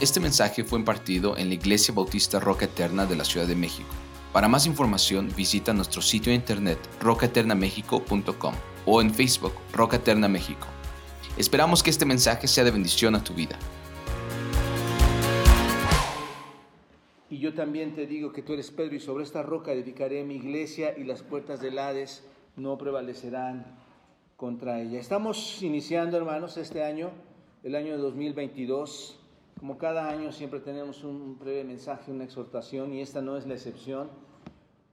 Este 0.00 0.20
mensaje 0.20 0.62
fue 0.62 0.78
impartido 0.78 1.36
en 1.36 1.48
la 1.48 1.54
Iglesia 1.54 1.92
Bautista 1.92 2.38
Roca 2.38 2.66
Eterna 2.66 3.04
de 3.04 3.16
la 3.16 3.24
Ciudad 3.24 3.48
de 3.48 3.56
México. 3.56 3.88
Para 4.32 4.46
más 4.46 4.64
información 4.64 5.28
visita 5.36 5.72
nuestro 5.72 6.00
sitio 6.02 6.30
de 6.30 6.36
internet 6.36 6.78
rocaeternamexico.com 7.00 8.54
o 8.86 9.00
en 9.02 9.12
Facebook 9.12 9.54
Roca 9.72 9.96
Eterna 9.96 10.28
México. 10.28 10.68
Esperamos 11.36 11.82
que 11.82 11.90
este 11.90 12.06
mensaje 12.06 12.46
sea 12.46 12.62
de 12.62 12.70
bendición 12.70 13.16
a 13.16 13.24
tu 13.24 13.34
vida. 13.34 13.58
Y 17.28 17.40
yo 17.40 17.52
también 17.54 17.96
te 17.96 18.06
digo 18.06 18.32
que 18.32 18.42
tú 18.42 18.52
eres 18.52 18.70
Pedro 18.70 18.94
y 18.94 19.00
sobre 19.00 19.24
esta 19.24 19.42
roca 19.42 19.72
edificaré 19.72 20.22
mi 20.22 20.36
iglesia 20.36 20.96
y 20.96 21.02
las 21.02 21.24
puertas 21.24 21.60
del 21.60 21.76
Hades 21.76 22.22
no 22.54 22.78
prevalecerán 22.78 23.66
contra 24.36 24.80
ella. 24.80 25.00
Estamos 25.00 25.60
iniciando, 25.60 26.16
hermanos, 26.16 26.56
este 26.56 26.84
año, 26.84 27.10
el 27.64 27.74
año 27.74 27.98
2022. 27.98 29.17
Como 29.58 29.76
cada 29.76 30.08
año 30.08 30.30
siempre 30.30 30.60
tenemos 30.60 31.02
un 31.02 31.36
breve 31.36 31.64
mensaje, 31.64 32.12
una 32.12 32.22
exhortación 32.22 32.92
y 32.94 33.00
esta 33.00 33.20
no 33.20 33.36
es 33.36 33.44
la 33.44 33.54
excepción. 33.54 34.08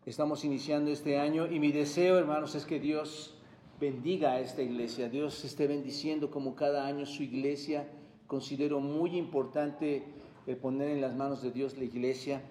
Estamos 0.08 0.44
iniciando 0.44 0.90
este 0.90 1.20
año 1.20 1.46
y 1.46 1.60
mi 1.60 1.72
deseo, 1.72 2.18
hermanos, 2.18 2.56
es 2.56 2.66
que 2.66 2.80
Dios 2.80 3.36
bendiga 3.80 4.32
a 4.32 4.40
esta 4.40 4.64
iglesia. 4.64 5.08
Dios 5.08 5.46
esté 5.46 5.68
bendiciendo 5.68 6.32
como 6.32 6.56
cada 6.56 6.88
año 6.88 7.06
su 7.06 7.22
iglesia. 7.22 7.88
Considero 8.26 8.80
muy 8.80 9.16
importante 9.16 10.04
el 10.48 10.58
poner 10.58 10.90
en 10.90 11.02
las 11.02 11.16
manos 11.16 11.44
de 11.44 11.52
Dios 11.52 11.78
la 11.78 11.84
iglesia. 11.84 12.42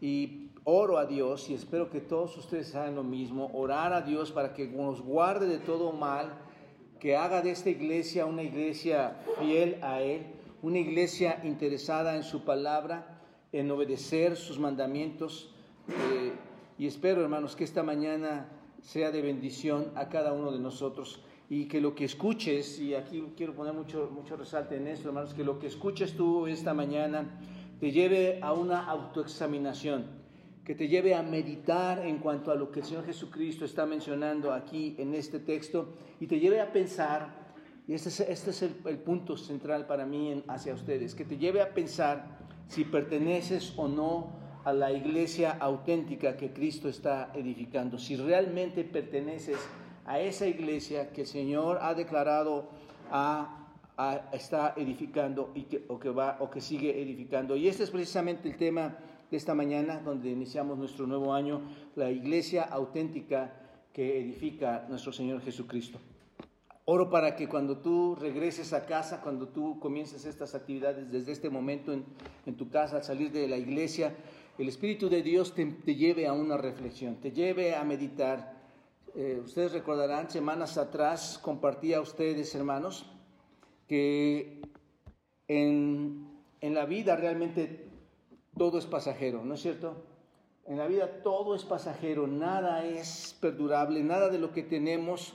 Y 0.00 0.50
oro 0.64 0.98
a 0.98 1.06
Dios 1.06 1.48
y 1.50 1.54
espero 1.54 1.88
que 1.88 2.00
todos 2.00 2.36
ustedes 2.36 2.74
hagan 2.74 2.96
lo 2.96 3.04
mismo. 3.04 3.52
Orar 3.54 3.92
a 3.92 4.00
Dios 4.00 4.32
para 4.32 4.54
que 4.54 4.66
nos 4.66 5.00
guarde 5.02 5.46
de 5.46 5.58
todo 5.58 5.92
mal, 5.92 6.34
que 6.98 7.14
haga 7.14 7.42
de 7.42 7.52
esta 7.52 7.70
iglesia 7.70 8.26
una 8.26 8.42
iglesia 8.42 9.20
fiel 9.38 9.78
a 9.82 10.02
Él 10.02 10.33
una 10.64 10.78
iglesia 10.78 11.42
interesada 11.44 12.16
en 12.16 12.22
su 12.22 12.42
palabra, 12.42 13.20
en 13.52 13.70
obedecer 13.70 14.34
sus 14.34 14.58
mandamientos. 14.58 15.52
Eh, 15.88 16.32
y 16.78 16.86
espero, 16.86 17.20
hermanos, 17.20 17.54
que 17.54 17.64
esta 17.64 17.82
mañana 17.82 18.48
sea 18.80 19.10
de 19.10 19.20
bendición 19.20 19.92
a 19.94 20.08
cada 20.08 20.32
uno 20.32 20.50
de 20.50 20.58
nosotros 20.58 21.20
y 21.50 21.66
que 21.66 21.82
lo 21.82 21.94
que 21.94 22.06
escuches, 22.06 22.80
y 22.80 22.94
aquí 22.94 23.22
quiero 23.36 23.54
poner 23.54 23.74
mucho, 23.74 24.10
mucho 24.10 24.36
resalte 24.36 24.78
en 24.78 24.86
esto, 24.86 25.08
hermanos, 25.08 25.34
que 25.34 25.44
lo 25.44 25.58
que 25.58 25.66
escuches 25.66 26.16
tú 26.16 26.46
esta 26.46 26.72
mañana 26.72 27.38
te 27.78 27.92
lleve 27.92 28.38
a 28.40 28.54
una 28.54 28.86
autoexaminación, 28.86 30.06
que 30.64 30.74
te 30.74 30.88
lleve 30.88 31.14
a 31.14 31.22
meditar 31.22 32.06
en 32.06 32.16
cuanto 32.20 32.50
a 32.50 32.54
lo 32.54 32.70
que 32.70 32.80
el 32.80 32.86
Señor 32.86 33.04
Jesucristo 33.04 33.66
está 33.66 33.84
mencionando 33.84 34.50
aquí 34.50 34.94
en 34.96 35.14
este 35.14 35.40
texto 35.40 35.92
y 36.20 36.26
te 36.26 36.40
lleve 36.40 36.62
a 36.62 36.72
pensar 36.72 37.43
y 37.86 37.92
este 37.92 38.08
es, 38.08 38.20
este 38.20 38.50
es 38.50 38.62
el, 38.62 38.98
punto 38.98 39.36
central 39.36 39.86
para 39.86 40.06
mí 40.06 40.42
hacia 40.48 40.72
ustedes, 40.72 41.14
que 41.14 41.24
te 41.24 41.36
lleve 41.36 41.60
a 41.60 41.74
pensar 41.74 42.38
si 42.66 42.84
perteneces 42.84 43.74
o 43.76 43.88
no 43.88 44.32
a 44.64 44.72
la 44.72 44.90
iglesia 44.92 45.58
auténtica 45.60 46.36
que 46.38 46.52
Cristo 46.52 46.88
está 46.88 47.30
edificando, 47.34 47.98
si 47.98 48.16
realmente 48.16 48.84
perteneces 48.84 49.58
a 50.06 50.18
esa 50.18 50.46
iglesia 50.46 51.12
que 51.12 51.22
el 51.22 51.26
Señor 51.26 51.78
ha 51.82 51.92
declarado 51.92 52.70
a, 53.10 53.60
está 54.32 54.72
edificando 54.76 55.52
y 55.54 55.64
que 55.64 56.10
va, 56.10 56.38
o 56.40 56.50
que 56.50 56.62
sigue 56.62 57.00
edificando. 57.02 57.54
Y 57.54 57.68
este 57.68 57.84
es 57.84 57.90
precisamente 57.90 58.48
el 58.48 58.56
tema 58.56 58.96
de 59.30 59.36
esta 59.36 59.54
mañana, 59.54 60.00
donde 60.00 60.30
iniciamos 60.30 60.78
nuestro 60.78 61.06
nuevo 61.06 61.34
año, 61.34 61.60
la 61.94 62.10
iglesia 62.10 62.64
auténtica 62.64 63.52
que 63.92 64.18
edifica 64.18 64.86
nuestro 64.88 65.12
Señor 65.12 65.42
Jesucristo. 65.42 66.00
Oro 66.86 67.08
para 67.08 67.34
que 67.34 67.48
cuando 67.48 67.78
tú 67.78 68.14
regreses 68.14 68.74
a 68.74 68.84
casa, 68.84 69.22
cuando 69.22 69.48
tú 69.48 69.78
comiences 69.80 70.26
estas 70.26 70.54
actividades 70.54 71.10
desde 71.10 71.32
este 71.32 71.48
momento 71.48 71.92
en, 71.92 72.56
tu 72.56 72.68
casa, 72.68 72.96
al 72.96 73.04
salir 73.04 73.32
de 73.32 73.48
la 73.48 73.56
iglesia, 73.56 74.14
el 74.58 74.68
Espíritu 74.68 75.08
de 75.08 75.22
Dios 75.22 75.54
te, 75.54 75.64
lleve 75.94 76.26
a 76.26 76.34
una 76.34 76.58
reflexión, 76.58 77.16
te 77.16 77.32
lleve 77.32 77.74
a 77.74 77.84
meditar. 77.84 78.52
Eh, 79.14 79.40
ustedes 79.42 79.72
recordarán, 79.72 80.28
semanas 80.28 80.76
atrás 80.76 81.38
compartí 81.42 81.94
a 81.94 82.02
ustedes, 82.02 82.54
hermanos, 82.54 83.10
que 83.88 84.60
en, 85.48 86.28
en 86.60 86.74
la 86.74 86.84
vida 86.84 87.16
realmente 87.16 87.88
todo 88.58 88.76
es 88.76 88.84
pasajero, 88.84 89.42
¿no 89.42 89.54
es 89.54 89.62
cierto? 89.62 90.04
En 90.66 90.76
la 90.76 90.86
vida 90.86 91.22
todo 91.22 91.54
es 91.54 91.64
pasajero, 91.64 92.26
nada 92.26 92.84
es 92.84 93.36
perdurable, 93.40 94.02
nada 94.02 94.28
de 94.28 94.38
lo 94.38 94.52
que 94.52 94.62
tenemos 94.62 95.34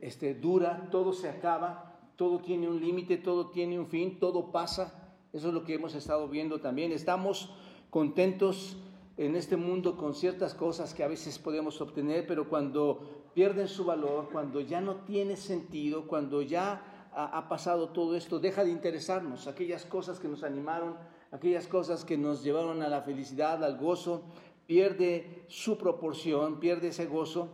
este, 0.00 0.34
dura, 0.34 0.88
todo 0.90 1.12
se 1.12 1.28
acaba, 1.28 1.98
todo 2.16 2.40
tiene 2.40 2.68
un 2.68 2.80
límite, 2.80 3.16
todo 3.16 3.50
tiene 3.50 3.78
un 3.78 3.86
fin, 3.86 4.18
todo 4.18 4.50
pasa. 4.50 5.14
Eso 5.32 5.48
es 5.48 5.54
lo 5.54 5.64
que 5.64 5.74
hemos 5.74 5.94
estado 5.94 6.28
viendo 6.28 6.60
también. 6.60 6.92
Estamos 6.92 7.50
contentos 7.90 8.76
en 9.16 9.36
este 9.36 9.56
mundo 9.56 9.96
con 9.96 10.14
ciertas 10.14 10.54
cosas 10.54 10.94
que 10.94 11.04
a 11.04 11.08
veces 11.08 11.38
podemos 11.38 11.80
obtener, 11.80 12.26
pero 12.26 12.48
cuando 12.48 13.30
pierden 13.34 13.68
su 13.68 13.84
valor, 13.84 14.30
cuando 14.32 14.60
ya 14.60 14.80
no 14.80 14.96
tiene 14.96 15.36
sentido, 15.36 16.06
cuando 16.06 16.42
ya 16.42 17.08
ha, 17.12 17.38
ha 17.38 17.48
pasado 17.48 17.90
todo 17.90 18.16
esto, 18.16 18.40
deja 18.40 18.64
de 18.64 18.70
interesarnos. 18.70 19.46
Aquellas 19.46 19.84
cosas 19.84 20.18
que 20.18 20.28
nos 20.28 20.42
animaron, 20.42 20.96
aquellas 21.30 21.66
cosas 21.66 22.04
que 22.04 22.16
nos 22.16 22.42
llevaron 22.42 22.82
a 22.82 22.88
la 22.88 23.02
felicidad, 23.02 23.62
al 23.62 23.78
gozo, 23.78 24.22
pierde 24.66 25.44
su 25.48 25.78
proporción, 25.78 26.60
pierde 26.60 26.88
ese 26.88 27.06
gozo 27.06 27.48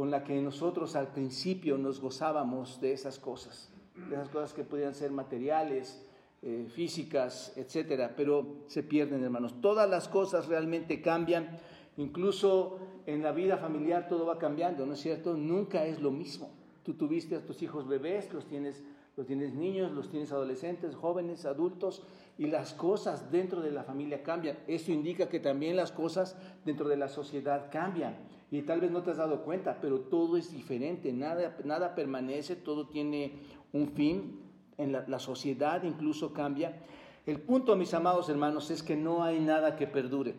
con 0.00 0.10
la 0.10 0.24
que 0.24 0.40
nosotros 0.40 0.96
al 0.96 1.08
principio 1.08 1.76
nos 1.76 2.00
gozábamos 2.00 2.80
de 2.80 2.94
esas 2.94 3.18
cosas, 3.18 3.70
de 4.08 4.14
esas 4.14 4.30
cosas 4.30 4.54
que 4.54 4.64
podían 4.64 4.94
ser 4.94 5.10
materiales, 5.10 6.02
eh, 6.40 6.68
físicas, 6.74 7.52
etcétera, 7.54 8.14
pero 8.16 8.62
se 8.66 8.82
pierden, 8.82 9.22
hermanos. 9.22 9.60
Todas 9.60 9.90
las 9.90 10.08
cosas 10.08 10.46
realmente 10.46 11.02
cambian, 11.02 11.58
incluso 11.98 12.78
en 13.04 13.22
la 13.22 13.32
vida 13.32 13.58
familiar 13.58 14.08
todo 14.08 14.24
va 14.24 14.38
cambiando, 14.38 14.86
¿no 14.86 14.94
es 14.94 15.00
cierto? 15.00 15.36
Nunca 15.36 15.84
es 15.84 16.00
lo 16.00 16.10
mismo. 16.10 16.48
Tú 16.82 16.94
tuviste 16.94 17.36
a 17.36 17.44
tus 17.44 17.60
hijos 17.60 17.86
bebés, 17.86 18.32
los 18.32 18.46
tienes, 18.46 18.82
los 19.18 19.26
tienes 19.26 19.52
niños, 19.52 19.92
los 19.92 20.08
tienes 20.08 20.32
adolescentes, 20.32 20.94
jóvenes, 20.94 21.44
adultos, 21.44 22.04
y 22.38 22.46
las 22.46 22.72
cosas 22.72 23.30
dentro 23.30 23.60
de 23.60 23.70
la 23.70 23.84
familia 23.84 24.22
cambian. 24.22 24.60
Eso 24.66 24.92
indica 24.92 25.28
que 25.28 25.40
también 25.40 25.76
las 25.76 25.92
cosas 25.92 26.38
dentro 26.64 26.88
de 26.88 26.96
la 26.96 27.08
sociedad 27.10 27.68
cambian. 27.70 28.16
Y 28.50 28.62
tal 28.62 28.80
vez 28.80 28.90
no 28.90 29.02
te 29.02 29.12
has 29.12 29.16
dado 29.16 29.42
cuenta, 29.42 29.78
pero 29.80 30.00
todo 30.00 30.36
es 30.36 30.52
diferente, 30.52 31.12
nada, 31.12 31.56
nada 31.64 31.94
permanece, 31.94 32.56
todo 32.56 32.88
tiene 32.88 33.34
un 33.72 33.88
fin, 33.88 34.40
en 34.76 34.92
la, 34.92 35.18
sociedad 35.18 35.82
incluso 35.84 36.32
cambia. 36.32 36.82
El 37.26 37.40
punto, 37.40 37.76
mis 37.76 37.92
amados 37.94 38.28
hermanos, 38.28 38.70
es 38.70 38.82
que 38.82 38.96
no 38.96 39.22
hay 39.22 39.38
nada 39.38 39.76
que 39.76 39.86
perdure. 39.86 40.34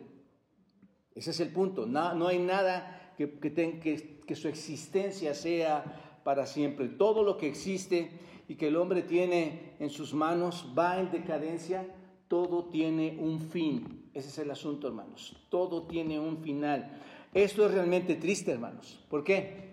Ese 1.14 1.30
es 1.30 1.40
el 1.40 1.50
punto, 1.50 1.86
no, 1.86 2.14
no 2.14 2.26
hay 2.26 2.38
nada 2.38 3.14
que, 3.16 3.38
que, 3.38 4.22
que 4.26 4.36
su 4.36 4.48
existencia 4.48 5.34
sea 5.34 6.20
para 6.24 6.46
siempre. 6.46 6.88
Todo 6.88 7.22
lo 7.22 7.36
que 7.36 7.46
existe 7.46 8.10
y 8.48 8.56
que 8.56 8.68
el 8.68 8.76
hombre 8.76 9.02
tiene 9.02 9.74
en 9.78 9.90
sus 9.90 10.12
manos 10.12 10.72
va 10.76 10.98
en 10.98 11.10
decadencia, 11.10 11.86
todo 12.28 12.64
tiene 12.64 13.16
un 13.20 13.40
fin. 13.40 14.10
Ese 14.14 14.28
es 14.28 14.38
el 14.38 14.50
asunto, 14.50 14.88
hermanos. 14.88 15.36
Todo 15.48 15.84
tiene 15.84 16.18
un 16.18 16.38
final. 16.38 17.00
Esto 17.32 17.64
es 17.64 17.72
realmente 17.72 18.16
triste, 18.16 18.52
hermanos. 18.52 19.02
¿Por 19.08 19.24
qué? 19.24 19.72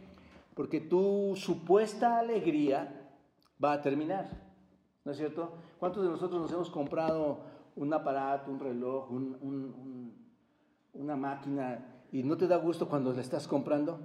Porque 0.54 0.80
tu 0.80 1.34
supuesta 1.36 2.18
alegría 2.18 3.12
va 3.62 3.74
a 3.74 3.82
terminar. 3.82 4.30
¿No 5.04 5.12
es 5.12 5.18
cierto? 5.18 5.58
¿Cuántos 5.78 6.04
de 6.04 6.10
nosotros 6.10 6.42
nos 6.42 6.52
hemos 6.54 6.70
comprado 6.70 7.40
un 7.76 7.94
aparato, 7.94 8.50
un 8.50 8.60
reloj, 8.60 9.10
una 10.94 11.16
máquina 11.18 12.06
y 12.12 12.24
no 12.24 12.38
te 12.38 12.48
da 12.48 12.56
gusto 12.56 12.88
cuando 12.88 13.12
la 13.12 13.22
estás 13.22 13.46
comprando? 13.46 14.00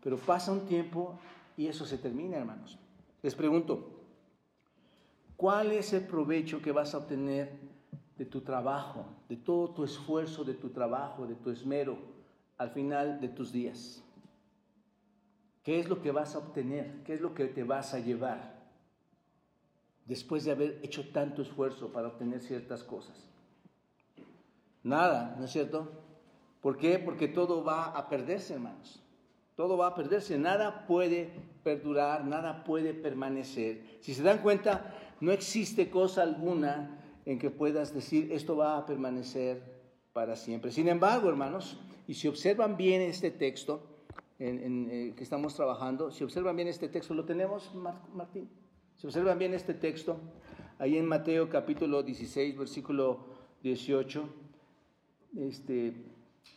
Pero 0.00 0.16
pasa 0.16 0.52
un 0.52 0.66
tiempo 0.66 1.18
y 1.56 1.66
eso 1.66 1.84
se 1.84 1.98
termina, 1.98 2.36
hermanos. 2.36 2.78
Les 3.22 3.34
pregunto, 3.34 3.90
¿cuál 5.36 5.72
es 5.72 5.92
el 5.92 6.06
provecho 6.06 6.62
que 6.62 6.70
vas 6.70 6.94
a 6.94 6.98
obtener 6.98 7.58
de 8.16 8.24
tu 8.24 8.42
trabajo, 8.42 9.04
de 9.28 9.36
todo 9.36 9.70
tu 9.70 9.82
esfuerzo, 9.82 10.44
de 10.44 10.54
tu 10.54 10.70
trabajo, 10.70 11.26
de 11.26 11.34
tu 11.34 11.50
esmero? 11.50 12.17
Al 12.58 12.70
final 12.70 13.20
de 13.20 13.28
tus 13.28 13.52
días? 13.52 14.02
¿Qué 15.62 15.78
es 15.78 15.88
lo 15.88 16.02
que 16.02 16.10
vas 16.10 16.34
a 16.34 16.38
obtener? 16.38 17.02
¿Qué 17.04 17.14
es 17.14 17.20
lo 17.20 17.34
que 17.34 17.46
te 17.46 17.64
vas 17.64 17.94
a 17.94 18.00
llevar 18.00 18.58
después 20.06 20.44
de 20.44 20.52
haber 20.52 20.80
hecho 20.82 21.10
tanto 21.10 21.42
esfuerzo 21.42 21.92
para 21.92 22.08
obtener 22.08 22.40
ciertas 22.40 22.82
cosas? 22.82 23.16
Nada, 24.82 25.36
¿no 25.38 25.44
es 25.44 25.50
cierto? 25.50 25.88
¿Por 26.60 26.76
qué? 26.76 26.98
Porque 26.98 27.28
todo 27.28 27.62
va 27.62 27.86
a 27.86 28.08
perderse, 28.08 28.54
hermanos. 28.54 29.02
Todo 29.56 29.76
va 29.76 29.88
a 29.88 29.94
perderse, 29.94 30.38
nada 30.38 30.86
puede 30.86 31.30
perdurar, 31.64 32.24
nada 32.24 32.64
puede 32.64 32.94
permanecer. 32.94 33.98
Si 34.00 34.14
se 34.14 34.22
dan 34.22 34.38
cuenta, 34.38 34.94
no 35.20 35.32
existe 35.32 35.90
cosa 35.90 36.22
alguna 36.22 36.98
en 37.26 37.38
que 37.38 37.50
puedas 37.50 37.92
decir 37.92 38.32
esto 38.32 38.56
va 38.56 38.78
a 38.78 38.86
permanecer 38.86 39.62
para 40.12 40.36
siempre. 40.36 40.70
Sin 40.70 40.88
embargo, 40.88 41.28
hermanos, 41.28 41.78
y 42.08 42.14
si 42.14 42.26
observan 42.26 42.78
bien 42.78 43.02
este 43.02 43.30
texto 43.30 43.82
en, 44.38 44.88
eh, 44.90 45.14
que 45.14 45.22
estamos 45.22 45.54
trabajando, 45.54 46.10
si 46.10 46.24
observan 46.24 46.56
bien 46.56 46.66
este 46.66 46.88
texto, 46.88 47.12
¿lo 47.12 47.26
tenemos, 47.26 47.70
Martín? 48.14 48.48
Si 48.96 49.06
observan 49.06 49.38
bien 49.38 49.52
este 49.52 49.74
texto, 49.74 50.18
ahí 50.78 50.96
en 50.96 51.04
Mateo 51.04 51.50
capítulo 51.50 52.02
16, 52.02 52.56
versículo 52.56 53.26
18, 53.62 54.26
este, 55.38 55.92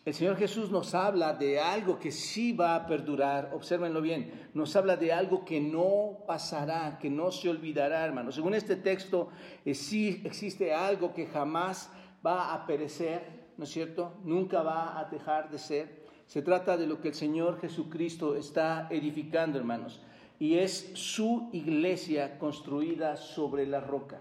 el 0.06 0.13
Señor 0.13 0.38
Jesús 0.38 0.71
nos 0.71 0.95
habla 0.95 1.33
de 1.33 1.59
algo 1.59 2.00
que 2.00 2.12
sí 2.12 2.53
va 2.53 2.75
a 2.75 2.88
perdurar, 2.88 3.51
obsérvenlo 3.53 4.01
bien, 4.01 4.50
nos 4.53 4.74
habla 4.77 4.95
de 4.95 5.12
algo 5.12 5.44
que 5.44 5.59
no 5.59 6.19
pasará, 6.25 6.98
que 6.98 7.09
no 7.09 7.30
se 7.30 7.50
olvidará, 7.50 8.06
hermanos. 8.06 8.36
Según 8.36 8.56
este 8.56 8.77
texto, 8.77 9.27
eh, 9.65 9.74
sí 9.74 10.21
existe 10.24 10.74
algo 10.74 11.13
que 11.13 11.27
jamás 11.27 11.92
va 12.25 12.53
a 12.53 12.65
perecer, 12.65 13.41
¿no 13.62 13.66
es 13.66 13.72
cierto? 13.72 14.12
Nunca 14.25 14.62
va 14.63 15.00
a 15.00 15.06
dejar 15.06 15.52
de 15.52 15.60
ser. 15.60 16.02
Se 16.25 16.42
trata 16.42 16.75
de 16.75 16.88
lo 16.88 17.00
que 17.00 17.10
el 17.10 17.13
Señor 17.13 17.62
Jesucristo 17.62 18.36
está 18.36 18.88
edificando, 18.90 19.58
hermanos, 19.58 20.02
y 20.40 20.56
es 20.58 20.92
su 20.96 21.48
iglesia 21.54 22.40
construida 22.40 23.16
sobre 23.16 23.66
la 23.66 23.80
roca 23.80 24.19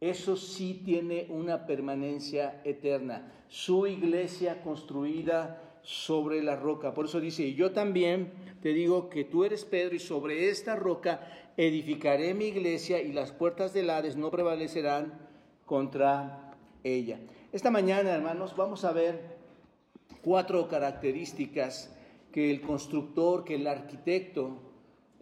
eso 0.00 0.36
sí 0.36 0.82
tiene 0.84 1.26
una 1.30 1.66
permanencia 1.66 2.60
eterna. 2.64 3.32
Su 3.48 3.86
iglesia 3.86 4.60
construida 4.62 5.62
sobre 5.82 6.42
la 6.42 6.56
roca. 6.56 6.92
Por 6.92 7.06
eso 7.06 7.20
dice, 7.20 7.44
y 7.44 7.54
yo 7.54 7.72
también 7.72 8.32
te 8.60 8.70
digo 8.70 9.08
que 9.08 9.24
tú 9.24 9.44
eres 9.44 9.64
Pedro 9.64 9.94
y 9.94 10.00
sobre 10.00 10.50
esta 10.50 10.76
roca 10.76 11.52
edificaré 11.56 12.34
mi 12.34 12.46
iglesia 12.46 13.00
y 13.00 13.12
las 13.12 13.32
puertas 13.32 13.72
del 13.72 13.88
Hades 13.88 14.16
no 14.16 14.30
prevalecerán 14.30 15.14
contra 15.64 16.52
ella. 16.84 17.18
Esta 17.56 17.70
mañana, 17.70 18.10
hermanos, 18.10 18.54
vamos 18.54 18.84
a 18.84 18.92
ver 18.92 19.18
cuatro 20.20 20.68
características 20.68 21.90
que 22.30 22.50
el 22.50 22.60
constructor, 22.60 23.44
que 23.44 23.54
el 23.54 23.66
arquitecto 23.66 24.58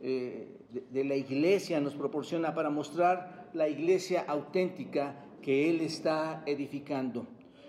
eh, 0.03 0.49
de 0.91 1.05
la 1.05 1.15
iglesia 1.15 1.79
nos 1.79 1.95
proporciona 1.95 2.53
para 2.53 2.71
mostrar 2.71 3.51
la 3.53 3.69
iglesia 3.69 4.25
auténtica 4.27 5.15
que 5.43 5.71
Él 5.71 5.81
está 5.81 6.43
edificando. 6.45 7.25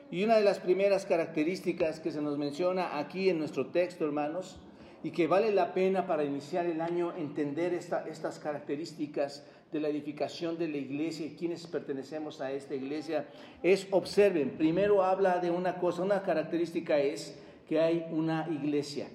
Y 0.10 0.24
una 0.24 0.38
de 0.38 0.44
las 0.44 0.58
primeras 0.58 1.06
características 1.06 2.00
que 2.00 2.12
se 2.12 2.24
nos 2.24 2.40
menciona 2.40 2.98
aquí 2.98 3.30
en 3.30 3.38
nuestro 3.38 3.68
texto, 3.68 4.04
hermanos, 4.04 4.60
y 5.06 5.12
que 5.12 5.28
vale 5.28 5.52
la 5.52 5.72
pena 5.72 6.08
para 6.08 6.24
iniciar 6.24 6.66
el 6.66 6.82
año 6.82 7.16
entender 7.16 7.76
estas 7.76 8.40
características 8.40 9.46
de 9.72 9.80
la 9.80 9.90
edificación 9.90 10.58
de 10.58 10.68
la 10.68 10.78
iglesia 10.78 11.28
y 11.28 11.36
quienes 11.36 11.68
pertenecemos 11.68 12.42
a 12.42 12.52
esta 12.52 12.74
iglesia, 12.74 13.28
es 13.62 13.88
observen, 13.92 14.58
primero 14.58 15.04
habla 15.04 15.38
de 15.38 15.52
una 15.52 15.78
cosa, 15.78 16.02
una 16.02 16.24
característica 16.24 16.98
es 16.98 17.38
que 17.70 17.80
hay 17.80 18.08
una 18.10 18.48
iglesia, 18.50 19.08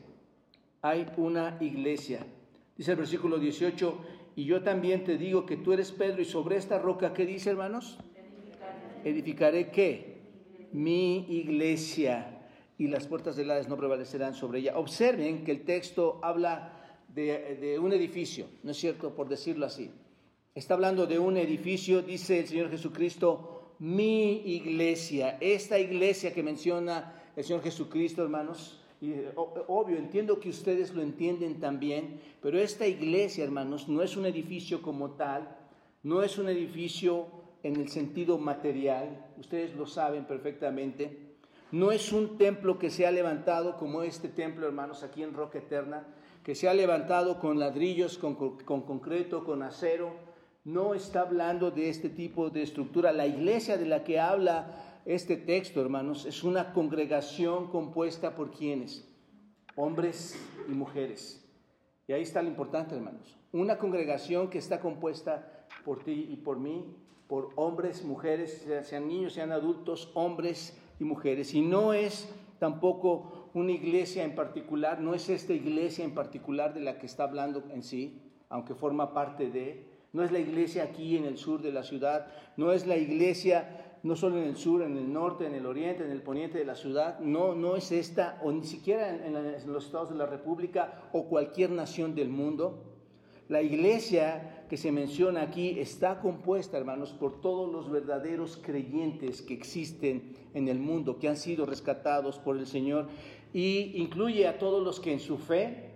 hay 0.81 1.09
una 1.17 1.59
iglesia. 1.59 2.25
Dice 2.77 2.93
el 2.93 2.97
versículo 2.97 3.41
18, 3.41 3.99
y 4.37 4.45
yo 4.45 4.63
también 4.63 5.03
te 5.03 5.19
digo 5.19 5.45
que 5.45 5.57
tú 5.57 5.73
eres 5.73 5.91
Pedro 5.91 6.23
y 6.23 6.25
sobre 6.25 6.57
esta 6.57 6.79
roca, 6.79 7.13
¿qué 7.13 7.27
dice 7.27 7.51
hermanos? 7.51 7.99
Edificaré, 9.03 9.73
qué? 9.73 10.21
Mi 10.71 11.27
iglesia 11.29 12.40
y 12.81 12.89
las 12.89 13.07
puertas 13.07 13.37
del 13.37 13.51
Hades 13.51 13.69
no 13.69 13.77
prevalecerán 13.77 14.35
sobre 14.35 14.61
ella. 14.61 14.79
Observen 14.79 15.45
que 15.45 15.53
el 15.53 15.67
texto 15.67 16.19
habla 16.23 16.73
de, 17.15 17.79
un 17.79 17.93
edificio, 17.93 18.47
¿no 18.63 18.71
es 18.71 18.79
cierto? 18.79 19.15
Por 19.15 19.29
decirlo 19.29 19.67
así. 19.67 19.91
Está 20.55 20.75
hablando 20.75 21.07
de 21.07 21.19
un 21.19 21.37
edificio, 21.37 22.01
dice 22.01 22.39
el 22.39 22.49
Señor 22.49 22.71
Jesucristo, 22.71 23.75
mi 23.81 24.55
iglesia. 24.55 25.37
Esta 25.43 25.79
iglesia 25.79 26.33
que 26.33 26.43
menciona 26.43 27.21
el 27.37 27.45
Señor 27.45 27.63
Jesucristo, 27.63 28.23
hermanos, 28.23 28.83
obvio, 29.37 29.99
entiendo 29.99 30.41
que 30.41 30.49
ustedes 30.49 30.95
lo 30.95 31.03
entienden 31.03 31.61
también, 31.61 32.19
pero 32.41 32.59
esta 32.59 32.87
iglesia, 32.87 33.45
hermanos, 33.45 33.91
no 33.91 34.03
es 34.03 34.17
un 34.17 34.25
edificio 34.25 34.81
como 34.81 35.11
tal, 35.11 35.55
no 36.03 36.23
es 36.23 36.39
un 36.39 36.49
edificio 36.49 37.27
en 37.63 37.77
el 37.77 37.91
sentido 37.91 38.39
material, 38.39 39.33
ustedes 39.37 39.77
lo 39.77 39.87
saben 39.87 40.25
perfectamente, 40.25 41.30
no 41.73 41.93
es 41.93 42.13
un 42.13 42.37
templo 42.37 42.79
que 42.79 42.91
se 42.91 43.07
ha 43.07 43.11
levantado 43.11 43.77
como 43.77 44.03
este 44.03 44.29
templo, 44.29 44.67
hermanos, 44.67 45.03
aquí 45.03 45.23
en 45.23 45.35
Roca 45.35 45.59
Eterna, 45.59 46.07
que 46.43 46.55
se 46.55 46.69
ha 46.69 46.75
levantado 46.75 47.39
con 47.39 47.59
ladrillos, 47.59 48.19
con, 48.19 48.35
con 48.35 48.83
concreto, 48.83 49.45
con 49.45 49.63
acero, 49.63 50.13
no 50.65 50.95
está 50.95 51.23
hablando 51.23 51.71
de 51.71 51.89
este 51.89 52.09
tipo 52.09 52.51
de 52.51 52.63
estructura. 52.63 53.13
La 53.13 53.27
iglesia 53.27 53.79
de 53.79 53.87
la 53.87 54.05
que 54.05 54.19
habla 54.19 55.01
este 55.05 55.37
texto, 55.37 55.81
hermanos, 55.81 56.27
es 56.27 56.43
una 56.45 56.73
congregación 56.73 57.69
compuesta 57.69 58.35
por 58.35 58.51
quienes? 58.51 59.09
Hombres 59.77 60.39
y 60.69 60.73
mujeres. 60.73 61.49
Y 62.09 62.13
ahí 62.13 62.23
está 62.23 62.43
lo 62.43 62.49
importante, 62.49 62.95
hermanos. 62.95 63.39
Una 63.53 63.79
congregación 63.79 64.51
que 64.51 64.59
está 64.59 64.81
compuesta 64.81 65.67
por 65.85 66.03
ti 66.03 66.27
y 66.31 66.37
por 66.37 66.59
mí, 66.59 66.97
por 67.29 67.51
hombres, 67.55 68.05
mujeres, 68.05 68.67
sean 68.83 69.07
niños, 69.07 69.35
sean 69.35 69.53
adultos, 69.53 70.11
hombres 70.15 70.77
y 71.01 71.05
mujeres. 71.05 71.55
Y 71.55 71.63
no 71.63 71.93
es 71.93 72.33
tampoco 72.59 73.51
una 73.55 73.73
iglesia 73.73 74.23
en 74.23 74.35
particular, 74.35 75.01
no 75.01 75.15
es 75.15 75.29
esta 75.29 75.53
iglesia 75.53 76.05
en 76.05 76.15
particular 76.15 76.75
de 76.75 76.81
la 76.81 76.99
que 76.99 77.07
está 77.07 77.25
hablando 77.25 77.65
en 77.71 77.83
sí, 77.83 78.21
aunque 78.49 78.75
forma 78.75 79.13
parte 79.13 79.51
de, 79.51 79.87
no 80.13 80.23
es 80.23 80.31
la 80.31 80.39
iglesia 80.39 80.85
aquí 80.85 81.17
en 81.17 81.25
el 81.25 81.39
sur 81.39 81.63
de 81.63 81.73
la 81.73 81.83
ciudad, 81.83 82.29
no 82.57 82.73
es 82.73 82.87
la 82.87 82.97
iglesia 82.97 83.91
no 84.03 84.17
solo 84.17 84.39
en 84.39 84.45
el 84.45 84.57
sur, 84.57 84.83
en 84.83 84.97
el 84.97 85.13
norte, 85.13 85.47
en 85.47 85.55
el 85.55 85.67
oriente, 85.67 86.05
en 86.05 86.11
el 86.11 86.23
poniente 86.23 86.59
de 86.59 86.65
la 86.65 86.75
ciudad, 86.75 87.19
no, 87.21 87.55
no 87.55 87.77
es 87.77 87.93
esta, 87.93 88.41
o 88.43 88.51
ni 88.51 88.65
siquiera 88.65 89.15
en, 89.15 89.37
en 89.37 89.73
los 89.73 89.87
estados 89.87 90.11
de 90.11 90.17
la 90.17 90.27
República 90.27 91.09
o 91.13 91.27
cualquier 91.27 91.71
nación 91.71 92.15
del 92.15 92.31
mundo. 92.31 92.90
La 93.51 93.63
iglesia 93.63 94.65
que 94.69 94.77
se 94.77 94.93
menciona 94.93 95.43
aquí 95.43 95.81
está 95.81 96.21
compuesta, 96.21 96.79
hermanos, 96.79 97.13
por 97.13 97.41
todos 97.41 97.69
los 97.69 97.91
verdaderos 97.91 98.57
creyentes 98.57 99.43
que 99.43 99.55
existen 99.55 100.37
en 100.55 100.69
el 100.69 100.79
mundo, 100.79 101.19
que 101.19 101.27
han 101.27 101.37
sido 101.37 101.67
rescatados 101.67 102.39
por 102.39 102.57
el 102.57 102.69
Señor, 102.69 103.09
y 103.53 104.01
incluye 104.01 104.47
a 104.47 104.61
todos 104.61 104.85
los 104.85 105.01
que 105.01 105.13
en 105.13 105.19
su 105.19 105.37
fe, 105.37 105.91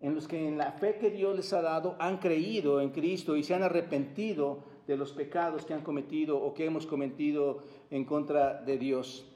en 0.00 0.14
los 0.14 0.26
que 0.26 0.48
en 0.48 0.56
la 0.56 0.72
fe 0.72 0.96
que 0.96 1.10
Dios 1.10 1.36
les 1.36 1.52
ha 1.52 1.60
dado, 1.60 1.96
han 1.98 2.16
creído 2.16 2.80
en 2.80 2.88
Cristo 2.92 3.36
y 3.36 3.42
se 3.42 3.52
han 3.52 3.62
arrepentido 3.62 4.64
de 4.86 4.96
los 4.96 5.12
pecados 5.12 5.66
que 5.66 5.74
han 5.74 5.82
cometido 5.82 6.42
o 6.42 6.54
que 6.54 6.64
hemos 6.64 6.86
cometido 6.86 7.58
en 7.90 8.06
contra 8.06 8.62
de 8.62 8.78
Dios. 8.78 9.26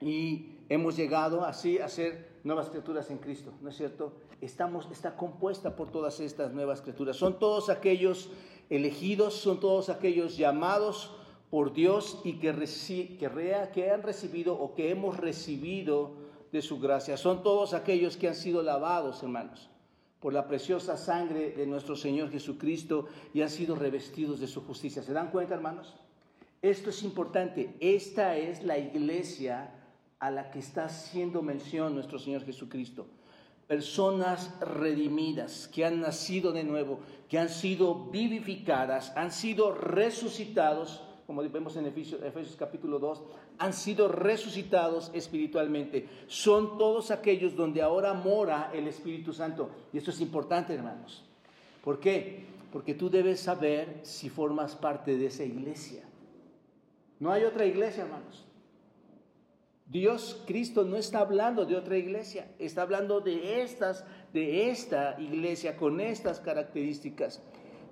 Y 0.00 0.46
hemos 0.70 0.96
llegado 0.96 1.44
así 1.44 1.78
a 1.78 1.88
ser 1.88 2.36
nuevas 2.42 2.70
criaturas 2.70 3.10
en 3.10 3.18
Cristo, 3.18 3.52
¿no 3.60 3.68
es 3.68 3.76
cierto? 3.76 4.14
Estamos, 4.40 4.88
está 4.90 5.16
compuesta 5.16 5.76
por 5.76 5.90
todas 5.90 6.20
estas 6.20 6.52
nuevas 6.52 6.82
criaturas. 6.82 7.16
Son 7.16 7.38
todos 7.38 7.70
aquellos 7.70 8.30
elegidos, 8.70 9.34
son 9.34 9.60
todos 9.60 9.88
aquellos 9.88 10.36
llamados 10.36 11.10
por 11.50 11.72
Dios 11.72 12.20
y 12.24 12.34
que, 12.34 12.52
que, 13.18 13.70
que 13.72 13.90
han 13.90 14.02
recibido 14.02 14.54
o 14.58 14.74
que 14.74 14.90
hemos 14.90 15.16
recibido 15.16 16.14
de 16.52 16.62
su 16.62 16.78
gracia. 16.78 17.16
Son 17.16 17.42
todos 17.42 17.74
aquellos 17.74 18.16
que 18.16 18.28
han 18.28 18.34
sido 18.34 18.62
lavados, 18.62 19.22
hermanos 19.22 19.70
por 20.20 20.32
la 20.32 20.48
preciosa 20.48 20.96
sangre 20.96 21.52
de 21.52 21.66
nuestro 21.66 21.94
Señor 21.94 22.30
Jesucristo 22.30 23.06
y 23.32 23.42
han 23.42 23.50
sido 23.50 23.76
revestidos 23.76 24.40
de 24.40 24.46
su 24.46 24.62
justicia. 24.62 25.02
¿Se 25.02 25.12
dan 25.12 25.30
cuenta, 25.30 25.54
hermanos? 25.54 25.94
Esto 26.62 26.90
es 26.90 27.02
importante. 27.02 27.76
Esta 27.80 28.36
es 28.36 28.64
la 28.64 28.78
iglesia 28.78 29.72
a 30.18 30.30
la 30.30 30.50
que 30.50 30.58
está 30.58 30.86
haciendo 30.86 31.42
mención 31.42 31.94
nuestro 31.94 32.18
Señor 32.18 32.44
Jesucristo. 32.44 33.06
Personas 33.66 34.58
redimidas 34.60 35.68
que 35.72 35.84
han 35.84 36.00
nacido 36.00 36.52
de 36.52 36.64
nuevo, 36.64 37.00
que 37.28 37.38
han 37.38 37.48
sido 37.48 38.06
vivificadas, 38.10 39.12
han 39.16 39.32
sido 39.32 39.72
resucitados 39.72 41.02
como 41.26 41.42
vemos 41.42 41.76
en 41.76 41.86
Efesios, 41.86 42.56
capítulo 42.56 43.00
2, 43.00 43.22
han 43.58 43.72
sido 43.72 44.06
resucitados 44.06 45.10
espiritualmente. 45.12 46.08
Son 46.28 46.78
todos 46.78 47.10
aquellos 47.10 47.56
donde 47.56 47.82
ahora 47.82 48.14
mora 48.14 48.70
el 48.72 48.86
Espíritu 48.86 49.32
Santo. 49.32 49.68
Y 49.92 49.98
esto 49.98 50.12
es 50.12 50.20
importante, 50.20 50.72
hermanos. 50.72 51.24
¿Por 51.82 51.98
qué? 51.98 52.44
Porque 52.72 52.94
tú 52.94 53.10
debes 53.10 53.40
saber 53.40 54.00
si 54.02 54.28
formas 54.30 54.76
parte 54.76 55.18
de 55.18 55.26
esa 55.26 55.42
iglesia. 55.42 56.04
No 57.18 57.32
hay 57.32 57.42
otra 57.42 57.66
iglesia, 57.66 58.04
hermanos. 58.04 58.44
Dios, 59.88 60.42
Cristo, 60.46 60.84
no 60.84 60.96
está 60.96 61.20
hablando 61.20 61.64
de 61.64 61.76
otra 61.76 61.96
iglesia, 61.96 62.50
está 62.58 62.82
hablando 62.82 63.20
de 63.20 63.62
estas, 63.62 64.04
de 64.32 64.70
esta 64.70 65.16
iglesia 65.20 65.76
con 65.76 66.00
estas 66.00 66.40
características. 66.40 67.40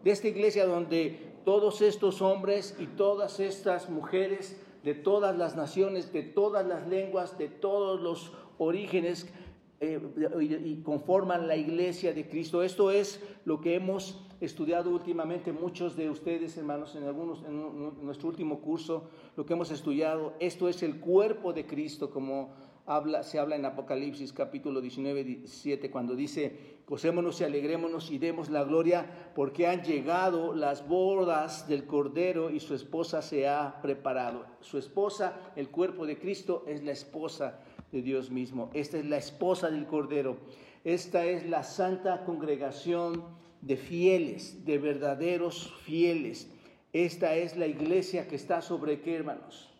De 0.02 0.10
esta 0.10 0.28
iglesia 0.28 0.66
donde 0.66 1.34
todos 1.44 1.80
estos 1.82 2.20
hombres 2.20 2.76
y 2.80 2.86
todas 2.86 3.38
estas 3.38 3.88
mujeres 3.88 4.60
de 4.82 4.94
todas 4.94 5.36
las 5.36 5.56
naciones, 5.56 6.12
de 6.12 6.22
todas 6.22 6.66
las 6.66 6.86
lenguas, 6.88 7.38
de 7.38 7.48
todos 7.48 8.00
los 8.00 8.32
orígenes 8.58 9.32
eh, 9.80 10.00
y 10.40 10.82
conforman 10.82 11.46
la 11.46 11.56
iglesia 11.56 12.12
de 12.12 12.28
Cristo. 12.28 12.62
Esto 12.62 12.90
es 12.90 13.20
lo 13.44 13.60
que 13.60 13.76
hemos 13.76 14.20
estudiado 14.44 14.90
últimamente 14.90 15.52
muchos 15.52 15.96
de 15.96 16.10
ustedes, 16.10 16.56
hermanos, 16.56 16.94
en 16.96 17.04
algunos 17.04 17.42
en 17.44 18.04
nuestro 18.04 18.28
último 18.28 18.60
curso, 18.60 19.04
lo 19.36 19.44
que 19.44 19.52
hemos 19.52 19.70
estudiado. 19.70 20.34
Esto 20.40 20.68
es 20.68 20.82
el 20.82 21.00
cuerpo 21.00 21.52
de 21.52 21.66
Cristo, 21.66 22.10
como 22.10 22.54
habla, 22.86 23.22
se 23.22 23.38
habla 23.38 23.56
en 23.56 23.64
Apocalipsis 23.64 24.32
capítulo 24.32 24.80
19, 24.80 25.24
17, 25.24 25.90
cuando 25.90 26.14
dice, 26.14 26.78
gocémonos 26.86 27.40
y 27.40 27.44
alegrémonos 27.44 28.10
y 28.10 28.18
demos 28.18 28.50
la 28.50 28.64
gloria 28.64 29.30
porque 29.34 29.66
han 29.66 29.82
llegado 29.82 30.54
las 30.54 30.86
bodas 30.86 31.66
del 31.68 31.86
Cordero 31.86 32.50
y 32.50 32.60
su 32.60 32.74
esposa 32.74 33.22
se 33.22 33.48
ha 33.48 33.80
preparado. 33.80 34.44
Su 34.60 34.78
esposa, 34.78 35.52
el 35.56 35.70
cuerpo 35.70 36.06
de 36.06 36.18
Cristo, 36.18 36.64
es 36.66 36.84
la 36.84 36.92
esposa 36.92 37.60
de 37.90 38.02
Dios 38.02 38.30
mismo. 38.30 38.70
Esta 38.74 38.98
es 38.98 39.06
la 39.06 39.16
esposa 39.16 39.70
del 39.70 39.86
Cordero. 39.86 40.36
Esta 40.84 41.24
es 41.24 41.46
la 41.48 41.62
santa 41.62 42.24
congregación 42.24 43.24
de 43.64 43.76
fieles, 43.76 44.64
de 44.64 44.78
verdaderos 44.78 45.72
fieles. 45.84 46.50
Esta 46.92 47.34
es 47.34 47.56
la 47.56 47.66
iglesia 47.66 48.28
que 48.28 48.36
está 48.36 48.60
sobre 48.60 49.00
qué, 49.00 49.16
hermanos? 49.16 49.70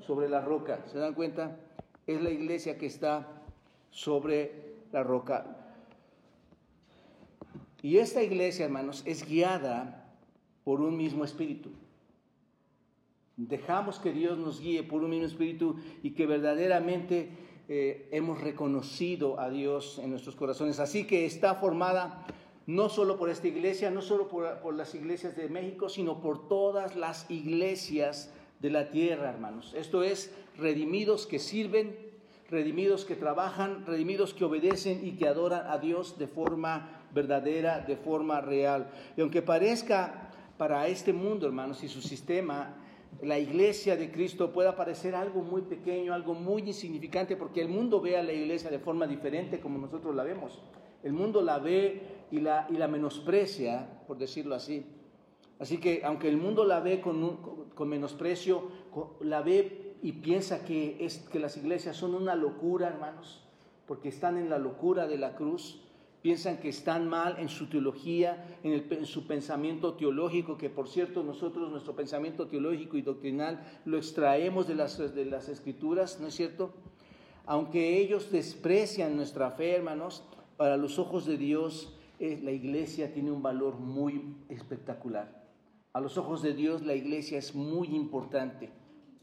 Sobre 0.00 0.28
la 0.28 0.40
roca. 0.40 0.84
¿Se 0.86 0.98
dan 0.98 1.14
cuenta? 1.14 1.56
Es 2.06 2.20
la 2.20 2.30
iglesia 2.30 2.78
que 2.78 2.86
está 2.86 3.28
sobre 3.90 4.74
la 4.90 5.04
roca. 5.04 5.56
Y 7.80 7.98
esta 7.98 8.22
iglesia, 8.22 8.64
hermanos, 8.64 9.02
es 9.06 9.26
guiada 9.26 10.12
por 10.64 10.80
un 10.80 10.96
mismo 10.96 11.24
espíritu. 11.24 11.70
Dejamos 13.36 13.98
que 13.98 14.12
Dios 14.12 14.38
nos 14.38 14.60
guíe 14.60 14.82
por 14.82 15.02
un 15.02 15.10
mismo 15.10 15.26
espíritu 15.26 15.76
y 16.02 16.10
que 16.10 16.26
verdaderamente 16.26 17.30
eh, 17.68 18.08
hemos 18.12 18.40
reconocido 18.40 19.40
a 19.40 19.48
Dios 19.48 19.98
en 20.02 20.10
nuestros 20.10 20.36
corazones. 20.36 20.80
Así 20.80 21.06
que 21.06 21.24
está 21.24 21.54
formada 21.54 22.26
no 22.72 22.88
solo 22.88 23.18
por 23.18 23.28
esta 23.28 23.48
iglesia, 23.48 23.90
no 23.90 24.00
solo 24.00 24.28
por, 24.28 24.74
las 24.74 24.94
iglesias 24.94 25.36
de 25.36 25.50
México, 25.50 25.90
sino 25.90 26.22
por 26.22 26.48
todas 26.48 26.96
las 26.96 27.30
iglesias 27.30 28.32
de 28.60 28.70
la 28.70 28.88
tierra, 28.88 29.28
hermanos. 29.28 29.74
Esto 29.76 30.02
es, 30.02 30.34
redimidos 30.56 31.26
que 31.26 31.38
sirven, 31.38 31.94
redimidos 32.48 33.04
que 33.04 33.14
trabajan, 33.14 33.84
redimidos 33.84 34.32
que 34.32 34.46
obedecen 34.46 35.06
y 35.06 35.12
que 35.12 35.28
adoran 35.28 35.66
a 35.66 35.76
Dios 35.76 36.18
de 36.18 36.26
forma 36.26 37.04
verdadera, 37.12 37.80
de 37.80 37.96
forma 37.96 38.40
real. 38.40 38.90
Y 39.18 39.20
aunque 39.20 39.42
parezca 39.42 40.30
para 40.56 40.88
este 40.88 41.12
mundo, 41.12 41.46
hermanos, 41.46 41.84
y 41.84 41.88
su 41.88 42.00
sistema, 42.00 42.74
la 43.20 43.38
iglesia 43.38 43.96
de 43.96 44.10
Cristo 44.10 44.50
pueda 44.50 44.74
parecer 44.74 45.14
algo 45.14 45.42
muy 45.42 45.60
pequeño, 45.60 46.14
algo 46.14 46.32
muy 46.32 46.62
insignificante, 46.62 47.36
porque 47.36 47.60
el 47.60 47.68
mundo 47.68 48.00
ve 48.00 48.16
a 48.16 48.22
la 48.22 48.32
iglesia 48.32 48.70
de 48.70 48.78
forma 48.78 49.06
diferente 49.06 49.60
como 49.60 49.76
nosotros 49.76 50.14
la 50.14 50.24
vemos. 50.24 50.62
El 51.02 51.12
mundo 51.12 51.42
la 51.42 51.58
ve 51.58 52.26
y 52.30 52.40
la, 52.40 52.66
y 52.70 52.74
la 52.74 52.88
menosprecia, 52.88 54.02
por 54.06 54.18
decirlo 54.18 54.54
así. 54.54 54.86
Así 55.58 55.78
que 55.78 56.02
aunque 56.04 56.28
el 56.28 56.36
mundo 56.36 56.64
la 56.64 56.80
ve 56.80 57.00
con, 57.00 57.70
con 57.74 57.88
menosprecio, 57.88 58.68
la 59.20 59.42
ve 59.42 59.94
y 60.02 60.12
piensa 60.12 60.64
que, 60.64 60.96
es, 61.04 61.18
que 61.30 61.38
las 61.38 61.56
iglesias 61.56 61.96
son 61.96 62.14
una 62.14 62.34
locura, 62.34 62.88
hermanos, 62.88 63.44
porque 63.86 64.08
están 64.08 64.36
en 64.36 64.50
la 64.50 64.58
locura 64.58 65.06
de 65.06 65.18
la 65.18 65.36
cruz, 65.36 65.80
piensan 66.22 66.58
que 66.58 66.68
están 66.68 67.08
mal 67.08 67.36
en 67.38 67.48
su 67.48 67.68
teología, 67.68 68.58
en, 68.62 68.72
el, 68.72 69.06
su 69.06 69.26
pensamiento 69.26 69.94
teológico, 69.94 70.56
que 70.56 70.70
por 70.70 70.88
cierto 70.88 71.22
nosotros 71.22 71.70
nuestro 71.70 71.94
pensamiento 71.94 72.46
teológico 72.46 72.96
y 72.96 73.02
doctrinal 73.02 73.80
lo 73.84 73.98
extraemos 73.98 74.66
de 74.66 74.76
las, 74.76 74.98
de 74.98 75.24
las 75.24 75.48
escrituras, 75.48 76.20
¿no 76.20 76.28
es 76.28 76.34
cierto? 76.34 76.72
Aunque 77.44 77.98
ellos 77.98 78.30
desprecian 78.30 79.16
nuestra 79.16 79.50
fe, 79.50 79.74
hermanos, 79.74 80.24
para 80.56 80.76
los 80.76 80.98
ojos 80.98 81.26
de 81.26 81.36
Dios 81.36 81.94
eh, 82.18 82.38
la 82.42 82.52
iglesia 82.52 83.12
tiene 83.12 83.32
un 83.32 83.42
valor 83.42 83.78
muy 83.78 84.36
espectacular. 84.48 85.42
A 85.92 86.00
los 86.00 86.16
ojos 86.16 86.42
de 86.42 86.54
Dios 86.54 86.82
la 86.82 86.94
iglesia 86.94 87.38
es 87.38 87.54
muy 87.54 87.88
importante 87.88 88.70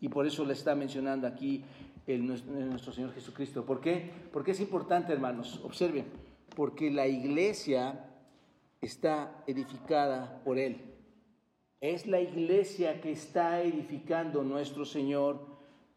y 0.02 0.10
por 0.10 0.28
eso 0.28 0.46
la 0.46 0.54
está 0.54 0.76
mencionando 0.76 1.28
aquí 1.28 1.64
el, 2.08 2.26
nuestro 2.26 2.92
Señor 2.92 3.14
Jesucristo. 3.14 3.66
¿Por 3.66 3.82
qué? 3.82 4.12
Porque 4.34 4.52
es 4.52 4.60
importante, 4.60 5.14
hermanos. 5.14 5.62
Observen 5.64 6.06
porque 6.56 6.92
la 6.92 7.08
iglesia 7.08 8.06
está 8.82 9.44
edificada 9.48 10.42
por 10.44 10.58
Él. 10.58 10.82
Es 11.82 12.08
la 12.08 12.20
iglesia 12.20 13.00
que 13.00 13.12
está 13.12 13.62
edificando 13.62 14.44
nuestro 14.44 14.84
Señor 14.84 15.40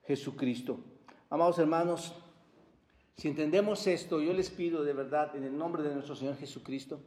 Jesucristo. 0.05 0.79
Amados 1.31 1.59
hermanos, 1.59 2.15
si 3.17 3.29
entendemos 3.29 3.87
esto, 3.87 4.21
yo 4.21 4.33
les 4.33 4.51
pido 4.51 4.83
de 4.85 4.93
verdad, 4.93 5.37
en 5.37 5.45
el 5.45 5.57
nombre 5.57 5.83
de 5.83 5.95
nuestro 5.95 6.17
Señor 6.17 6.37
Jesucristo, 6.37 7.01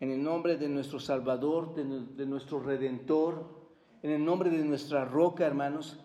en 0.00 0.10
el 0.10 0.22
nombre 0.22 0.56
de 0.56 0.68
nuestro 0.68 0.98
Salvador, 0.98 1.74
de, 1.74 2.26
nuestro 2.26 2.60
Redentor, 2.60 3.62
en 4.02 4.10
el 4.10 4.24
nombre 4.24 4.50
de 4.50 4.64
nuestra 4.64 5.04
roca, 5.04 5.46
hermanos, 5.46 5.98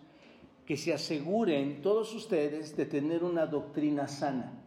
que 0.64 0.76
se 0.76 0.92
aseguren 0.92 1.82
todos 1.82 2.14
ustedes 2.14 2.76
de 2.76 2.86
tener 2.86 3.24
una 3.24 3.46
doctrina 3.46 4.06
sana 4.06 4.64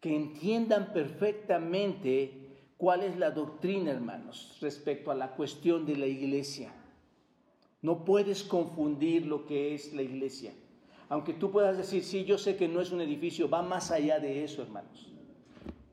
que 0.00 0.14
entiendan 0.14 0.92
perfectamente 0.92 2.46
cuál 2.76 3.02
es 3.02 3.16
la 3.16 3.30
doctrina, 3.30 3.90
hermanos, 3.90 4.56
respecto 4.60 5.10
a 5.10 5.14
la 5.14 5.34
cuestión 5.34 5.84
de 5.84 5.96
la 5.96 6.06
iglesia. 6.06 6.72
No 7.82 8.04
puedes 8.04 8.42
confundir 8.42 9.26
lo 9.26 9.46
que 9.46 9.74
es 9.74 9.92
la 9.94 10.02
iglesia. 10.02 10.52
Aunque 11.08 11.32
tú 11.32 11.50
puedas 11.50 11.76
decir, 11.76 12.02
sí, 12.04 12.24
yo 12.24 12.38
sé 12.38 12.56
que 12.56 12.68
no 12.68 12.80
es 12.80 12.90
un 12.90 13.00
edificio, 13.00 13.48
va 13.48 13.62
más 13.62 13.90
allá 13.90 14.18
de 14.18 14.44
eso, 14.44 14.62
hermanos. 14.62 15.12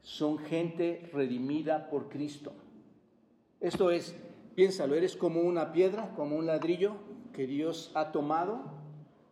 Son 0.02 0.38
gente 0.38 1.10
redimida 1.14 1.90
por 1.90 2.10
Cristo. 2.10 2.54
Esto 3.60 3.92
es, 3.92 4.16
piénsalo, 4.56 4.96
eres 4.96 5.16
como 5.16 5.42
una 5.42 5.72
piedra, 5.72 6.14
como 6.16 6.36
un 6.36 6.48
ladrillo 6.48 6.96
que 7.32 7.48
Dios 7.48 7.92
ha 7.94 8.12
tomado, 8.12 8.64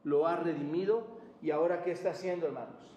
lo 0.03 0.27
ha 0.27 0.35
redimido 0.35 1.07
y 1.41 1.51
ahora 1.51 1.83
¿qué 1.83 1.91
está 1.91 2.11
haciendo, 2.11 2.45
hermanos? 2.47 2.91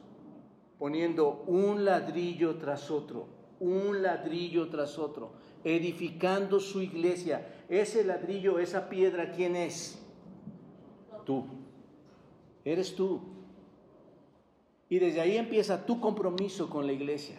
poniendo 0.79 1.45
un 1.47 1.85
ladrillo 1.85 2.57
tras 2.57 2.91
otro, 2.91 3.27
un 3.61 4.03
ladrillo 4.03 4.69
tras 4.69 4.99
otro, 4.99 5.33
edificando 5.63 6.61
su 6.61 6.83
iglesia. 6.83 7.65
Ese 7.69 8.05
ladrillo, 8.05 8.59
esa 8.59 8.89
piedra, 8.89 9.31
¿quién 9.33 9.57
es? 9.57 9.99
Tú. 11.25 11.47
Eres 12.65 12.95
tú. 12.95 13.21
Y 14.89 14.99
desde 14.99 15.21
ahí 15.21 15.37
empieza 15.37 15.85
tu 15.85 16.01
compromiso 16.01 16.71
con 16.71 16.87
la 16.87 16.93
iglesia. 16.93 17.37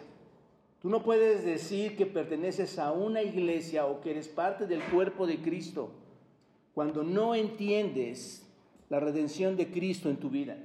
Tú 0.80 0.88
no 0.88 1.02
puedes 1.02 1.44
decir 1.44 1.96
que 1.96 2.06
perteneces 2.06 2.78
a 2.78 2.92
una 2.92 3.22
iglesia 3.22 3.86
o 3.86 4.00
que 4.00 4.10
eres 4.10 4.28
parte 4.28 4.66
del 4.66 4.82
cuerpo 4.84 5.26
de 5.26 5.38
Cristo 5.38 5.90
cuando 6.74 7.02
no 7.02 7.34
entiendes 7.34 8.46
la 8.88 9.00
redención 9.00 9.56
de 9.56 9.70
Cristo 9.70 10.10
en 10.10 10.18
tu 10.18 10.30
vida. 10.30 10.56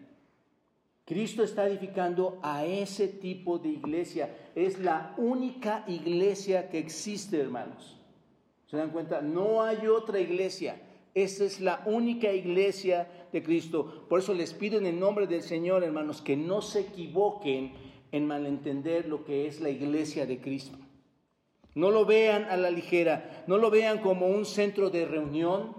Cristo 1.06 1.44
está 1.44 1.68
edificando 1.68 2.40
a 2.42 2.66
ese 2.66 3.08
tipo 3.08 3.58
de 3.58 3.70
iglesia. 3.70 4.36
Es 4.54 4.80
la 4.80 5.14
única 5.18 5.84
iglesia 5.88 6.70
que 6.70 6.80
existe, 6.80 7.40
hermanos. 7.40 7.98
¿Se 8.68 8.78
dan 8.78 8.92
cuenta? 8.92 9.22
No 9.22 9.64
hay 9.64 9.88
otra 9.88 10.20
iglesia. 10.20 10.82
Esa 11.14 11.44
es 11.44 11.60
la 11.60 11.84
única 11.86 12.32
iglesia 12.32 13.08
de 13.32 13.44
Cristo. 13.44 14.06
Por 14.10 14.20
eso 14.20 14.34
les 14.34 14.54
pido 14.54 14.78
en 14.78 14.86
el 14.86 15.00
nombre 15.00 15.28
del 15.28 15.42
Señor, 15.42 15.84
hermanos, 15.84 16.22
que 16.22 16.36
no 16.36 16.62
se 16.62 16.82
equivoquen 16.82 17.74
en 18.12 18.28
malentender 18.28 19.08
lo 19.08 19.24
que 19.24 19.48
es 19.48 19.62
la 19.62 19.70
iglesia 19.70 20.26
de 20.26 20.40
Cristo. 20.42 20.78
No 21.74 21.92
lo 21.92 22.06
vean 22.06 22.46
a 22.46 22.58
la 22.58 22.70
ligera, 22.70 23.46
no 23.48 23.58
lo 23.58 23.70
vean 23.70 24.00
como 24.00 24.28
un 24.28 24.46
centro 24.46 24.90
de 24.90 25.06
reunión, 25.06 25.74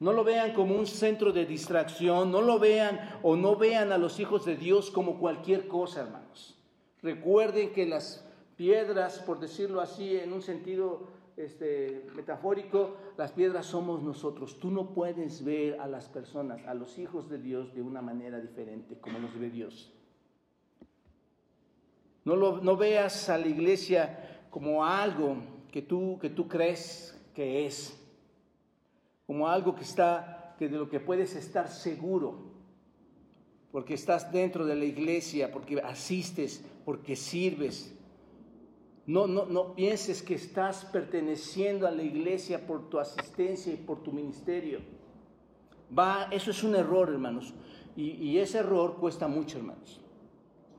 no 0.00 0.12
lo 0.12 0.24
vean 0.24 0.52
como 0.52 0.74
un 0.74 0.86
centro 0.86 1.32
de 1.32 1.46
distracción, 1.46 2.32
no 2.32 2.42
lo 2.42 2.58
vean 2.58 3.18
o 3.22 3.36
no 3.36 3.56
vean 3.56 3.92
a 3.92 3.98
los 3.98 4.18
hijos 4.18 4.44
de 4.44 4.56
Dios 4.56 4.90
como 4.90 5.18
cualquier 5.20 5.68
cosa, 5.68 6.00
hermanos. 6.02 6.58
Recuerden 7.00 7.72
que 7.72 7.86
las 7.86 8.26
piedras, 8.56 9.20
por 9.20 9.38
decirlo 9.38 9.80
así, 9.80 10.16
en 10.16 10.32
un 10.32 10.42
sentido 10.42 11.06
este, 11.36 12.06
metafórico, 12.14 12.96
las 13.16 13.32
piedras 13.32 13.66
somos 13.66 14.02
nosotros. 14.02 14.58
Tú 14.60 14.70
no 14.70 14.90
puedes 14.90 15.44
ver 15.44 15.80
a 15.80 15.86
las 15.86 16.08
personas, 16.08 16.64
a 16.66 16.74
los 16.74 16.98
hijos 16.98 17.28
de 17.28 17.38
Dios, 17.38 17.74
de 17.74 17.82
una 17.82 18.02
manera 18.02 18.40
diferente 18.40 18.96
como 18.98 19.18
nos 19.18 19.38
ve 19.38 19.50
Dios. 19.50 19.92
No, 22.24 22.36
lo, 22.36 22.58
no 22.62 22.76
veas 22.76 23.28
a 23.28 23.38
la 23.38 23.48
iglesia 23.48 24.46
como 24.50 24.84
algo 24.84 25.36
que 25.70 25.82
tú, 25.82 26.18
que 26.20 26.30
tú 26.30 26.48
crees 26.48 27.20
que 27.34 27.66
es 27.66 28.00
como 29.26 29.48
algo 29.48 29.74
que 29.74 29.82
está, 29.82 30.54
que 30.58 30.68
de 30.68 30.78
lo 30.78 30.88
que 30.88 31.00
puedes 31.00 31.34
estar 31.34 31.68
seguro, 31.68 32.54
porque 33.72 33.94
estás 33.94 34.30
dentro 34.30 34.64
de 34.64 34.76
la 34.76 34.84
iglesia, 34.84 35.50
porque 35.50 35.80
asistes, 35.80 36.64
porque 36.84 37.16
sirves. 37.16 37.93
No, 39.06 39.26
no, 39.26 39.44
no 39.44 39.74
pienses 39.74 40.22
que 40.22 40.34
estás 40.34 40.86
perteneciendo 40.86 41.86
a 41.86 41.90
la 41.90 42.02
iglesia 42.02 42.66
por 42.66 42.88
tu 42.88 42.98
asistencia 42.98 43.72
y 43.72 43.76
por 43.76 44.02
tu 44.02 44.12
ministerio. 44.12 44.80
Va, 45.96 46.28
eso 46.30 46.50
es 46.50 46.64
un 46.64 46.74
error, 46.74 47.10
hermanos. 47.10 47.52
Y, 47.96 48.38
ese 48.38 48.58
error 48.58 48.96
cuesta 48.96 49.28
mucho, 49.28 49.58
hermanos. 49.58 50.00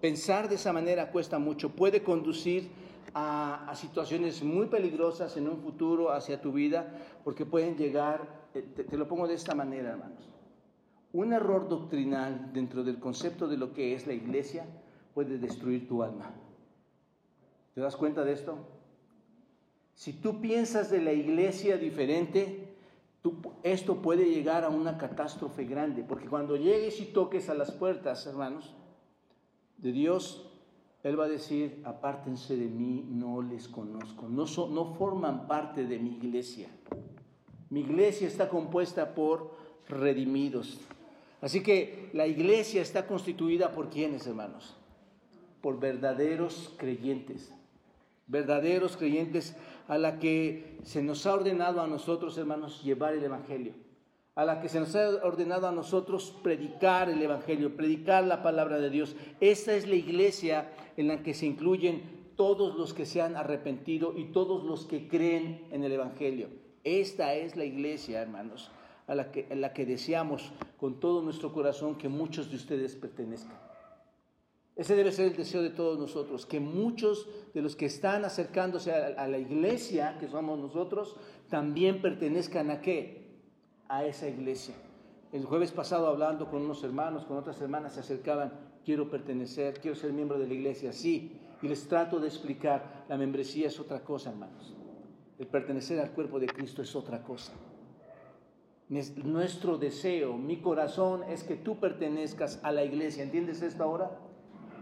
Pensar 0.01 0.49
de 0.49 0.55
esa 0.55 0.73
manera 0.73 1.11
cuesta 1.11 1.39
mucho. 1.39 1.69
Puede 1.69 2.03
conducir 2.03 2.69
a, 3.13 3.71
situaciones 3.75 4.43
muy 4.43 4.67
peligrosas 4.67 5.37
en 5.37 5.47
un 5.47 5.57
futuro 5.59 6.11
hacia 6.11 6.41
tu 6.41 6.51
vida, 6.51 6.93
porque 7.23 7.45
pueden 7.45 7.77
llegar, 7.77 8.49
eh, 8.53 8.61
te 8.61 8.97
lo 8.97 9.07
pongo 9.07 9.27
de 9.27 9.35
esta 9.35 9.55
manera, 9.55 9.91
hermanos. 9.91 10.29
un 11.13 11.31
error 11.31 11.69
doctrinal 11.69 12.51
dentro 12.51 12.83
del 12.83 12.99
concepto 12.99 13.47
de 13.47 13.55
lo 13.55 13.71
que 13.71 13.93
es 13.93 14.05
la 14.05 14.13
iglesia 14.13 14.65
puede 15.13 15.37
destruir 15.37 15.87
tu 15.87 16.03
alma. 16.03 16.33
¿Te 17.75 17.81
das 17.81 17.97
cuenta 17.97 18.23
de 18.23 18.31
esto? 18.31 18.57
Si 19.95 20.13
tú 20.13 20.39
piensas 20.39 20.89
de 20.89 21.01
la 21.01 21.11
iglesia 21.11 21.77
diferente, 21.77 22.73
esto 23.63 24.01
puede 24.01 24.29
llegar 24.29 24.63
a 24.63 24.69
una 24.69 24.97
catástrofe 24.97 25.65
grande, 25.65 26.01
porque 26.03 26.27
cuando 26.27 26.55
llegues 26.55 27.01
y 27.01 27.05
toques 27.05 27.49
a 27.49 27.53
las 27.53 27.71
puertas, 27.71 28.25
hermanos, 28.27 28.73
de 29.77 29.91
Dios, 29.91 30.49
Él 31.03 31.19
va 31.19 31.25
a 31.25 31.29
decir, 31.29 31.81
apártense 31.83 32.55
de 32.55 32.67
mí, 32.67 33.05
no 33.09 33.41
les 33.41 33.67
conozco, 33.67 34.29
no, 34.29 34.45
forman 34.95 35.45
parte 35.45 35.85
de 35.85 35.99
mi 35.99 36.11
iglesia. 36.11 36.69
Mi 37.69 37.81
iglesia 37.81 38.27
está 38.27 38.47
compuesta 38.47 39.13
por 39.13 39.51
redimidos. 39.89 40.79
Así 41.41 41.61
que 41.61 42.09
la 42.13 42.25
iglesia 42.25 42.81
está 42.81 43.05
constituida 43.05 43.73
por 43.73 43.89
quienes, 43.89 44.25
hermanos? 44.27 44.77
Por 45.61 45.77
verdaderos 45.77 46.73
creyentes. 46.77 47.51
Verdaderos 48.27 48.97
creyentes 48.97 49.55
a 49.87 49.97
la 49.97 50.17
que 50.17 50.79
se 50.83 51.03
nos 51.03 51.25
ha 51.25 51.33
ordenado 51.33 51.81
a 51.81 51.87
nosotros, 51.87 52.37
hermanos, 52.37 52.83
llevar 52.83 53.13
el 53.13 53.23
Evangelio, 53.23 53.73
a 54.33 54.45
la 54.45 54.61
que 54.61 54.69
se 54.69 54.79
nos 54.79 54.95
ha 54.95 55.09
ordenado 55.23 55.67
a 55.67 55.71
nosotros 55.71 56.35
predicar 56.41 57.09
el 57.09 57.21
Evangelio, 57.21 57.75
predicar 57.75 58.23
la 58.23 58.41
palabra 58.41 58.79
de 58.79 58.89
Dios. 58.89 59.15
Esta 59.39 59.75
es 59.75 59.87
la 59.87 59.95
iglesia 59.95 60.71
en 60.97 61.07
la 61.07 61.21
que 61.21 61.33
se 61.33 61.45
incluyen 61.45 62.25
todos 62.35 62.75
los 62.75 62.93
que 62.93 63.05
se 63.05 63.21
han 63.21 63.35
arrepentido 63.35 64.13
y 64.17 64.25
todos 64.31 64.63
los 64.63 64.85
que 64.85 65.07
creen 65.07 65.67
en 65.71 65.83
el 65.83 65.91
Evangelio. 65.91 66.49
Esta 66.83 67.33
es 67.35 67.55
la 67.55 67.65
iglesia, 67.65 68.21
hermanos, 68.21 68.71
a 69.07 69.15
la 69.15 69.31
que, 69.31 69.47
a 69.51 69.55
la 69.55 69.73
que 69.73 69.85
deseamos 69.85 70.51
con 70.77 70.99
todo 70.99 71.21
nuestro 71.21 71.53
corazón 71.53 71.95
que 71.95 72.09
muchos 72.09 72.49
de 72.49 72.57
ustedes 72.57 72.95
pertenezcan. 72.95 73.64
Ese 74.75 74.95
debe 74.95 75.13
ser 75.13 75.27
el 75.27 75.37
deseo 75.37 75.61
de 75.61 75.69
todos 75.69 75.97
nosotros, 75.97 76.45
que 76.45 76.59
muchos 76.59 77.29
de 77.53 77.61
los 77.61 77.77
que 77.77 77.85
están 77.85 78.25
acercándose 78.25 78.91
a, 78.91 79.27
la 79.27 79.37
iglesia, 79.37 80.17
que 80.19 80.27
somos 80.27 80.59
nosotros, 80.59 81.15
también 81.49 82.01
pertenezcan 82.01 82.69
a 82.69 82.81
qué? 82.81 83.39
A 83.87 84.03
esa 84.03 84.27
iglesia. 84.27 84.75
El 85.31 85.45
jueves 85.45 85.71
pasado 85.71 86.07
hablando 86.07 86.49
con 86.49 86.61
unos 86.61 86.83
hermanos, 86.83 87.23
con 87.25 87.37
otras 87.37 87.61
hermanas, 87.61 87.93
se 87.93 88.01
acercaban, 88.01 88.51
quiero 88.83 89.09
pertenecer, 89.09 89.79
quiero 89.79 89.95
ser 89.95 90.11
miembro 90.11 90.37
de 90.37 90.47
la 90.47 90.53
iglesia, 90.53 90.91
sí. 90.91 91.39
Y 91.61 91.69
les 91.69 91.87
trato 91.87 92.19
de 92.19 92.27
explicar, 92.27 93.05
la 93.07 93.17
membresía 93.17 93.67
es 93.67 93.79
otra 93.79 94.03
cosa, 94.03 94.31
hermanos. 94.31 94.75
El 95.39 95.47
pertenecer 95.47 95.99
al 96.01 96.11
cuerpo 96.11 96.37
de 96.37 96.47
Cristo 96.47 96.81
es 96.81 96.93
otra 96.97 97.23
cosa. 97.23 97.53
Nuestro 98.89 99.77
deseo, 99.77 100.37
mi 100.37 100.57
corazón 100.57 101.23
es 101.23 101.43
que 101.43 101.55
tú 101.55 101.79
pertenezcas 101.79 102.59
a 102.61 102.71
la 102.71 102.83
iglesia. 102.83 103.23
¿Entiendes 103.23 103.61
esto 103.61 103.83
ahora? 103.83 104.19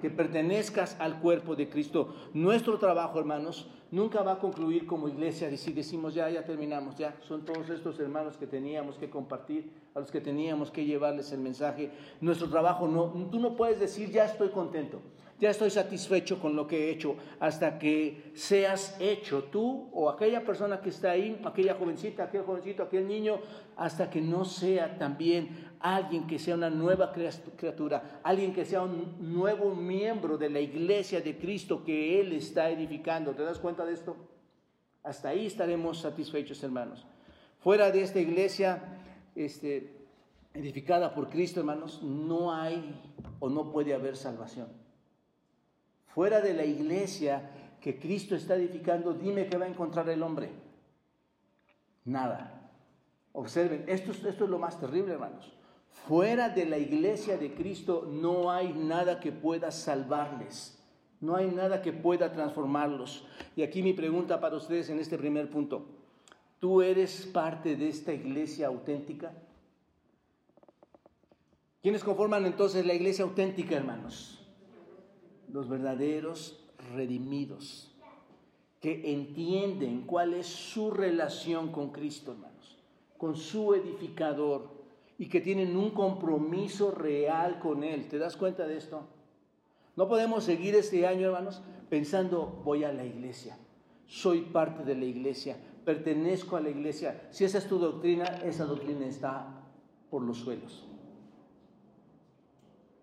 Que 0.03 0.09
pertenezcas 0.09 0.97
al 0.99 1.21
cuerpo 1.21 1.55
de 1.55 1.69
Cristo. 1.69 2.13
Nuestro 2.33 2.77
trabajo, 2.77 3.19
hermanos, 3.19 3.69
nunca 3.89 4.21
va 4.21 4.33
a 4.33 4.37
concluir 4.37 4.85
como 4.85 5.07
iglesia 5.07 5.49
y 5.49 5.55
si 5.55 5.71
decimos 5.71 6.13
ya, 6.13 6.29
ya 6.29 6.43
terminamos, 6.43 6.97
ya 6.97 7.15
son 7.21 7.45
todos 7.45 7.69
estos 7.69 7.97
hermanos 8.01 8.35
que 8.35 8.45
teníamos 8.45 8.97
que 8.97 9.09
compartir, 9.09 9.71
a 9.95 10.01
los 10.01 10.11
que 10.11 10.19
teníamos 10.19 10.71
que 10.71 10.83
llevarles 10.83 11.31
el 11.31 11.39
mensaje. 11.39 11.89
Nuestro 12.19 12.49
trabajo 12.49 12.85
no, 12.85 13.29
tú 13.31 13.39
no 13.39 13.55
puedes 13.55 13.79
decir 13.79 14.11
ya 14.11 14.25
estoy 14.25 14.49
contento, 14.49 14.99
ya 15.39 15.51
estoy 15.51 15.69
satisfecho 15.69 16.37
con 16.41 16.53
lo 16.53 16.67
que 16.67 16.89
he 16.89 16.91
hecho, 16.91 17.15
hasta 17.39 17.79
que 17.79 18.33
seas 18.33 18.97
hecho 18.99 19.45
tú 19.45 19.87
o 19.93 20.09
aquella 20.09 20.43
persona 20.43 20.81
que 20.81 20.89
está 20.89 21.11
ahí, 21.11 21.39
aquella 21.45 21.75
jovencita, 21.75 22.25
aquel 22.25 22.41
jovencito, 22.41 22.83
aquel 22.83 23.07
niño, 23.07 23.39
hasta 23.77 24.09
que 24.09 24.19
no 24.19 24.43
sea 24.43 24.97
también 24.97 25.71
alguien 25.83 26.25
que 26.25 26.39
sea 26.39 26.55
una 26.55 26.71
nueva 26.71 27.13
criatura, 27.13 28.21
alguien 28.23 28.53
que 28.53 28.65
sea 28.65 28.81
un 28.81 29.33
nuevo 29.33 29.75
miembro 29.75 30.37
de 30.37 30.49
la 30.49 30.59
iglesia 30.59 31.21
de 31.21 31.37
Cristo 31.37 31.83
que 31.83 32.19
Él 32.19 32.33
está 32.33 32.71
edificando. 32.71 33.35
¿Te 33.35 33.43
das 33.43 33.59
cuenta 33.59 33.85
de 33.85 33.93
esto? 33.93 34.15
Hasta 35.03 35.29
ahí 35.29 35.45
estaremos 35.45 35.99
satisfechos, 35.99 36.63
hermanos. 36.63 37.05
Fuera 37.59 37.91
de 37.91 38.01
esta 38.01 38.19
iglesia 38.19 38.81
este, 39.35 39.95
edificada 40.55 41.13
por 41.13 41.29
Cristo, 41.29 41.59
hermanos, 41.59 42.01
no 42.01 42.51
hay 42.51 42.99
o 43.39 43.49
no 43.49 43.71
puede 43.71 43.93
haber 43.93 44.15
salvación 44.17 44.83
fuera 46.13 46.41
de 46.41 46.53
la 46.53 46.63
iglesia 46.63 47.49
que 47.81 47.99
Cristo 47.99 48.35
está 48.35 48.55
edificando, 48.55 49.13
dime 49.13 49.47
qué 49.47 49.57
va 49.57 49.65
a 49.65 49.69
encontrar 49.69 50.07
el 50.09 50.21
hombre. 50.21 50.51
Nada. 52.05 52.69
Observen, 53.33 53.85
esto, 53.87 54.11
esto 54.11 54.43
es 54.43 54.49
lo 54.49 54.59
más 54.59 54.79
terrible, 54.79 55.13
hermanos. 55.13 55.51
Fuera 56.07 56.49
de 56.49 56.65
la 56.65 56.77
iglesia 56.77 57.37
de 57.37 57.53
Cristo 57.53 58.07
no 58.11 58.51
hay 58.51 58.73
nada 58.73 59.19
que 59.19 59.31
pueda 59.31 59.71
salvarles. 59.71 60.77
No 61.21 61.35
hay 61.35 61.47
nada 61.47 61.81
que 61.81 61.93
pueda 61.93 62.31
transformarlos. 62.31 63.25
Y 63.55 63.61
aquí 63.63 63.81
mi 63.81 63.93
pregunta 63.93 64.41
para 64.41 64.57
ustedes 64.57 64.89
en 64.89 64.99
este 64.99 65.17
primer 65.17 65.49
punto. 65.49 65.85
¿Tú 66.59 66.81
eres 66.81 67.25
parte 67.27 67.75
de 67.75 67.87
esta 67.87 68.13
iglesia 68.13 68.67
auténtica? 68.67 69.31
¿Quiénes 71.81 72.03
conforman 72.03 72.45
entonces 72.45 72.85
la 72.85 72.93
iglesia 72.93 73.23
auténtica, 73.23 73.75
hermanos? 73.75 74.43
los 75.53 75.69
verdaderos 75.69 76.59
redimidos, 76.95 77.91
que 78.81 79.13
entienden 79.13 80.01
cuál 80.01 80.33
es 80.33 80.47
su 80.47 80.91
relación 80.91 81.71
con 81.71 81.91
Cristo, 81.91 82.31
hermanos, 82.31 82.77
con 83.17 83.37
su 83.37 83.75
edificador, 83.75 84.67
y 85.23 85.27
que 85.27 85.39
tienen 85.39 85.77
un 85.77 85.91
compromiso 85.91 86.91
real 86.91 87.57
con 87.59 87.85
Él. 87.85 88.09
¿Te 88.09 88.17
das 88.17 88.35
cuenta 88.35 88.67
de 88.67 88.75
esto? 88.75 89.07
No 89.95 90.09
podemos 90.09 90.43
seguir 90.43 90.75
este 90.75 91.07
año, 91.07 91.27
hermanos, 91.27 91.61
pensando, 91.89 92.61
voy 92.65 92.83
a 92.83 92.91
la 92.91 93.05
iglesia, 93.05 93.57
soy 94.05 94.41
parte 94.41 94.83
de 94.83 94.95
la 94.95 95.05
iglesia, 95.05 95.55
pertenezco 95.85 96.57
a 96.57 96.59
la 96.59 96.71
iglesia. 96.71 97.29
Si 97.31 97.45
esa 97.45 97.59
es 97.59 97.69
tu 97.69 97.79
doctrina, 97.79 98.25
esa 98.43 98.65
doctrina 98.65 99.05
está 99.05 99.47
por 100.09 100.23
los 100.23 100.39
suelos. 100.39 100.85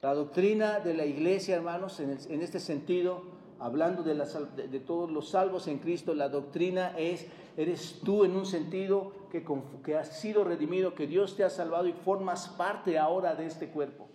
La 0.02 0.12
doctrina 0.12 0.78
de 0.80 0.92
la 0.92 1.06
iglesia, 1.06 1.56
hermanos, 1.56 2.00
en, 2.00 2.42
este 2.42 2.60
sentido, 2.60 3.22
hablando 3.60 4.02
de, 4.02 4.14
de, 4.14 4.80
todos 4.80 5.10
los 5.10 5.30
salvos 5.30 5.68
en 5.68 5.78
Cristo, 5.78 6.14
la 6.14 6.28
doctrina 6.28 6.94
es, 6.98 7.26
eres 7.56 8.00
tú 8.04 8.24
en 8.24 8.32
un 8.32 8.46
sentido 8.46 9.12
que, 9.30 9.44
que 9.84 9.96
has 9.96 10.20
sido 10.20 10.44
redimido, 10.44 10.94
que 10.94 11.06
Dios 11.06 11.36
te 11.36 11.44
ha 11.44 11.50
salvado 11.50 11.86
y 11.86 11.92
formas 11.92 12.48
parte 12.48 12.98
ahora 12.98 13.34
de 13.34 13.46
este 13.46 13.68
cuerpo. 13.68 14.08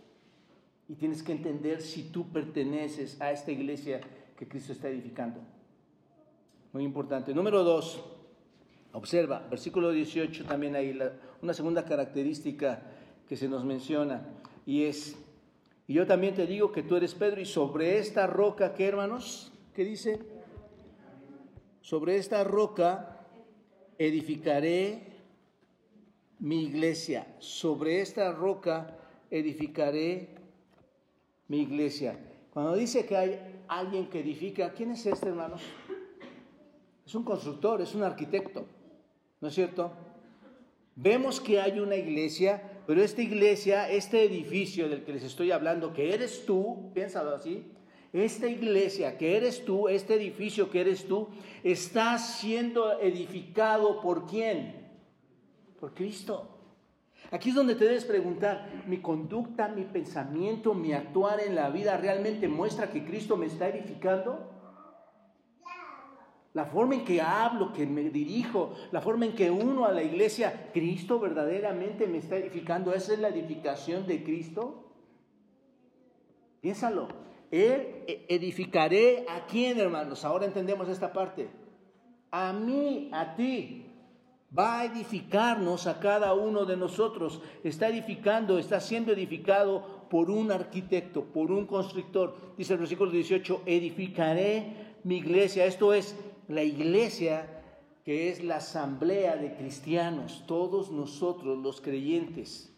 Y 0.89 0.95
tienes 0.95 1.23
que 1.23 1.31
entender 1.31 1.81
si 1.81 2.09
tú 2.09 2.27
perteneces 2.31 3.21
a 3.21 3.31
esta 3.31 3.51
iglesia 3.51 4.01
que 4.37 4.47
Cristo 4.47 4.73
está 4.73 4.89
edificando. 4.89 5.39
Muy 6.73 6.83
importante. 6.83 7.33
Número 7.33 7.63
dos, 7.63 8.03
observa, 8.93 9.45
versículo 9.49 9.91
18 9.91 10.45
también 10.45 10.75
hay 10.75 10.97
una 11.41 11.53
segunda 11.53 11.85
característica 11.85 12.81
que 13.27 13.35
se 13.35 13.47
nos 13.47 13.63
menciona 13.63 14.27
y 14.65 14.83
es 14.83 15.17
y 15.87 15.93
yo 15.93 16.07
también 16.07 16.33
te 16.33 16.47
digo 16.47 16.71
que 16.71 16.83
tú 16.83 16.95
eres 16.95 17.13
Pedro 17.13 17.41
y 17.41 17.45
sobre 17.45 17.99
esta 17.99 18.25
roca, 18.25 18.73
¿qué 18.73 18.87
hermanos? 18.87 19.51
¿Qué 19.75 19.83
dice? 19.83 20.19
Sobre 21.81 22.17
esta 22.17 22.43
roca 22.43 23.27
edificaré 23.99 25.13
mi 26.39 26.63
iglesia. 26.63 27.27
Sobre 27.39 28.01
esta 28.01 28.31
roca 28.31 28.97
edificaré 29.29 30.29
mi 31.47 31.61
iglesia. 31.61 32.17
Cuando 32.51 32.75
dice 32.75 33.05
que 33.05 33.17
hay 33.17 33.63
alguien 33.67 34.09
que 34.09 34.21
edifica, 34.21 34.73
¿quién 34.73 34.91
es 34.91 35.05
este, 35.05 35.29
hermanos? 35.29 35.61
Es 37.05 37.13
un 37.13 37.23
constructor, 37.23 37.81
es 37.81 37.93
un 37.93 38.01
arquitecto, 38.01 38.65
¿no 39.39 39.49
es 39.49 39.53
cierto? 39.53 39.91
Vemos 40.95 41.39
que 41.39 41.61
hay 41.61 41.79
una 41.79 41.95
iglesia 41.95 42.74
pero 42.85 43.01
esta 43.01 43.21
iglesia, 43.21 43.89
este 43.89 44.23
edificio 44.23 44.87
del 44.87 45.03
que 45.03 45.13
les 45.13 45.23
estoy 45.23 45.51
hablando, 45.51 45.93
que 45.93 46.13
eres 46.13 46.45
tú, 46.45 46.91
piénsalo 46.93 47.35
así, 47.35 47.71
esta 48.13 48.47
iglesia 48.47 49.17
que 49.17 49.35
eres 49.35 49.65
tú, 49.65 49.89
este 49.89 50.13
edificio 50.15 50.69
que 50.69 50.81
eres 50.81 51.05
tú, 51.05 51.27
está 51.63 52.17
siendo 52.17 52.99
edificado 53.01 53.99
por 54.01 54.25
quién? 54.25 54.75
Por 55.79 55.93
Cristo. 55.93 56.55
Aquí 57.31 57.49
es 57.49 57.55
donde 57.55 57.75
te 57.75 57.85
debes 57.85 58.05
preguntar, 58.05 58.83
¿mi 58.87 58.99
conducta, 58.99 59.67
mi 59.67 59.83
pensamiento, 59.83 60.73
mi 60.73 60.93
actuar 60.93 61.41
en 61.41 61.55
la 61.55 61.69
vida 61.69 61.97
realmente 61.97 62.47
muestra 62.47 62.91
que 62.91 63.03
Cristo 63.03 63.35
me 63.35 63.47
está 63.47 63.67
edificando? 63.67 64.54
La 66.55 66.65
forma 66.65 66.95
en 66.95 67.03
que 67.03 67.21
hablo, 67.21 67.73
que 67.73 67.85
me 67.85 68.09
dirijo, 68.09 68.73
la 68.93 69.01
forma 69.01 69.25
en 69.25 69.33
que 69.33 69.51
uno 69.51 69.83
a 69.83 69.91
la 69.91 70.01
iglesia, 70.01 70.69
Cristo 70.73 71.19
verdaderamente 71.19 72.07
me 72.07 72.19
está 72.19 72.37
edificando. 72.37 72.93
¿Esa 72.93 73.13
es 73.13 73.19
la 73.19 73.27
edificación 73.27 74.07
de 74.07 74.23
Cristo? 74.23 74.89
Piénsalo. 76.61 77.09
Él 77.51 78.05
e, 78.07 78.25
edificaré 78.29 79.25
a 79.27 79.45
quién, 79.45 79.81
hermanos. 79.81 80.23
Ahora 80.23 80.45
entendemos 80.45 80.87
esta 80.87 81.11
parte. 81.11 81.49
A 82.31 82.53
mí, 82.53 83.09
a 83.11 83.35
ti. 83.35 83.91
va 84.57 84.79
a 84.79 84.85
edificarnos 84.85 85.87
a 85.87 85.99
cada 85.99 86.33
uno 86.35 86.63
de 86.63 86.77
nosotros. 86.77 87.41
Está 87.65 87.89
edificando, 87.89 88.57
está 88.57 88.79
siendo 88.79 89.11
edificado 89.11 90.07
por 90.09 90.31
un 90.31 90.53
arquitecto, 90.53 91.25
por 91.25 91.51
un 91.51 91.65
constructor. 91.65 92.33
Dice 92.57 92.71
el 92.71 92.79
versículo 92.79 93.11
18, 93.11 93.63
edificaré 93.65 94.95
mi 95.03 95.17
iglesia. 95.17 95.65
Esto 95.65 95.93
es 95.93 96.15
la 96.47 96.63
iglesia 96.63 97.61
que 98.05 98.29
es 98.29 98.43
la 98.43 98.57
asamblea 98.57 99.35
de 99.35 99.55
cristianos, 99.55 100.43
todos 100.45 100.91
nosotros 100.91 101.57
los 101.57 101.81
creyentes. 101.81 102.71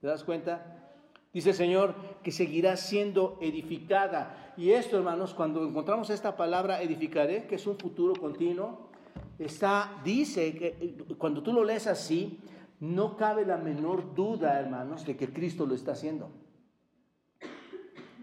¿Te 0.00 0.06
das 0.06 0.24
cuenta? 0.24 0.90
Dice 1.32 1.50
el 1.50 1.56
Señor 1.56 1.94
que 2.22 2.30
seguirá 2.30 2.76
siendo 2.76 3.38
edificada. 3.40 4.52
Y 4.58 4.72
esto, 4.72 4.98
hermanos, 4.98 5.32
cuando 5.32 5.66
encontramos 5.66 6.10
esta 6.10 6.36
palabra 6.36 6.82
edificaré, 6.82 7.46
que 7.46 7.54
es 7.54 7.66
un 7.66 7.78
futuro 7.78 8.14
continuo, 8.14 8.90
está, 9.38 10.00
dice 10.04 10.54
que 10.54 11.16
cuando 11.16 11.42
tú 11.42 11.54
lo 11.54 11.64
lees 11.64 11.86
así, 11.86 12.38
no 12.78 13.16
cabe 13.16 13.46
la 13.46 13.56
menor 13.56 14.14
duda, 14.14 14.60
hermanos, 14.60 15.06
de 15.06 15.16
que 15.16 15.32
Cristo 15.32 15.64
lo 15.64 15.74
está 15.74 15.92
haciendo. 15.92 16.30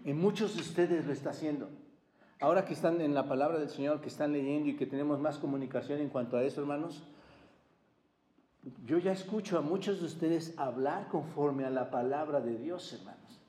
En 0.04 0.16
muchos 0.16 0.54
de 0.54 0.60
ustedes 0.60 1.04
lo 1.04 1.12
está 1.12 1.30
haciendo. 1.30 1.68
Ahora 2.42 2.64
que 2.64 2.74
están 2.74 3.00
en 3.00 3.14
la 3.14 3.28
palabra 3.28 3.60
del 3.60 3.68
Señor, 3.68 4.00
que 4.00 4.08
están 4.08 4.32
leyendo 4.32 4.68
y 4.68 4.74
que 4.74 4.84
tenemos 4.84 5.20
más 5.20 5.38
comunicación 5.38 6.00
en 6.00 6.08
cuanto 6.08 6.36
a 6.36 6.42
eso, 6.42 6.60
hermanos, 6.60 7.00
yo 8.84 8.98
ya 8.98 9.12
escucho 9.12 9.56
a 9.56 9.60
muchos 9.60 10.00
de 10.00 10.06
ustedes 10.06 10.52
hablar 10.58 11.06
conforme 11.06 11.64
a 11.64 11.70
la 11.70 11.88
palabra 11.92 12.40
de 12.40 12.58
Dios, 12.58 12.92
hermanos. 12.94 13.40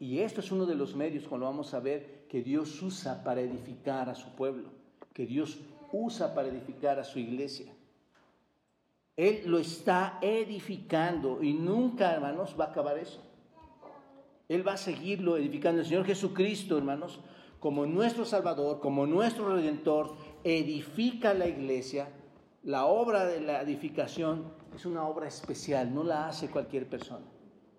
Y 0.00 0.20
esto 0.20 0.40
es 0.40 0.50
uno 0.50 0.64
de 0.64 0.74
los 0.74 0.96
medios, 0.96 1.28
cuando 1.28 1.44
vamos 1.44 1.74
a 1.74 1.80
ver, 1.80 2.24
que 2.30 2.42
Dios 2.42 2.80
usa 2.80 3.22
para 3.22 3.42
edificar 3.42 4.08
a 4.08 4.14
su 4.14 4.30
pueblo, 4.30 4.70
que 5.12 5.26
Dios 5.26 5.58
usa 5.92 6.34
para 6.34 6.48
edificar 6.48 6.98
a 6.98 7.04
su 7.04 7.18
iglesia. 7.18 7.70
Él 9.18 9.42
lo 9.44 9.58
está 9.58 10.18
edificando 10.22 11.42
y 11.42 11.52
nunca, 11.52 12.10
hermanos, 12.14 12.56
va 12.58 12.64
a 12.64 12.68
acabar 12.68 12.96
eso. 12.96 13.22
Él 14.48 14.66
va 14.66 14.72
a 14.72 14.78
seguirlo 14.78 15.36
edificando. 15.36 15.80
El 15.82 15.86
Señor 15.86 16.06
Jesucristo, 16.06 16.78
hermanos, 16.78 17.20
como 17.66 17.84
nuestro 17.84 18.24
Salvador, 18.24 18.78
como 18.78 19.08
nuestro 19.08 19.52
Redentor, 19.52 20.14
edifica 20.44 21.34
la 21.34 21.48
iglesia. 21.48 22.08
La 22.62 22.86
obra 22.86 23.26
de 23.26 23.40
la 23.40 23.60
edificación 23.60 24.52
es 24.72 24.86
una 24.86 25.04
obra 25.08 25.26
especial, 25.26 25.92
no 25.92 26.04
la 26.04 26.28
hace 26.28 26.48
cualquier 26.48 26.88
persona. 26.88 27.26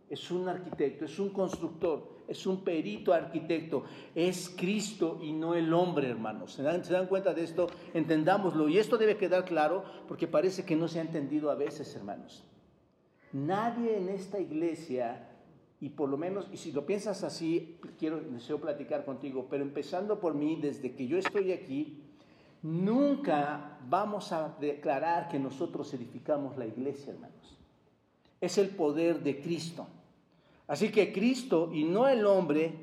Es 0.09 0.29
un 0.29 0.49
arquitecto, 0.49 1.05
es 1.05 1.17
un 1.19 1.29
constructor, 1.29 2.17
es 2.27 2.45
un 2.45 2.65
perito 2.65 3.13
arquitecto. 3.13 3.85
Es 4.13 4.53
Cristo 4.57 5.19
y 5.21 5.31
no 5.31 5.55
el 5.55 5.73
hombre, 5.73 6.09
hermanos. 6.09 6.51
¿Se 6.51 6.63
dan, 6.63 6.83
¿Se 6.83 6.91
dan, 6.91 7.07
cuenta 7.07 7.33
de 7.33 7.45
esto? 7.45 7.67
Entendámoslo. 7.93 8.67
Y 8.67 8.79
esto 8.79 8.97
debe 8.97 9.15
quedar 9.15 9.45
claro 9.45 9.85
porque 10.05 10.27
parece 10.27 10.65
que 10.65 10.75
no 10.75 10.89
se 10.89 10.99
ha 10.99 11.03
entendido 11.03 11.49
a 11.49 11.55
veces, 11.55 11.95
hermanos. 11.95 12.43
Nadie 13.31 13.95
en 13.95 14.09
esta 14.09 14.37
iglesia 14.37 15.29
y 15.79 15.89
por 15.89 16.09
lo 16.09 16.17
menos, 16.17 16.47
y 16.51 16.57
si 16.57 16.71
lo 16.71 16.85
piensas 16.85 17.23
así, 17.23 17.79
quiero, 17.99 18.19
deseo 18.19 18.59
platicar 18.59 19.05
contigo, 19.05 19.47
pero 19.49 19.63
empezando 19.63 20.19
por 20.19 20.33
mí, 20.33 20.57
desde 20.61 20.93
que 20.93 21.07
yo 21.07 21.17
estoy 21.17 21.51
aquí, 21.51 22.01
nunca 22.63 23.77
vamos 23.87 24.31
a 24.31 24.55
declarar 24.59 25.29
que 25.29 25.37
nosotros 25.37 25.93
edificamos 25.93 26.57
la 26.57 26.65
iglesia, 26.65 27.13
hermanos. 27.13 27.57
Es 28.41 28.57
el 28.57 28.69
poder 28.69 29.21
de 29.21 29.39
Cristo. 29.41 29.87
Así 30.67 30.89
que 30.89 31.13
Cristo 31.13 31.69
y 31.73 31.83
no 31.83 32.07
el 32.07 32.25
hombre 32.25 32.73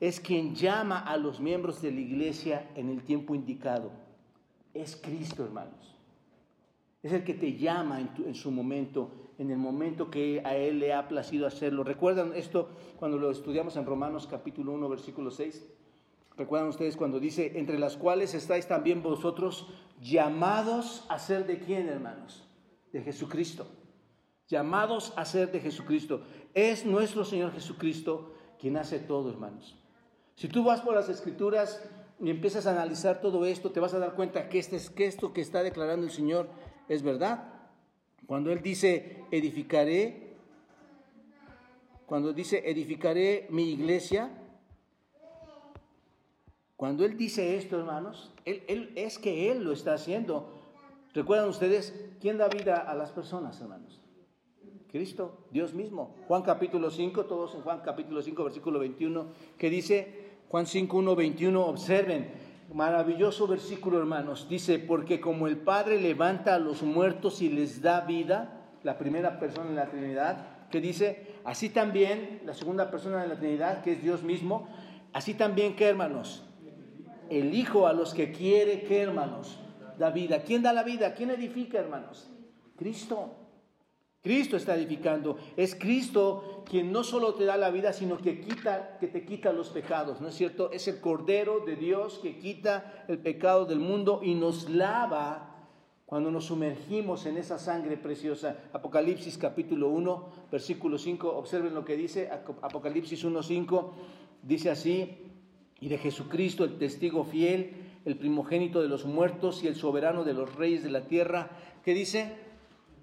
es 0.00 0.20
quien 0.20 0.54
llama 0.54 1.00
a 1.00 1.16
los 1.16 1.40
miembros 1.40 1.80
de 1.82 1.90
la 1.90 2.00
iglesia 2.00 2.70
en 2.74 2.90
el 2.90 3.02
tiempo 3.02 3.34
indicado. 3.34 3.90
Es 4.74 4.94
Cristo, 4.96 5.44
hermanos. 5.44 5.94
Es 7.02 7.12
el 7.12 7.24
que 7.24 7.34
te 7.34 7.56
llama 7.56 8.00
en, 8.00 8.34
su 8.34 8.50
momento, 8.50 9.10
en 9.38 9.50
el 9.50 9.58
momento 9.58 10.10
que 10.10 10.42
a 10.44 10.56
Él 10.56 10.78
le 10.78 10.92
ha 10.92 11.08
placido 11.08 11.46
hacerlo. 11.46 11.84
¿Recuerdan 11.84 12.32
esto 12.34 12.68
cuando 12.98 13.18
lo 13.18 13.30
estudiamos 13.30 13.76
en 13.76 13.86
Romanos 13.86 14.26
capítulo 14.30 14.72
1, 14.72 14.88
versículo 14.88 15.30
6? 15.30 15.66
¿Recuerdan 16.36 16.68
ustedes 16.68 16.96
cuando 16.96 17.18
dice, 17.18 17.58
entre 17.58 17.78
las 17.78 17.96
cuales 17.96 18.34
estáis 18.34 18.66
también 18.66 19.02
vosotros 19.02 19.68
llamados 20.00 21.06
a 21.08 21.18
ser 21.18 21.46
de 21.46 21.58
quién, 21.58 21.88
hermanos? 21.88 22.46
De 22.92 23.00
Jesucristo. 23.00 23.66
Llamados 24.48 25.12
a 25.16 25.24
ser 25.24 25.50
de 25.50 25.60
Jesucristo. 25.60 26.22
Es 26.52 26.84
nuestro 26.84 27.24
Señor 27.24 27.52
Jesucristo 27.52 28.34
quien 28.58 28.76
hace 28.76 28.98
todo, 28.98 29.30
hermanos. 29.30 29.76
Si 30.34 30.48
tú 30.48 30.64
vas 30.64 30.82
por 30.82 30.94
las 30.94 31.08
escrituras 31.08 31.82
y 32.20 32.30
empiezas 32.30 32.66
a 32.66 32.72
analizar 32.72 33.20
todo 33.20 33.46
esto, 33.46 33.72
te 33.72 33.80
vas 33.80 33.94
a 33.94 33.98
dar 33.98 34.14
cuenta 34.14 34.48
que, 34.48 34.58
este, 34.58 34.78
que 34.94 35.06
esto 35.06 35.32
que 35.32 35.40
está 35.40 35.62
declarando 35.62 36.04
el 36.04 36.12
Señor 36.12 36.48
es 36.88 37.02
verdad. 37.02 37.55
Cuando 38.26 38.52
Él 38.52 38.60
dice, 38.60 39.24
edificaré, 39.30 40.34
cuando 42.06 42.32
dice, 42.32 42.68
edificaré 42.68 43.46
mi 43.50 43.70
iglesia, 43.70 44.30
cuando 46.76 47.04
Él 47.04 47.16
dice 47.16 47.56
esto, 47.56 47.78
hermanos, 47.78 48.32
él, 48.44 48.92
es 48.96 49.18
que 49.18 49.50
Él 49.50 49.64
lo 49.64 49.72
está 49.72 49.94
haciendo. 49.94 50.52
¿Recuerdan 51.14 51.48
ustedes 51.48 51.94
quién 52.20 52.36
da 52.36 52.48
vida 52.48 52.76
a 52.76 52.94
las 52.94 53.10
personas, 53.10 53.60
hermanos? 53.60 54.00
Cristo, 54.90 55.38
Dios 55.50 55.72
mismo. 55.72 56.14
Juan 56.28 56.42
capítulo 56.42 56.90
5, 56.90 57.24
todos 57.24 57.54
en 57.54 57.62
Juan 57.62 57.80
capítulo 57.84 58.22
5, 58.22 58.44
versículo 58.44 58.78
21, 58.78 59.26
que 59.58 59.70
dice, 59.70 60.26
Juan 60.48 60.66
5, 60.66 60.96
1, 60.96 61.16
21, 61.16 61.66
observen, 61.66 62.30
Maravilloso 62.72 63.46
versículo, 63.46 63.98
hermanos. 63.98 64.48
Dice, 64.48 64.78
porque 64.78 65.20
como 65.20 65.46
el 65.46 65.56
Padre 65.56 66.00
levanta 66.00 66.54
a 66.54 66.58
los 66.58 66.82
muertos 66.82 67.40
y 67.40 67.48
les 67.48 67.80
da 67.80 68.00
vida, 68.00 68.60
la 68.82 68.98
primera 68.98 69.38
persona 69.38 69.70
en 69.70 69.76
la 69.76 69.86
Trinidad, 69.86 70.68
que 70.70 70.80
dice, 70.80 71.34
así 71.44 71.68
también 71.68 72.40
la 72.44 72.54
segunda 72.54 72.90
persona 72.90 73.22
de 73.22 73.28
la 73.28 73.36
Trinidad, 73.36 73.82
que 73.82 73.92
es 73.92 74.02
Dios 74.02 74.22
mismo, 74.22 74.68
así 75.12 75.34
también 75.34 75.76
que, 75.76 75.86
hermanos, 75.86 76.44
el 77.30 77.54
Hijo 77.54 77.86
a 77.86 77.92
los 77.92 78.14
que 78.14 78.32
quiere 78.32 78.82
que, 78.82 79.00
hermanos, 79.00 79.58
da 79.98 80.10
vida. 80.10 80.42
¿Quién 80.42 80.62
da 80.62 80.72
la 80.72 80.82
vida? 80.82 81.14
¿Quién 81.14 81.30
edifica, 81.30 81.78
hermanos? 81.78 82.28
Cristo. 82.76 83.45
Cristo 84.26 84.56
está 84.56 84.74
edificando. 84.74 85.38
Es 85.56 85.76
Cristo 85.76 86.64
quien 86.68 86.90
no 86.90 87.04
solo 87.04 87.34
te 87.34 87.44
da 87.44 87.56
la 87.56 87.70
vida, 87.70 87.92
sino 87.92 88.18
que 88.18 88.40
quita, 88.40 88.98
que 88.98 89.06
te 89.06 89.24
quita 89.24 89.52
los 89.52 89.68
pecados, 89.68 90.20
¿no 90.20 90.26
es 90.26 90.34
cierto? 90.34 90.72
Es 90.72 90.88
el 90.88 91.00
Cordero 91.00 91.60
de 91.60 91.76
Dios 91.76 92.18
que 92.20 92.36
quita 92.36 93.04
el 93.06 93.18
pecado 93.18 93.66
del 93.66 93.78
mundo 93.78 94.18
y 94.24 94.34
nos 94.34 94.68
lava 94.68 95.68
cuando 96.06 96.32
nos 96.32 96.46
sumergimos 96.46 97.24
en 97.26 97.36
esa 97.36 97.56
sangre 97.56 97.96
preciosa. 97.96 98.56
Apocalipsis 98.72 99.38
capítulo 99.38 99.90
1, 99.90 100.28
versículo 100.50 100.98
5, 100.98 101.28
observen 101.28 101.72
lo 101.72 101.84
que 101.84 101.96
dice 101.96 102.28
Apocalipsis 102.28 103.22
1, 103.22 103.44
5, 103.44 103.94
dice 104.42 104.70
así, 104.70 105.18
y 105.78 105.88
de 105.88 105.98
Jesucristo, 105.98 106.64
el 106.64 106.78
testigo 106.78 107.22
fiel, 107.22 107.74
el 108.04 108.16
primogénito 108.16 108.82
de 108.82 108.88
los 108.88 109.04
muertos 109.04 109.62
y 109.62 109.68
el 109.68 109.76
soberano 109.76 110.24
de 110.24 110.34
los 110.34 110.56
reyes 110.56 110.82
de 110.82 110.90
la 110.90 111.02
tierra, 111.02 111.50
¿qué 111.84 111.94
dice? 111.94 112.45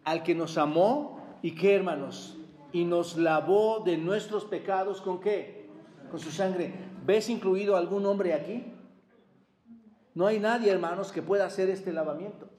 Al 0.04 0.24
que 0.24 0.36
nos 0.36 0.58
amó 0.58 1.38
y 1.42 1.56
qué 1.56 1.76
hermanos, 1.76 2.38
y 2.72 2.86
nos 2.86 3.18
lavó 3.18 3.82
de 3.82 3.98
nuestros 3.98 4.46
pecados 4.46 5.02
con 5.02 5.20
qué? 5.20 5.70
Con 6.10 6.20
su 6.20 6.32
sangre. 6.32 6.74
¿Ves 7.06 7.30
incluido 7.30 7.76
algún 7.76 8.06
hombre 8.06 8.34
aquí? 8.34 8.66
No 10.16 10.28
hay 10.28 10.40
nadie, 10.40 10.72
hermanos, 10.72 11.12
que 11.12 11.22
pueda 11.22 11.46
hacer 11.46 11.70
este 11.70 11.92
lavamiento. 11.92 12.50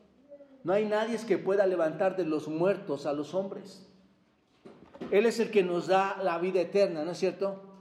No 0.65 0.73
hay 0.73 0.87
nadie 0.87 1.19
que 1.27 1.39
pueda 1.39 1.67
levantar 1.67 2.17
de 2.17 2.25
los 2.25 2.49
muertos 2.49 3.07
a 3.07 3.13
los 3.13 3.35
hombres. 3.35 3.87
Él 5.11 5.27
es 5.27 5.39
el 5.41 5.51
que 5.51 5.63
nos 5.63 5.87
da 5.87 6.17
la 6.23 6.39
vida 6.39 6.61
eterna, 6.61 7.05
¿no 7.05 7.11
es 7.11 7.19
cierto? 7.19 7.74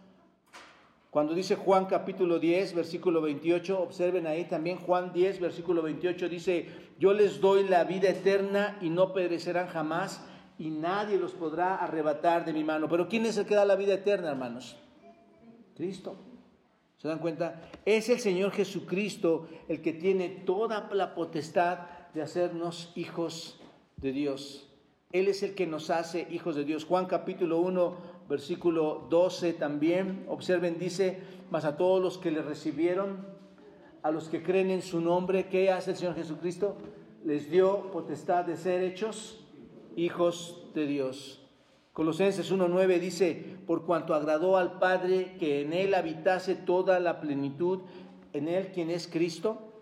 Cuando 1.14 1.36
dice 1.36 1.56
Juan 1.56 1.86
capítulo 1.86 2.40
10, 2.40 2.74
versículo 2.74 3.22
28, 3.22 3.80
observen 3.80 4.26
ahí 4.26 4.46
también 4.46 4.78
Juan 4.78 5.14
10, 5.14 5.42
versículo 5.42 5.84
28, 5.84 6.28
dice, 6.28 6.66
yo 6.98 7.14
les 7.14 7.40
doy 7.40 7.68
la 7.68 7.84
vida 7.84 8.10
eterna 8.10 8.80
y 8.82 8.90
no 8.90 9.14
perecerán 9.14 9.68
jamás 9.68 10.26
y 10.58 10.72
nadie 10.72 11.20
los 11.20 11.34
podrá 11.34 11.76
arrebatar 11.76 12.46
de 12.46 12.54
mi 12.54 12.64
mano. 12.64 12.90
Pero 12.90 13.08
¿quién 13.08 13.28
es 13.28 13.38
el 13.38 13.46
que 13.46 13.54
da 13.54 13.64
la 13.64 13.76
vida 13.76 13.94
eterna, 13.94 14.32
hermanos? 14.32 14.76
Cristo. 15.76 16.16
¿Se 16.98 17.08
dan 17.08 17.20
cuenta? 17.20 17.62
Es 17.86 18.10
el 18.10 18.18
Señor 18.18 18.52
Jesucristo 18.52 19.48
el 19.68 19.84
que 19.84 19.94
tiene 19.94 20.30
toda 20.30 20.90
la 20.94 21.14
potestad 21.14 21.82
de 22.16 22.24
hacernos 22.24 22.92
hijos 22.96 23.62
de 23.98 24.14
Dios. 24.14 24.68
Él 25.12 25.28
es 25.28 25.44
el 25.44 25.54
que 25.54 25.68
nos 25.68 25.92
hace 25.92 26.28
hijos 26.32 26.56
de 26.56 26.66
Dios. 26.66 26.86
Juan 26.86 27.06
capítulo 27.06 27.60
1, 27.60 27.98
versículo 28.30 29.08
12 29.10 29.54
también, 29.54 30.26
observen, 30.28 30.80
dice, 30.80 31.20
mas 31.52 31.66
a 31.66 31.78
todos 31.78 32.02
los 32.02 32.18
que 32.18 32.32
le 32.32 32.42
recibieron, 32.42 33.26
a 34.02 34.12
los 34.12 34.30
que 34.30 34.44
creen 34.44 34.70
en 34.72 34.82
su 34.82 35.02
nombre, 35.02 35.48
¿qué 35.48 35.72
hace 35.72 35.92
el 35.92 35.98
Señor 35.98 36.16
Jesucristo? 36.16 36.76
Les 37.24 37.50
dio 37.50 37.92
potestad 37.92 38.46
de 38.46 38.58
ser 38.58 38.84
hechos 38.84 39.46
hijos 39.96 40.70
de 40.74 40.86
Dios. 40.86 41.40
Colosenses 41.94 42.52
1.9 42.52 43.00
dice, 43.00 43.58
por 43.68 43.86
cuanto 43.86 44.16
agradó 44.16 44.58
al 44.58 44.80
Padre 44.80 45.36
que 45.38 45.62
en 45.62 45.74
Él 45.74 45.94
habitase 45.94 46.56
toda 46.56 47.00
la 47.00 47.22
plenitud, 47.22 47.82
en 48.34 48.48
Él 48.48 48.72
quien 48.74 48.90
es 48.90 49.08
Cristo, 49.08 49.73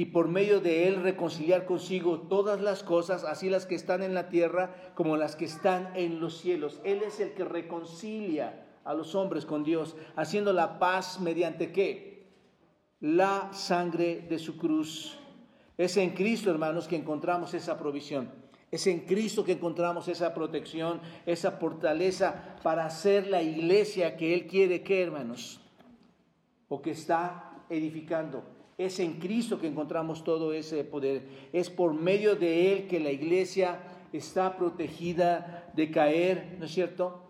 y 0.00 0.06
por 0.06 0.28
medio 0.28 0.62
de 0.62 0.88
él 0.88 1.02
reconciliar 1.02 1.66
consigo 1.66 2.20
todas 2.20 2.62
las 2.62 2.82
cosas, 2.82 3.22
así 3.22 3.50
las 3.50 3.66
que 3.66 3.74
están 3.74 4.02
en 4.02 4.14
la 4.14 4.30
tierra 4.30 4.74
como 4.94 5.18
las 5.18 5.36
que 5.36 5.44
están 5.44 5.94
en 5.94 6.20
los 6.20 6.38
cielos. 6.38 6.80
Él 6.84 7.02
es 7.02 7.20
el 7.20 7.34
que 7.34 7.44
reconcilia 7.44 8.66
a 8.82 8.94
los 8.94 9.14
hombres 9.14 9.44
con 9.44 9.62
Dios, 9.62 9.96
haciendo 10.16 10.54
la 10.54 10.78
paz 10.78 11.20
mediante 11.20 11.70
qué? 11.70 12.32
La 13.00 13.52
sangre 13.52 14.22
de 14.22 14.38
su 14.38 14.56
cruz. 14.56 15.18
Es 15.76 15.98
en 15.98 16.14
Cristo, 16.14 16.50
hermanos, 16.50 16.88
que 16.88 16.96
encontramos 16.96 17.52
esa 17.52 17.78
provisión. 17.78 18.30
Es 18.70 18.86
en 18.86 19.00
Cristo 19.00 19.44
que 19.44 19.52
encontramos 19.52 20.08
esa 20.08 20.32
protección, 20.32 21.02
esa 21.26 21.50
fortaleza 21.50 22.56
para 22.62 22.86
hacer 22.86 23.26
la 23.26 23.42
iglesia 23.42 24.16
que 24.16 24.32
Él 24.32 24.46
quiere 24.46 24.82
que, 24.82 25.02
hermanos, 25.02 25.60
o 26.68 26.80
que 26.80 26.92
está 26.92 27.52
edificando. 27.68 28.59
Es 28.80 28.98
en 28.98 29.20
Cristo 29.20 29.60
que 29.60 29.66
encontramos 29.66 30.24
todo 30.24 30.54
ese 30.54 30.84
poder. 30.84 31.28
Es 31.52 31.68
por 31.68 31.92
medio 31.92 32.34
de 32.34 32.72
Él 32.72 32.88
que 32.88 32.98
la 32.98 33.10
iglesia 33.10 33.78
está 34.10 34.56
protegida 34.56 35.70
de 35.76 35.90
caer, 35.90 36.56
¿no 36.58 36.64
es 36.64 36.72
cierto? 36.72 37.20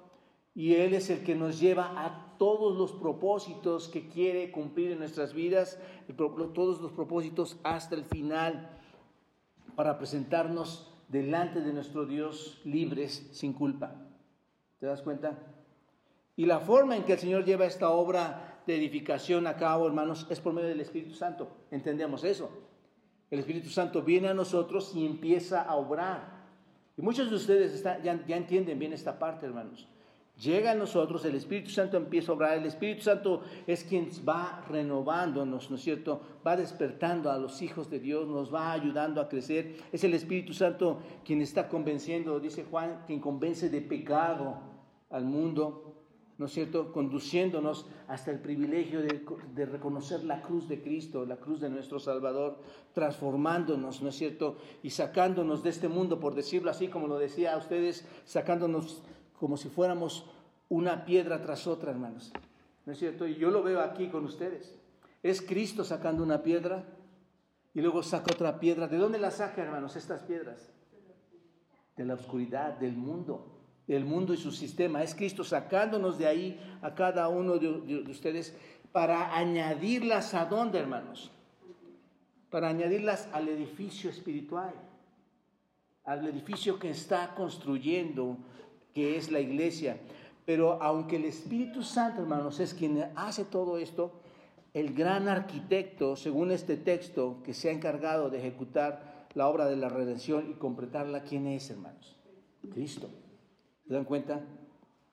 Y 0.54 0.74
Él 0.76 0.94
es 0.94 1.10
el 1.10 1.24
que 1.24 1.34
nos 1.34 1.58
lleva 1.58 2.04
a 2.04 2.36
todos 2.38 2.78
los 2.78 2.92
propósitos 2.92 3.88
que 3.88 4.06
quiere 4.06 4.52
cumplir 4.52 4.92
en 4.92 5.00
nuestras 5.00 5.34
vidas, 5.34 5.80
todos 6.54 6.80
los 6.80 6.92
propósitos 6.92 7.58
hasta 7.64 7.96
el 7.96 8.04
final, 8.04 8.70
para 9.74 9.98
presentarnos 9.98 10.94
delante 11.08 11.62
de 11.62 11.72
nuestro 11.72 12.06
Dios 12.06 12.60
libres, 12.64 13.28
sin 13.32 13.54
culpa. 13.54 13.96
¿Te 14.78 14.86
das 14.86 15.02
cuenta? 15.02 15.36
Y 16.36 16.46
la 16.46 16.60
forma 16.60 16.96
en 16.96 17.02
que 17.02 17.14
el 17.14 17.18
Señor 17.18 17.44
lleva 17.44 17.66
esta 17.66 17.90
obra 17.90 18.49
edificación 18.76 19.46
a 19.46 19.56
cabo, 19.56 19.86
hermanos, 19.86 20.26
es 20.30 20.40
por 20.40 20.52
medio 20.52 20.68
del 20.68 20.80
Espíritu 20.80 21.14
Santo. 21.14 21.48
Entendemos 21.70 22.24
eso. 22.24 22.50
El 23.30 23.38
Espíritu 23.38 23.68
Santo 23.68 24.02
viene 24.02 24.28
a 24.28 24.34
nosotros 24.34 24.92
y 24.94 25.06
empieza 25.06 25.62
a 25.62 25.76
obrar. 25.76 26.40
Y 26.96 27.02
muchos 27.02 27.30
de 27.30 27.36
ustedes 27.36 27.82
ya, 27.82 28.24
ya 28.26 28.36
entienden 28.36 28.78
bien 28.78 28.92
esta 28.92 29.18
parte, 29.18 29.46
hermanos. 29.46 29.88
Llega 30.40 30.70
a 30.70 30.74
nosotros, 30.74 31.22
el 31.26 31.34
Espíritu 31.34 31.68
Santo 31.68 31.98
empieza 31.98 32.32
a 32.32 32.34
obrar, 32.34 32.56
el 32.56 32.64
Espíritu 32.64 33.02
Santo 33.02 33.42
es 33.66 33.84
quien 33.84 34.08
va 34.26 34.64
renovándonos, 34.70 35.68
¿no 35.68 35.76
es 35.76 35.82
cierto? 35.82 36.22
Va 36.46 36.56
despertando 36.56 37.30
a 37.30 37.36
los 37.36 37.60
hijos 37.60 37.90
de 37.90 38.00
Dios, 38.00 38.26
nos 38.26 38.52
va 38.52 38.72
ayudando 38.72 39.20
a 39.20 39.28
crecer. 39.28 39.76
Es 39.92 40.02
el 40.02 40.14
Espíritu 40.14 40.54
Santo 40.54 41.00
quien 41.26 41.42
está 41.42 41.68
convenciendo, 41.68 42.40
dice 42.40 42.64
Juan, 42.64 43.02
quien 43.06 43.20
convence 43.20 43.68
de 43.68 43.82
pecado 43.82 44.56
al 45.10 45.26
mundo. 45.26 45.89
¿No 46.40 46.46
es 46.46 46.52
cierto?, 46.52 46.90
conduciéndonos 46.90 47.84
hasta 48.08 48.30
el 48.30 48.38
privilegio 48.38 49.02
de, 49.02 49.66
reconocer 49.66 50.24
la 50.24 50.40
cruz 50.40 50.66
de 50.70 50.80
Cristo, 50.80 51.26
la 51.26 51.36
cruz 51.36 51.60
de 51.60 51.68
nuestro 51.68 52.00
Salvador, 52.00 52.56
transformándonos, 52.94 54.00
¿no 54.00 54.08
es 54.08 54.16
cierto?, 54.16 54.56
y 54.82 54.88
sacándonos 54.88 55.62
de 55.62 55.68
este 55.68 55.88
mundo, 55.88 56.18
por 56.18 56.34
decirlo 56.34 56.70
así, 56.70 56.88
como 56.88 57.08
lo 57.08 57.18
decía 57.18 57.52
a 57.52 57.58
ustedes, 57.58 58.06
sacándonos 58.24 59.02
como 59.38 59.58
si 59.58 59.68
fuéramos 59.68 60.24
una 60.70 61.04
piedra 61.04 61.42
tras 61.42 61.66
otra, 61.66 61.90
hermanos. 61.90 62.32
¿No 62.86 62.94
es 62.94 62.98
cierto? 62.98 63.26
Y 63.26 63.34
yo 63.34 63.50
lo 63.50 63.62
veo 63.62 63.80
aquí 63.80 64.08
con 64.08 64.24
ustedes. 64.24 64.74
Es 65.22 65.42
Cristo 65.42 65.84
sacando 65.84 66.22
una 66.22 66.42
piedra 66.42 66.86
y 67.74 67.82
luego 67.82 68.02
saca 68.02 68.32
otra 68.32 68.58
piedra. 68.58 68.88
¿De 68.88 68.96
dónde 68.96 69.18
la 69.18 69.30
saca, 69.30 69.62
hermanos, 69.62 69.94
estas 69.94 70.22
piedras? 70.22 70.72
De 71.98 72.06
la 72.06 72.14
oscuridad, 72.14 72.78
del 72.78 72.96
mundo 72.96 73.59
el 73.96 74.04
mundo 74.04 74.32
y 74.32 74.36
su 74.36 74.52
sistema. 74.52 75.02
Es 75.02 75.14
Cristo 75.14 75.44
sacándonos 75.44 76.18
de 76.18 76.26
ahí 76.26 76.60
a 76.82 76.94
cada 76.94 77.28
uno 77.28 77.58
de, 77.58 77.68
ustedes 78.08 78.56
para 78.92 79.36
añadirlas 79.36 80.34
a 80.34 80.44
dónde, 80.46 80.78
hermanos? 80.78 81.30
Para 82.50 82.68
añadirlas 82.68 83.28
al 83.32 83.48
edificio 83.48 84.10
espiritual, 84.10 84.72
al 86.04 86.26
edificio 86.26 86.78
que 86.78 86.90
está 86.90 87.34
construyendo, 87.34 88.36
que 88.94 89.16
es 89.16 89.30
la 89.30 89.40
iglesia. 89.40 89.96
Pero 90.46 90.82
aunque 90.82 91.16
el 91.16 91.24
Espíritu 91.24 91.82
Santo, 91.82 92.22
hermanos, 92.22 92.58
es 92.60 92.74
quien 92.74 93.10
hace 93.14 93.44
todo 93.44 93.78
esto, 93.78 94.12
el 94.72 94.94
gran 94.94 95.28
arquitecto, 95.28 96.16
según 96.16 96.50
este 96.52 96.76
texto, 96.76 97.38
que 97.44 97.54
se 97.54 97.68
ha 97.68 97.72
encargado 97.72 98.30
de 98.30 98.38
ejecutar 98.38 99.28
la 99.34 99.48
obra 99.48 99.66
de 99.66 99.76
la 99.76 99.88
redención 99.88 100.50
y 100.50 100.54
completarla, 100.54 101.22
¿quién 101.22 101.46
es, 101.46 101.70
hermanos? 101.70 102.16
Cristo. 102.72 103.08
¿Se 103.90 103.94
dan 103.94 104.04
cuenta? 104.04 104.40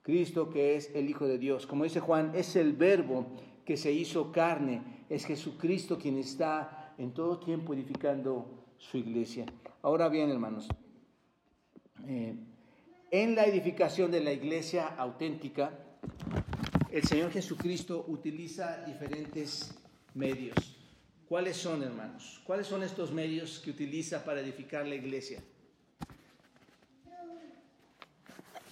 Cristo 0.04 0.52
que 0.52 0.76
es 0.76 0.94
el 0.94 1.10
Hijo 1.10 1.26
de 1.26 1.40
Dios. 1.40 1.66
Como 1.66 1.84
dice 1.84 2.00
Juan, 2.00 2.34
es 2.36 2.56
el 2.56 2.74
verbo 2.74 3.26
que 3.66 3.76
se 3.76 3.92
hizo 3.92 4.32
carne. 4.32 4.84
Es 5.10 5.26
Jesucristo 5.26 5.98
quien 5.98 6.20
está 6.20 6.94
en 7.00 7.12
todo 7.12 7.40
tiempo 7.40 7.74
edificando 7.74 8.68
su 8.78 8.98
iglesia. 8.98 9.48
Ahora 9.82 10.10
bien, 10.10 10.30
hermanos, 10.30 10.68
eh, 12.06 12.36
en 13.10 13.34
la 13.34 13.46
edificación 13.48 14.12
de 14.12 14.20
la 14.20 14.32
iglesia 14.32 14.90
auténtica, 14.90 15.74
el 16.92 17.02
Señor 17.02 17.32
Jesucristo 17.32 18.06
utiliza 18.10 18.86
diferentes 18.86 19.76
medios. 20.14 20.78
¿Cuáles 21.28 21.58
son, 21.58 21.82
hermanos? 21.82 22.44
¿Cuáles 22.46 22.68
son 22.68 22.84
estos 22.84 23.12
medios 23.12 23.58
que 23.58 23.72
utiliza 23.72 24.24
para 24.24 24.42
edificar 24.42 24.86
la 24.86 24.94
iglesia? 24.94 25.42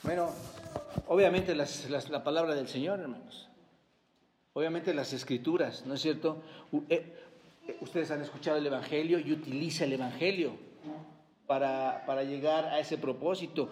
Bueno, 0.06 0.30
obviamente 1.08 1.56
la 1.56 2.24
palabra 2.24 2.54
del 2.54 2.68
Señor, 2.68 3.00
hermanos. 3.00 3.50
Obviamente 4.54 4.94
las 4.94 5.14
escrituras, 5.14 5.84
¿no 5.88 5.96
es 5.96 6.02
cierto? 6.02 6.44
Eh, 6.90 7.12
eh, 7.68 7.78
ustedes 7.82 8.12
han 8.12 8.22
escuchado 8.22 8.58
el 8.58 8.68
Evangelio 8.68 9.18
y 9.18 9.32
utiliza 9.32 9.84
el 9.86 9.94
Evangelio 9.94 10.52
para, 11.48 12.04
para 12.06 12.24
llegar 12.24 12.66
a 12.66 12.80
ese 12.80 13.00
propósito. 13.00 13.70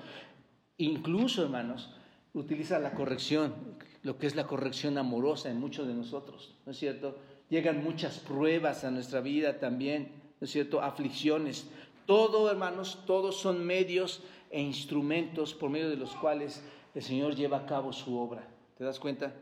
Incluso, 0.78 1.44
hermanos, 1.44 1.92
utiliza 2.34 2.80
la 2.80 2.94
corrección, 2.94 3.54
lo 4.02 4.18
que 4.18 4.26
es 4.26 4.36
la 4.36 4.48
corrección 4.48 4.98
amorosa 4.98 5.52
en 5.52 5.60
muchos 5.60 5.88
de 5.88 5.94
nosotros, 5.94 6.56
¿no 6.66 6.72
es 6.72 6.80
cierto? 6.80 7.16
Llegan 7.52 7.84
muchas 7.84 8.18
pruebas 8.18 8.84
a 8.84 8.90
nuestra 8.90 9.22
vida 9.22 9.60
también, 9.60 10.12
¿no 10.42 10.46
es 10.46 10.52
cierto? 10.52 10.82
Aflicciones. 10.82 11.68
Todo, 12.08 12.50
hermanos, 12.50 13.04
todos 13.06 13.40
son 13.40 13.64
medios 13.64 14.24
e 14.54 14.62
instrumentos 14.62 15.56
por 15.56 15.72
medio 15.72 15.90
de 15.90 15.98
los 15.98 16.14
cuales 16.16 16.62
el 16.94 17.02
Señor 17.02 17.36
lleva 17.36 17.58
a 17.58 17.66
cabo 17.66 17.92
su 17.92 18.16
obra. 18.16 18.48
¿Te 18.78 18.84
das 18.84 19.00
cuenta? 19.00 19.34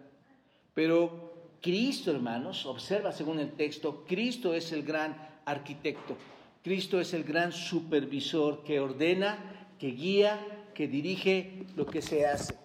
Pero 0.74 1.34
Cristo, 1.62 2.12
hermanos, 2.12 2.66
observa 2.66 3.12
según 3.12 3.40
el 3.40 3.52
texto, 3.52 4.06
Cristo 4.08 4.54
es 4.54 4.72
el 4.72 4.84
gran 4.84 5.16
arquitecto, 5.44 6.16
Cristo 6.64 7.02
es 7.02 7.14
el 7.14 7.26
gran 7.26 7.52
supervisor 7.52 8.64
que 8.64 8.80
ordena, 8.80 9.68
que 9.78 9.88
guía, 9.88 10.40
que 10.74 10.88
dirige 10.88 11.66
lo 11.76 11.86
que 11.86 12.02
se 12.02 12.26
hace. 12.26 12.56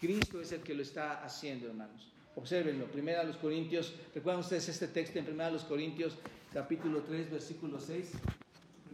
Cristo 0.00 0.40
es 0.40 0.52
el 0.52 0.60
que 0.60 0.74
lo 0.74 0.82
está 0.82 1.24
haciendo, 1.24 1.66
hermanos. 1.66 2.12
Observenlo, 2.36 2.84
primero 2.86 3.20
a 3.20 3.24
los 3.24 3.38
Corintios, 3.38 3.94
recuerdan 4.14 4.40
ustedes 4.40 4.68
este 4.68 4.86
texto 4.86 5.18
en 5.18 5.24
primero 5.24 5.48
a 5.48 5.50
los 5.50 5.64
Corintios, 5.64 6.16
capítulo 6.52 7.00
3, 7.00 7.30
versículo 7.30 7.80
6 7.80 8.12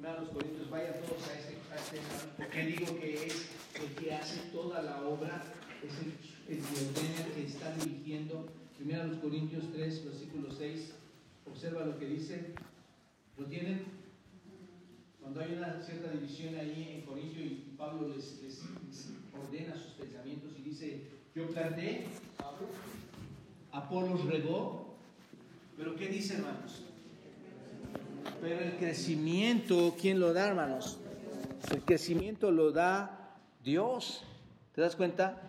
los 0.03 0.31
Corintios, 0.31 0.69
vayan 0.69 0.95
todos 1.07 1.29
a 1.29 1.39
este, 1.39 1.57
a 1.71 1.77
este 1.77 1.99
porque 2.37 2.67
digo 2.67 2.99
que 2.99 3.27
es 3.27 3.49
el 3.75 3.95
que 3.95 4.13
hace 4.13 4.51
toda 4.51 4.83
la 4.83 5.03
obra, 5.03 5.45
es 5.83 5.93
el, 6.01 6.57
el 6.57 6.65
que 6.65 6.87
ordena, 6.87 7.35
que 7.35 7.45
está 7.45 7.73
dirigiendo. 7.77 8.49
Primero 8.77 9.05
los 9.05 9.19
Corintios 9.19 9.65
3, 9.73 10.05
versículo 10.05 10.51
6, 10.51 10.93
observa 11.49 11.85
lo 11.85 11.99
que 11.99 12.07
dice. 12.07 12.55
¿Lo 13.39 13.47
tienen? 13.47 13.85
Cuando 15.21 15.41
hay 15.41 15.55
una 15.55 15.81
cierta 15.81 16.11
división 16.11 16.57
ahí 16.57 16.97
en 16.97 17.07
Corintio 17.07 17.45
y 17.45 17.75
Pablo 17.79 18.09
les, 18.09 18.43
les, 18.43 18.61
ordena 19.33 19.77
sus 19.77 19.93
pensamientos 19.93 20.51
y 20.59 20.63
dice, 20.63 21.03
yo 21.35 21.47
planté, 21.49 22.07
Apolo 23.71 24.17
regó, 24.29 24.97
pero 25.77 25.95
¿qué 25.95 26.09
dice 26.09 26.35
hermanos? 26.35 26.83
Pero 28.41 28.61
el 28.61 28.77
crecimiento, 28.77 29.95
¿quién 30.01 30.21
lo 30.21 30.33
da, 30.33 30.49
hermanos? 30.49 30.99
El 31.71 31.83
crecimiento 31.83 32.51
lo 32.51 32.73
da 32.73 33.37
Dios. 33.63 34.25
¿Te 34.75 34.81
das 34.81 34.97
cuenta? 34.97 35.41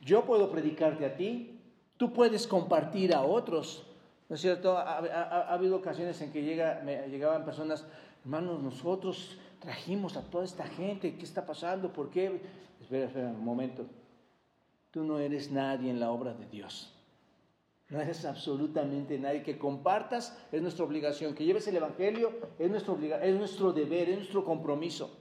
Yo 0.00 0.24
puedo 0.24 0.50
predicarte 0.50 1.06
a 1.06 1.16
ti, 1.16 1.58
tú 1.96 2.12
puedes 2.12 2.46
compartir 2.46 3.14
a 3.14 3.22
otros. 3.22 3.84
¿No 4.28 4.36
es 4.36 4.40
cierto? 4.40 4.76
Ha, 4.76 5.52
habido 5.52 5.76
ocasiones 5.76 6.20
en 6.20 6.32
que 6.32 6.42
llegaban 6.42 7.44
personas, 7.44 7.86
hermanos, 8.22 8.62
nosotros 8.62 9.38
trajimos 9.60 10.16
a 10.16 10.22
toda 10.22 10.44
esta 10.44 10.66
gente, 10.66 11.16
¿qué 11.16 11.24
está 11.24 11.44
pasando? 11.44 11.92
¿Por 11.92 12.10
qué? 12.10 12.40
Espera, 12.80 13.06
espera 13.06 13.28
un 13.28 13.44
momento. 13.44 13.86
Tú 14.90 15.04
no 15.04 15.18
eres 15.18 15.50
nadie 15.50 15.90
en 15.90 16.00
la 16.00 16.10
obra 16.10 16.34
de 16.34 16.46
Dios. 16.46 16.93
No 17.94 18.00
eres 18.00 18.24
absolutamente 18.24 19.16
nadie. 19.20 19.44
Que 19.44 19.56
compartas 19.56 20.36
es 20.50 20.60
nuestra 20.60 20.84
obligación. 20.84 21.32
Que 21.32 21.44
lleves 21.44 21.68
el 21.68 21.76
Evangelio 21.76 22.32
es, 22.58 22.68
nuestro 22.68 22.98
es 23.00 23.34
nuestro 23.36 23.72
deber, 23.72 24.08
es 24.08 24.16
nuestro 24.16 24.44
compromiso. 24.44 25.16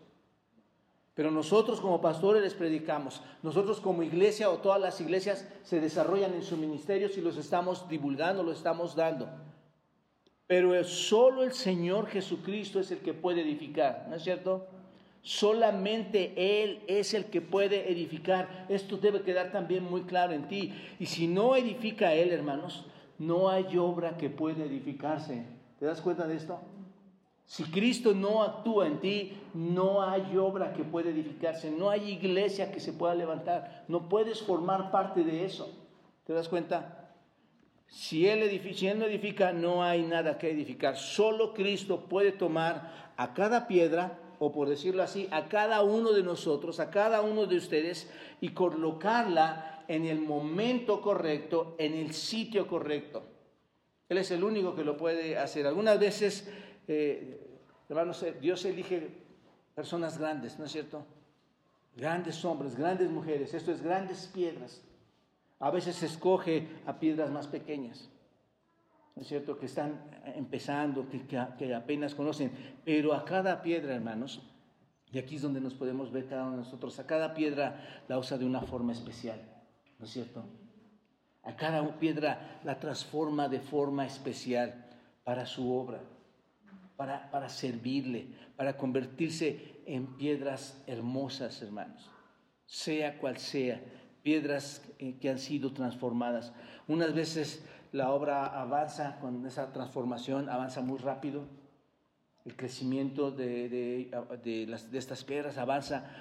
Pero 1.13 1.29
nosotros 1.29 1.79
como 1.79 2.01
pastores 2.01 2.41
les 2.41 2.55
predicamos. 2.55 3.21
Nosotros 3.43 3.79
como 3.79 4.01
iglesia 4.01 4.49
o 4.49 4.57
todas 4.57 4.81
las 4.81 4.99
iglesias 4.99 5.47
se 5.61 5.79
desarrollan 5.79 6.33
en 6.33 6.41
su 6.41 6.57
ministerio 6.57 7.09
si 7.09 7.21
los 7.21 7.37
estamos 7.37 7.87
divulgando, 7.87 8.41
los 8.41 8.57
estamos 8.57 8.95
dando. 8.95 9.29
Pero 10.47 10.83
solo 10.83 11.43
el 11.43 11.53
Señor 11.53 12.07
Jesucristo 12.07 12.79
es 12.79 12.89
el 12.89 13.01
que 13.01 13.13
puede 13.13 13.41
edificar, 13.41 14.07
¿no 14.09 14.15
es 14.15 14.23
cierto? 14.23 14.67
Solamente 15.23 16.33
Él 16.35 16.83
es 16.87 17.13
el 17.13 17.25
que 17.25 17.41
puede 17.41 17.91
edificar. 17.91 18.67
Esto 18.69 18.97
debe 18.97 19.21
quedar 19.21 19.51
también 19.51 19.83
muy 19.83 20.03
claro 20.03 20.33
en 20.33 20.47
ti. 20.47 20.73
Y 20.99 21.07
si 21.07 21.27
no 21.27 21.55
edifica 21.55 22.13
Él, 22.13 22.31
hermanos, 22.31 22.85
no 23.17 23.49
hay 23.49 23.77
obra 23.77 24.17
que 24.17 24.29
pueda 24.29 24.65
edificarse. 24.65 25.45
¿Te 25.79 25.85
das 25.85 26.01
cuenta 26.01 26.27
de 26.27 26.35
esto? 26.35 26.59
Si 27.45 27.63
Cristo 27.63 28.13
no 28.13 28.43
actúa 28.43 28.87
en 28.87 28.99
ti, 28.99 29.33
no 29.53 30.01
hay 30.01 30.37
obra 30.37 30.73
que 30.73 30.83
pueda 30.83 31.09
edificarse, 31.09 31.71
no 31.71 31.89
hay 31.89 32.11
iglesia 32.11 32.71
que 32.71 32.79
se 32.79 32.93
pueda 32.93 33.15
levantar, 33.15 33.85
no 33.87 34.09
puedes 34.09 34.41
formar 34.41 34.91
parte 34.91 35.23
de 35.23 35.45
eso. 35.45 35.77
¿Te 36.25 36.33
das 36.33 36.47
cuenta? 36.47 37.15
Si 37.87 38.27
él, 38.27 38.39
no 38.39 39.05
edifica, 39.05 39.53
no 39.53 39.83
hay 39.83 40.01
nada 40.03 40.37
que 40.37 40.49
edificar. 40.49 40.97
Solo 40.97 41.53
Cristo 41.53 42.05
puede 42.09 42.31
tomar 42.31 43.11
a 43.17 43.33
cada 43.33 43.67
piedra, 43.67 44.19
o 44.45 44.51
por 44.51 44.67
decirlo 44.67 45.03
así, 45.03 45.27
a 45.31 45.47
cada 45.47 45.83
uno 45.83 46.11
de 46.11 46.21
nosotros, 46.21 46.81
a 46.81 46.89
cada 46.89 47.21
uno 47.21 47.45
de 47.45 47.55
ustedes, 47.55 48.11
y 48.41 48.49
colocarla 48.49 49.85
en 49.87 50.05
el 50.05 50.19
momento 50.19 51.01
correcto, 51.01 51.75
en 51.77 51.93
el 51.93 52.13
sitio 52.13 52.67
correcto. 52.67 53.23
Él 54.09 54.17
es 54.17 54.31
el 54.31 54.43
único 54.43 54.75
que 54.75 54.83
lo 54.83 54.97
puede 54.97 55.37
hacer. 55.37 55.65
Algunas 55.65 55.97
veces, 55.97 56.49
eh, 56.89 57.39
hermanos, 57.87 58.21
eh, 58.23 58.35
Dios 58.39 58.65
elige 58.65 59.11
personas 59.73 60.17
grandes, 60.17 60.59
¿no 60.59 60.65
es 60.65 60.73
cierto? 60.73 61.05
Grandes 61.95 62.43
hombres, 62.43 62.75
grandes 62.75 63.09
mujeres, 63.09 63.53
esto 63.53 63.71
es 63.71 63.81
grandes 63.81 64.29
piedras. 64.33 64.81
A 65.59 65.71
veces 65.71 66.03
escoge 66.03 66.67
a 66.85 66.99
piedras 66.99 67.31
más 67.31 67.47
pequeñas, 67.47 68.09
¿no 69.15 69.21
es 69.21 69.27
cierto? 69.27 69.57
Que 69.57 69.67
están 69.67 70.01
empezando, 70.35 71.07
que, 71.57 71.73
apenas 71.73 72.15
conocen, 72.15 72.51
pero 72.83 73.13
a 73.13 73.23
cada 73.25 73.61
piedra, 73.61 73.95
hermanos, 73.95 74.41
y 75.11 75.19
aquí 75.19 75.35
es 75.35 75.43
donde 75.43 75.61
nos 75.61 75.75
podemos 75.75 76.11
ver 76.11 76.27
cada 76.27 76.43
uno 76.43 76.53
de 76.53 76.57
nosotros, 76.59 76.97
a 76.99 77.05
cada 77.05 77.33
piedra 77.33 78.03
la 78.07 78.17
usa 78.17 78.37
de 78.37 78.45
una 78.45 78.61
forma 78.61 78.91
especial, 78.91 79.39
¿no 79.99 80.05
es 80.05 80.11
cierto? 80.11 80.43
A 81.43 81.55
cada 81.55 81.99
piedra 81.99 82.59
la 82.63 82.79
transforma 82.79 83.47
de 83.49 83.59
forma 83.59 84.05
especial 84.05 84.85
para 85.23 85.45
su 85.45 85.71
obra, 85.71 86.01
para, 86.95 87.29
para 87.29 87.49
servirle, 87.49 88.27
para 88.55 88.77
convertirse 88.77 89.81
en 89.85 90.07
piedras 90.17 90.81
hermosas, 90.87 91.61
hermanos, 91.61 92.09
sea 92.65 93.19
cual 93.19 93.37
sea 93.37 93.81
piedras 94.23 94.81
que 95.19 95.29
han 95.29 95.37
sido 95.37 95.73
transformadas. 95.73 96.53
Unas 96.87 97.13
veces 97.13 97.63
la 97.93 98.11
obra 98.11 98.47
avanza 98.59 99.19
con 99.21 99.45
esa 99.45 99.71
transformación, 99.71 100.49
avanza 100.49 100.81
muy 100.81 100.97
rápido. 100.97 101.45
El 102.43 102.57
crecimiento 102.57 103.31
de, 103.31 103.69
de, 103.69 104.77
de 104.91 104.97
estas 104.97 105.23
piedras 105.23 105.57
avanza 105.57 106.11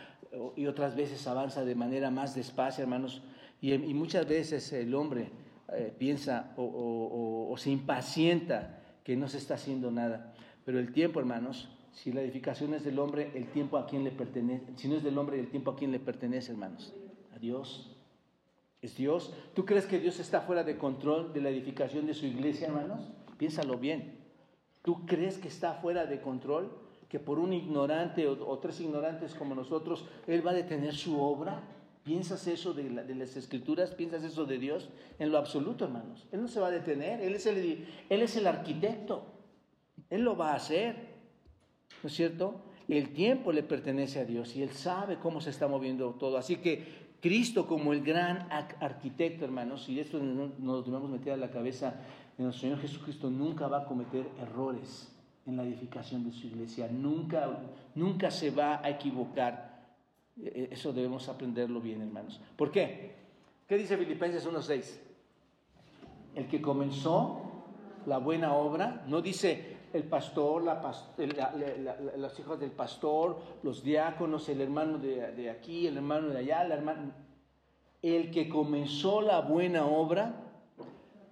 y 0.57 0.67
otras 0.67 0.95
veces 0.95 1.27
avanza 1.27 1.65
de 1.65 1.75
manera 1.75 2.11
más 2.11 2.35
despacio, 2.35 2.83
hermanos. 2.83 3.23
Y, 3.61 3.77
muchas 3.95 4.27
veces 4.27 4.73
el 4.73 4.95
hombre 4.95 5.31
eh, 5.73 5.95
piensa 5.97 6.53
o, 6.57 7.55
se 7.57 7.71
impacienta 7.71 8.81
que 9.05 9.17
no 9.17 9.29
se 9.29 9.39
está 9.39 9.55
haciendo 9.55 9.91
nada. 9.91 10.35
Pero 10.65 10.79
el 10.79 10.93
tiempo, 10.93 11.21
hermanos, 11.21 11.69
si 11.93 12.13
la 12.13 12.23
edificación 12.23 12.75
es 12.75 12.85
del 12.85 12.99
hombre, 12.99 13.31
el 13.35 13.49
tiempo 13.49 13.77
a 13.77 13.87
quién 13.87 14.05
le 14.05 14.11
pertenece. 14.11 14.67
Si 14.77 14.89
no 14.89 14.97
es 14.97 15.03
del 15.03 15.19
hombre, 15.19 15.41
el 15.41 15.49
tiempo 15.49 15.71
a 15.71 15.77
quién 15.77 15.91
le 15.91 16.01
pertenece, 16.01 16.53
hermanos. 16.53 16.95
A 17.35 17.39
Dios. 17.39 17.92
¿Es 18.83 18.97
Dios? 18.97 19.33
¿Tú 19.55 19.65
crees 19.65 19.87
que 19.87 20.01
Dios 20.01 20.19
está 20.19 20.41
fuera 20.41 20.65
de 20.65 20.77
control 20.77 21.33
de 21.33 21.41
la 21.41 21.51
edificación 21.51 22.05
de 22.05 22.15
su 22.15 22.27
iglesia, 22.27 22.67
hermanos? 22.67 23.09
Piénsalo 23.39 23.79
bien. 23.79 24.19
¿Tú 24.83 25.07
crees 25.07 25.39
que 25.39 25.47
está 25.47 25.75
fuera 25.75 26.05
de 26.05 26.21
control? 26.21 26.77
¿Que 27.09 27.21
por 27.21 27.39
un 27.39 27.53
ignorante 27.53 28.27
o, 28.27 28.59
tres 28.59 28.81
ignorantes 28.81 29.35
como 29.35 29.55
nosotros, 29.55 30.05
Él 30.27 30.45
va 30.45 30.51
a 30.51 30.55
detener 30.55 30.95
su 30.95 31.21
obra? 31.21 31.63
¿Piensas 32.03 32.49
eso 32.49 32.75
de, 32.75 32.91
las 32.91 33.37
escrituras? 33.37 33.93
¿Piensas 33.95 34.25
eso 34.25 34.47
de 34.47 34.59
Dios? 34.59 34.89
En 35.21 35.31
lo 35.31 35.39
absoluto, 35.39 35.85
hermanos. 35.85 36.27
Él 36.33 36.43
no 36.43 36.49
se 36.49 36.59
va 36.59 36.67
a 36.67 36.73
detener. 36.73 37.21
Él 37.21 37.37
es 37.37 37.47
el, 37.47 37.87
él 38.09 38.23
es 38.23 38.37
el 38.37 38.49
arquitecto. 38.49 39.27
Él 40.11 40.23
lo 40.23 40.37
va 40.37 40.53
a 40.53 40.57
hacer. 40.57 41.13
¿No 42.03 42.09
es 42.09 42.15
cierto? 42.15 42.61
El 42.89 43.11
tiempo 43.13 43.53
le 43.53 43.63
pertenece 43.63 44.19
a 44.21 44.25
Dios 44.25 44.57
y 44.57 44.63
Él 44.63 44.71
sabe 44.71 45.17
cómo 45.17 45.41
se 45.41 45.51
está 45.51 45.69
moviendo 45.69 46.11
todo. 46.15 46.37
Así 46.37 46.57
que 46.57 47.02
Cristo 47.23 47.69
como 47.69 47.93
el 47.93 48.03
gran 48.03 48.49
arquitecto, 48.51 49.45
hermanos, 49.45 49.89
y 49.89 50.01
esto 50.01 50.19
nos 50.19 50.85
debemos 50.85 51.09
meter 51.09 51.35
a 51.35 51.37
la 51.37 51.53
cabeza, 51.53 51.95
el 52.37 52.53
Señor 52.53 52.81
Jesucristo 52.81 53.31
nunca 53.31 53.69
va 53.69 53.83
a 53.83 53.85
cometer 53.85 54.27
errores 54.41 55.09
en 55.47 55.57
la 55.57 55.63
edificación 55.63 56.25
de 56.25 56.33
su 56.33 56.49
iglesia, 56.49 56.89
nunca, 56.91 57.61
nunca 57.95 58.29
se 58.33 58.51
va 58.51 58.85
a 58.85 58.91
equivocar. 58.91 59.85
E, 60.37 60.69
e, 60.71 60.75
eso 60.75 60.93
debemos 60.93 61.29
aprenderlo 61.29 61.81
bien, 61.81 62.03
hermanos. 62.03 62.41
¿Por 62.57 62.73
qué? 62.73 63.15
¿Qué 63.69 63.79
dice 63.79 63.97
Filipenses 63.97 64.45
1.6? 64.45 64.99
El 66.35 66.49
que 66.49 66.61
comenzó 66.61 67.41
la 68.05 68.19
buena 68.19 68.55
obra, 68.55 69.05
no 69.07 69.23
dice 69.23 69.72
el 69.93 70.05
pastor, 70.05 70.65
los 72.17 72.41
hijos 72.41 72.61
del 72.61 72.71
pastor, 72.71 73.39
los 73.63 73.83
diáconos, 73.83 74.49
el 74.49 74.61
hermano 74.61 74.99
de, 74.99 75.51
aquí, 75.51 75.87
el 75.87 75.97
hermano 75.97 76.29
de 76.29 76.39
allá, 76.39 76.63
el 76.63 76.73
hermano... 76.73 77.13
El 78.01 78.33
que 78.33 78.49
comenzó 78.49 79.21
la 79.21 79.43
buena 79.43 79.87
obra, 79.87 80.35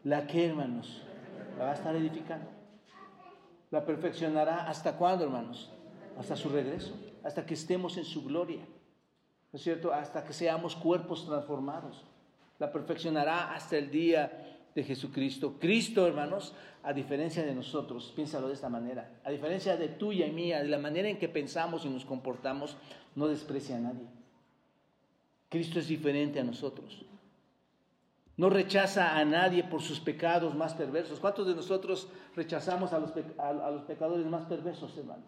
la 0.04 0.28
que, 0.28 0.46
hermanos, 0.46 1.02
la 1.58 1.64
va 1.64 1.70
a 1.72 1.74
estar 1.74 1.96
edificando. 1.96 2.48
La 3.72 3.84
perfeccionará 3.84 4.68
hasta 4.68 4.96
cuándo, 4.96 5.24
hermanos? 5.24 5.72
Hasta 6.16 6.36
su 6.36 6.48
regreso, 6.48 6.94
hasta 7.24 7.44
que 7.44 7.54
estemos 7.54 7.96
en 7.96 8.04
su 8.04 8.24
gloria. 8.24 8.60
¿No 9.52 9.56
es 9.56 9.62
cierto? 9.62 9.92
Hasta 9.92 10.24
que 10.24 10.32
seamos 10.32 10.76
cuerpos 10.76 11.26
transformados. 11.26 12.04
La 12.60 12.70
perfeccionará 12.70 13.52
hasta 13.52 13.76
el 13.76 13.90
día 13.90 14.59
de 14.74 14.84
Jesucristo. 14.84 15.56
Cristo, 15.58 16.06
hermanos, 16.06 16.54
a 16.82 16.92
diferencia 16.92 17.44
de 17.44 17.54
nosotros, 17.54 18.12
piénsalo 18.14 18.48
de 18.48 18.54
esta 18.54 18.68
manera, 18.68 19.20
a 19.24 19.30
diferencia 19.30 19.76
de 19.76 19.88
tuya 19.88 20.26
y 20.26 20.32
mía, 20.32 20.62
de 20.62 20.68
la 20.68 20.78
manera 20.78 21.08
en 21.08 21.18
que 21.18 21.28
pensamos 21.28 21.84
y 21.84 21.88
nos 21.88 22.04
comportamos, 22.04 22.76
no 23.14 23.28
desprecia 23.28 23.76
a 23.76 23.80
nadie. 23.80 24.06
Cristo 25.48 25.78
es 25.80 25.88
diferente 25.88 26.40
a 26.40 26.44
nosotros. 26.44 27.04
No 28.36 28.48
rechaza 28.48 29.18
a 29.18 29.24
nadie 29.24 29.64
por 29.64 29.82
sus 29.82 30.00
pecados 30.00 30.54
más 30.54 30.72
perversos. 30.72 31.20
¿Cuántos 31.20 31.46
de 31.46 31.54
nosotros 31.54 32.08
rechazamos 32.34 32.92
a 32.94 32.98
los, 32.98 33.12
a, 33.36 33.70
los 33.70 33.82
pecadores 33.82 34.24
más 34.26 34.46
perversos, 34.46 34.96
hermanos? 34.96 35.26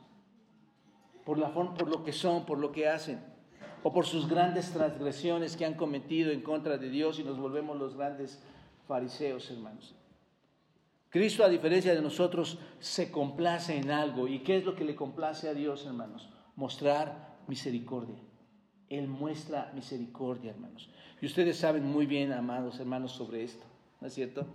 Por, 1.27 1.39
la 1.39 1.53
por 1.53 1.89
lo 1.89 2.05
que 2.05 2.13
son, 2.13 2.47
por 2.47 2.59
lo 2.59 2.73
que 2.73 2.89
hacen, 2.89 3.21
o 3.83 3.93
por 3.93 4.07
sus 4.07 4.29
grandes 4.29 4.71
transgresiones 4.71 5.57
que 5.57 5.67
han 5.67 5.75
cometido 5.75 6.31
en 6.31 6.41
contra 6.41 6.79
de 6.79 6.89
Dios 6.89 7.19
y 7.19 7.25
nos 7.25 7.39
volvemos 7.39 7.79
los 7.79 7.97
grandes 7.97 8.41
fariseos, 8.87 9.51
hermanos. 9.51 9.95
Cristo, 11.13 11.45
a 11.45 11.49
diferencia 11.49 11.95
de 11.95 12.01
nosotros, 12.01 12.59
se 12.81 13.11
complace 13.11 13.77
en 13.77 13.91
algo. 13.91 14.29
¿Y 14.29 14.39
qué 14.39 14.57
es 14.57 14.65
lo 14.65 14.75
que 14.75 14.85
le 14.85 14.97
complace 14.97 15.49
a 15.49 15.55
Dios, 15.55 15.85
hermanos? 15.85 16.31
Mostrar 16.57 17.37
misericordia. 17.49 18.17
Él 18.89 19.09
muestra 19.09 19.71
misericordia, 19.75 20.53
hermanos. 20.53 20.89
Y 21.21 21.27
ustedes 21.27 21.59
saben 21.59 21.85
muy 21.85 22.07
bien, 22.07 22.33
amados 22.33 22.81
hermanos, 22.81 23.13
sobre 23.13 23.45
esto, 23.45 23.65
¿no 24.01 24.07
es 24.07 24.15
cierto? 24.15 24.47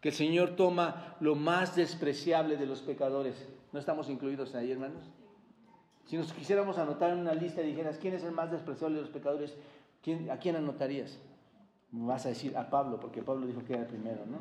Que 0.00 0.08
el 0.08 0.14
Señor 0.14 0.56
toma 0.56 1.16
lo 1.20 1.34
más 1.34 1.76
despreciable 1.76 2.56
de 2.56 2.66
los 2.66 2.80
pecadores. 2.80 3.48
¿No 3.72 3.78
estamos 3.78 4.08
incluidos 4.08 4.54
ahí, 4.54 4.72
hermanos? 4.72 5.04
Si 6.06 6.16
nos 6.16 6.32
quisiéramos 6.32 6.78
anotar 6.78 7.10
en 7.10 7.18
una 7.18 7.34
lista 7.34 7.62
y 7.62 7.66
dijeras, 7.66 7.98
¿quién 7.98 8.14
es 8.14 8.24
el 8.24 8.32
más 8.32 8.50
despreciable 8.50 8.96
de 8.96 9.02
los 9.02 9.10
pecadores? 9.10 9.54
¿A 10.30 10.38
quién 10.38 10.56
anotarías? 10.56 11.18
Vas 11.92 12.24
a 12.24 12.30
decir 12.30 12.56
a 12.56 12.70
Pablo, 12.70 12.98
porque 12.98 13.22
Pablo 13.22 13.46
dijo 13.46 13.62
que 13.64 13.74
era 13.74 13.82
el 13.82 13.88
primero, 13.88 14.24
¿no? 14.26 14.38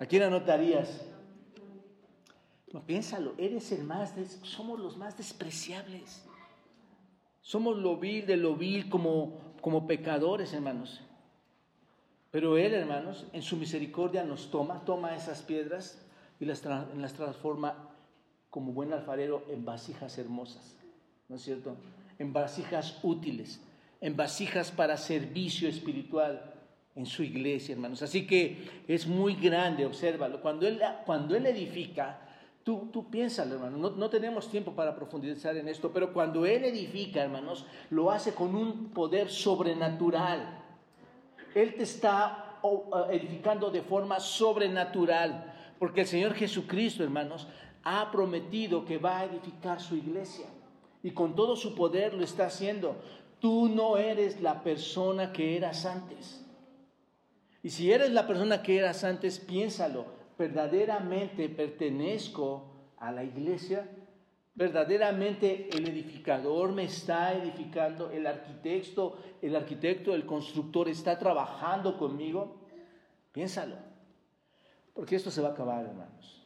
¿A 0.00 0.06
quién 0.06 0.24
anotarías? 0.24 1.06
No, 2.72 2.82
piénsalo, 2.82 3.34
eres 3.38 3.70
el 3.70 3.84
más, 3.84 4.12
somos 4.42 4.80
los 4.80 4.96
más 4.96 5.16
despreciables. 5.16 6.26
Somos 7.40 7.78
lo 7.78 7.96
vil 7.96 8.26
de 8.26 8.36
lo 8.36 8.56
vil 8.56 8.90
como, 8.90 9.38
como 9.60 9.86
pecadores, 9.86 10.52
hermanos. 10.52 11.00
Pero 12.32 12.58
Él, 12.58 12.74
hermanos, 12.74 13.26
en 13.32 13.42
su 13.42 13.56
misericordia 13.56 14.24
nos 14.24 14.50
toma, 14.50 14.84
toma 14.84 15.14
esas 15.14 15.42
piedras 15.42 16.04
y 16.40 16.44
las, 16.44 16.64
las 16.64 17.12
transforma 17.12 17.88
como 18.50 18.72
buen 18.72 18.92
alfarero 18.92 19.44
en 19.48 19.64
vasijas 19.64 20.18
hermosas, 20.18 20.76
¿no 21.28 21.36
es 21.36 21.42
cierto? 21.42 21.76
En 22.18 22.32
vasijas 22.32 22.98
útiles 23.04 23.60
en 24.00 24.16
vasijas 24.16 24.70
para 24.70 24.96
servicio 24.96 25.68
espiritual 25.68 26.54
en 26.94 27.06
su 27.06 27.22
iglesia, 27.22 27.74
hermanos. 27.74 28.02
Así 28.02 28.26
que 28.26 28.84
es 28.88 29.06
muy 29.06 29.34
grande, 29.34 29.84
obsérvalo. 29.84 30.40
Cuando 30.40 30.66
Él, 30.66 30.80
cuando 31.04 31.36
él 31.36 31.46
edifica, 31.46 32.20
tú, 32.64 32.88
tú 32.92 33.10
piénsalo, 33.10 33.54
hermano, 33.54 33.76
no, 33.76 33.90
no 33.90 34.10
tenemos 34.10 34.50
tiempo 34.50 34.72
para 34.72 34.96
profundizar 34.96 35.56
en 35.56 35.68
esto, 35.68 35.92
pero 35.92 36.12
cuando 36.12 36.46
Él 36.46 36.64
edifica, 36.64 37.22
hermanos, 37.22 37.66
lo 37.90 38.10
hace 38.10 38.34
con 38.34 38.54
un 38.54 38.90
poder 38.90 39.28
sobrenatural. 39.28 40.62
Él 41.54 41.74
te 41.74 41.84
está 41.84 42.58
edificando 43.10 43.70
de 43.70 43.82
forma 43.82 44.18
sobrenatural 44.18 45.54
porque 45.78 46.02
el 46.02 46.06
Señor 46.06 46.34
Jesucristo, 46.34 47.04
hermanos, 47.04 47.46
ha 47.82 48.10
prometido 48.10 48.84
que 48.84 48.98
va 48.98 49.18
a 49.18 49.24
edificar 49.24 49.80
su 49.80 49.96
iglesia 49.96 50.46
y 51.02 51.10
con 51.10 51.34
todo 51.36 51.54
su 51.56 51.74
poder 51.74 52.14
lo 52.14 52.24
está 52.24 52.46
haciendo. 52.46 52.96
Tú 53.40 53.68
no 53.68 53.96
eres 53.96 54.40
la 54.40 54.62
persona 54.62 55.32
que 55.32 55.56
eras 55.56 55.84
antes. 55.84 56.42
Y 57.62 57.70
si 57.70 57.90
eres 57.90 58.10
la 58.12 58.26
persona 58.26 58.62
que 58.62 58.78
eras 58.78 59.02
antes, 59.04 59.38
piénsalo, 59.38 60.06
verdaderamente 60.38 61.48
pertenezco 61.48 62.64
a 62.96 63.10
la 63.10 63.24
iglesia, 63.24 63.88
verdaderamente 64.54 65.68
el 65.72 65.88
edificador 65.88 66.72
me 66.72 66.84
está 66.84 67.34
edificando, 67.34 68.10
el 68.10 68.26
arquitecto, 68.26 69.18
el 69.42 69.56
arquitecto, 69.56 70.14
el 70.14 70.24
constructor 70.24 70.88
está 70.88 71.18
trabajando 71.18 71.98
conmigo. 71.98 72.56
Piénsalo, 73.32 73.76
porque 74.94 75.16
esto 75.16 75.30
se 75.30 75.42
va 75.42 75.48
a 75.48 75.52
acabar, 75.52 75.84
hermanos. 75.84 76.42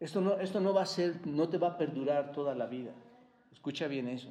Esto 0.00 0.20
no, 0.20 0.38
esto 0.38 0.60
no 0.60 0.72
va 0.72 0.82
a 0.82 0.86
ser, 0.86 1.26
no 1.26 1.48
te 1.48 1.58
va 1.58 1.68
a 1.68 1.78
perdurar 1.78 2.32
toda 2.32 2.54
la 2.54 2.66
vida. 2.66 2.92
Escucha 3.52 3.86
bien 3.88 4.08
eso. 4.08 4.30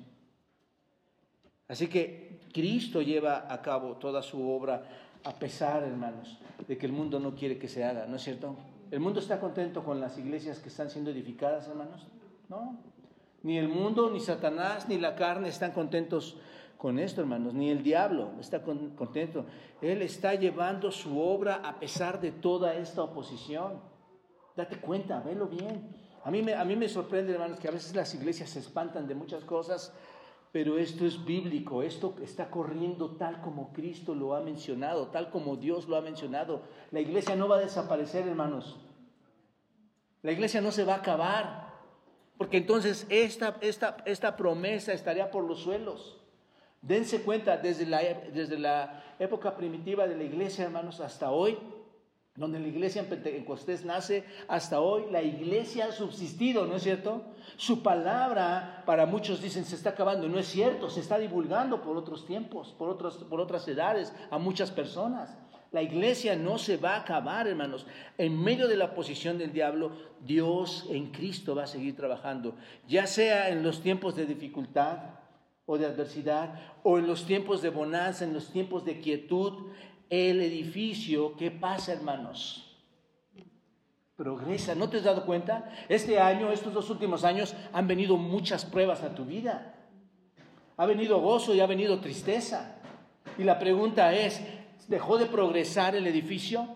Así 1.68 1.88
que 1.88 2.40
Cristo 2.54 3.02
lleva 3.02 3.52
a 3.52 3.62
cabo 3.62 3.98
toda 3.98 4.22
su 4.22 4.50
obra 4.50 4.84
a 5.24 5.32
pesar, 5.32 5.84
hermanos, 5.84 6.38
de 6.68 6.78
que 6.78 6.86
el 6.86 6.92
mundo 6.92 7.20
no 7.20 7.34
quiere 7.36 7.58
que 7.58 7.68
se 7.68 7.84
haga, 7.84 8.06
¿no 8.06 8.18
es 8.18 8.24
cierto? 8.24 8.56
¿El 8.92 9.00
mundo 9.00 9.20
está 9.20 9.40
contento 9.40 9.84
con 9.84 10.00
las 10.00 10.18
iglesias 10.18 10.60
que 10.60 10.70
están 10.70 10.90
siendo 10.90 11.12
edificadas, 11.12 11.68
hermanos? 11.68 12.06
No. 12.50 12.78
Ni 13.42 13.58
el 13.58 13.68
mundo, 13.68 14.12
ni 14.12 14.20
Satanás, 14.20 14.88
ni 14.88 15.00
la 15.00 15.16
carne 15.16 15.50
están 15.50 15.72
contentos 15.72 16.38
con 16.78 17.00
esto, 17.00 17.22
hermanos, 17.22 17.54
ni 17.54 17.70
el 17.70 17.82
diablo 17.82 18.32
está 18.40 18.62
contento. 18.62 19.46
Él 19.82 20.02
está 20.02 20.36
llevando 20.36 20.92
su 20.92 21.20
obra 21.20 21.62
a 21.64 21.80
pesar 21.80 22.20
de 22.20 22.32
toda 22.32 22.76
esta 22.76 23.04
oposición. 23.04 23.80
Date 24.56 24.78
cuenta, 24.78 25.22
velo 25.22 25.48
bien. 25.48 25.90
A 26.26 26.32
mí 26.32 26.42
me, 26.42 26.54
a 26.54 26.64
mí 26.64 26.76
me 26.76 26.88
sorprende, 26.88 27.34
hermanos, 27.34 27.60
que 27.60 27.68
a 27.70 27.72
veces 27.72 27.96
las 27.96 28.14
iglesias 28.14 28.50
se 28.50 28.60
espantan 28.60 29.08
de 29.08 29.16
muchas 29.16 29.44
cosas 29.44 29.94
pero 30.54 30.78
esto 30.78 31.08
es 31.08 31.26
bíblico, 31.26 31.82
esto 31.82 32.14
está 32.22 32.52
corriendo 32.52 33.16
tal 33.18 33.42
como 33.42 33.74
Cristo 33.74 34.14
lo 34.14 34.36
ha 34.36 34.40
mencionado, 34.40 35.08
tal 35.08 35.32
como 35.32 35.56
Dios 35.58 35.88
lo 35.88 35.98
ha 35.98 36.02
mencionado. 36.02 36.62
La 36.92 37.00
iglesia 37.00 37.36
no 37.36 37.48
va 37.48 37.58
a 37.58 37.62
desaparecer, 37.62 38.28
hermanos. 38.28 38.80
La 40.22 40.32
iglesia 40.32 40.62
no 40.62 40.72
se 40.72 40.84
va 40.84 40.94
a 40.94 40.98
acabar, 40.98 41.74
porque 42.38 42.58
entonces 42.58 43.08
esta, 43.10 43.58
esta, 43.62 43.98
esta 44.06 44.38
promesa 44.38 44.94
estaría 44.94 45.32
por 45.32 45.44
los 45.44 45.60
suelos. 45.60 46.22
Dense 46.84 47.24
cuenta, 47.24 47.58
desde 47.58 47.88
la, 47.88 48.04
desde 48.32 48.60
la 48.60 49.04
época 49.18 49.58
primitiva 49.58 50.06
de 50.08 50.16
la 50.16 50.24
iglesia, 50.24 50.66
hermanos, 50.66 51.00
hasta 51.00 51.32
hoy, 51.32 51.58
donde 52.36 52.60
la 52.60 52.68
iglesia 52.68 53.02
en 53.02 53.10
Pentecostés 53.10 53.86
nace 53.86 54.24
hasta 54.48 54.80
hoy, 54.80 55.04
la 55.12 55.22
iglesia 55.22 55.86
ha 55.86 55.92
subsistido, 55.92 56.66
¿no 56.66 56.78
es 56.78 56.84
cierto? 56.84 57.22
Su 57.58 57.84
palabra, 57.84 58.82
para 58.88 59.06
muchos 59.06 59.40
dicen, 59.40 59.66
se 59.66 59.76
está 59.76 59.92
acabando, 59.92 60.28
no 60.28 60.40
es 60.40 60.48
cierto, 60.48 60.90
se 60.90 61.00
está 61.00 61.20
divulgando 61.20 61.84
por 61.84 61.96
otros 61.96 62.26
tiempos, 62.26 62.74
por, 62.78 62.90
otros, 62.90 63.18
por 63.18 63.40
otras 63.40 63.68
edades, 63.68 64.14
a 64.32 64.40
muchas 64.40 64.72
personas. 64.72 65.38
La 65.72 65.84
iglesia 65.84 66.36
no 66.36 66.58
se 66.58 66.78
va 66.78 66.96
a 66.96 67.02
acabar, 67.02 67.48
hermanos. 67.48 67.86
En 68.18 68.42
medio 68.42 68.68
de 68.68 68.78
la 68.78 68.96
posición 68.96 69.38
del 69.38 69.54
diablo, 69.54 69.92
Dios 70.22 70.88
en 70.90 71.12
Cristo 71.12 71.56
va 71.56 71.64
a 71.64 71.68
seguir 71.68 71.96
trabajando, 71.96 72.56
ya 72.88 73.06
sea 73.06 73.50
en 73.50 73.62
los 73.62 73.82
tiempos 73.82 74.16
de 74.16 74.26
dificultad 74.26 75.00
o 75.66 75.78
de 75.78 75.86
adversidad, 75.86 76.60
o 76.84 76.98
en 76.98 77.08
los 77.08 77.26
tiempos 77.26 77.62
de 77.62 77.70
bonanza, 77.70 78.26
en 78.26 78.34
los 78.34 78.52
tiempos 78.52 78.86
de 78.86 79.00
quietud, 79.00 79.72
el 80.14 80.42
edificio, 80.42 81.36
¿qué 81.36 81.50
pasa, 81.50 81.92
hermanos? 81.92 82.78
Progresa. 84.16 84.76
¿No 84.76 84.88
te 84.88 84.98
has 84.98 85.04
dado 85.04 85.26
cuenta? 85.26 85.74
Este 85.90 86.20
año, 86.20 86.52
estos 86.52 86.72
dos 86.72 86.88
últimos 86.92 87.24
años, 87.24 87.56
han 87.74 87.88
venido 87.88 88.16
muchas 88.16 88.64
pruebas 88.64 89.02
a 89.02 89.16
tu 89.16 89.26
vida. 89.26 89.74
Ha 90.78 90.86
venido 90.86 91.20
gozo 91.20 91.56
y 91.56 91.62
ha 91.62 91.66
venido 91.66 92.00
tristeza. 92.00 92.76
Y 93.40 93.44
la 93.44 93.58
pregunta 93.58 94.14
es, 94.14 94.40
¿dejó 94.88 95.18
de 95.18 95.26
progresar 95.26 95.96
el 95.96 96.06
edificio? 96.06 96.68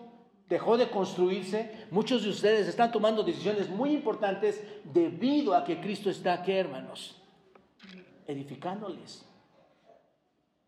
¿Dejó 0.48 0.76
de 0.76 0.90
construirse? 0.90 1.86
Muchos 1.92 2.24
de 2.24 2.30
ustedes 2.30 2.66
están 2.66 2.90
tomando 2.90 3.22
decisiones 3.22 3.68
muy 3.68 3.92
importantes 3.92 4.64
debido 4.82 5.54
a 5.54 5.62
que 5.62 5.80
Cristo 5.80 6.10
está 6.10 6.32
aquí, 6.32 6.52
hermanos, 6.52 7.22
edificándoles. 8.26 9.24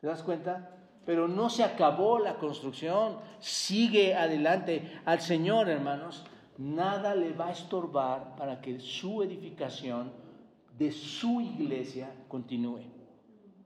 ¿Te 0.00 0.06
das 0.06 0.22
cuenta? 0.22 0.79
Pero 1.10 1.26
no 1.26 1.50
se 1.50 1.64
acabó 1.64 2.20
la 2.20 2.36
construcción, 2.36 3.16
sigue 3.40 4.14
adelante. 4.14 5.00
Al 5.04 5.20
Señor, 5.20 5.68
hermanos, 5.68 6.24
nada 6.56 7.16
le 7.16 7.32
va 7.32 7.48
a 7.48 7.50
estorbar 7.50 8.36
para 8.36 8.60
que 8.60 8.78
su 8.78 9.20
edificación 9.20 10.12
de 10.78 10.92
su 10.92 11.40
iglesia 11.40 12.14
continúe. 12.28 12.82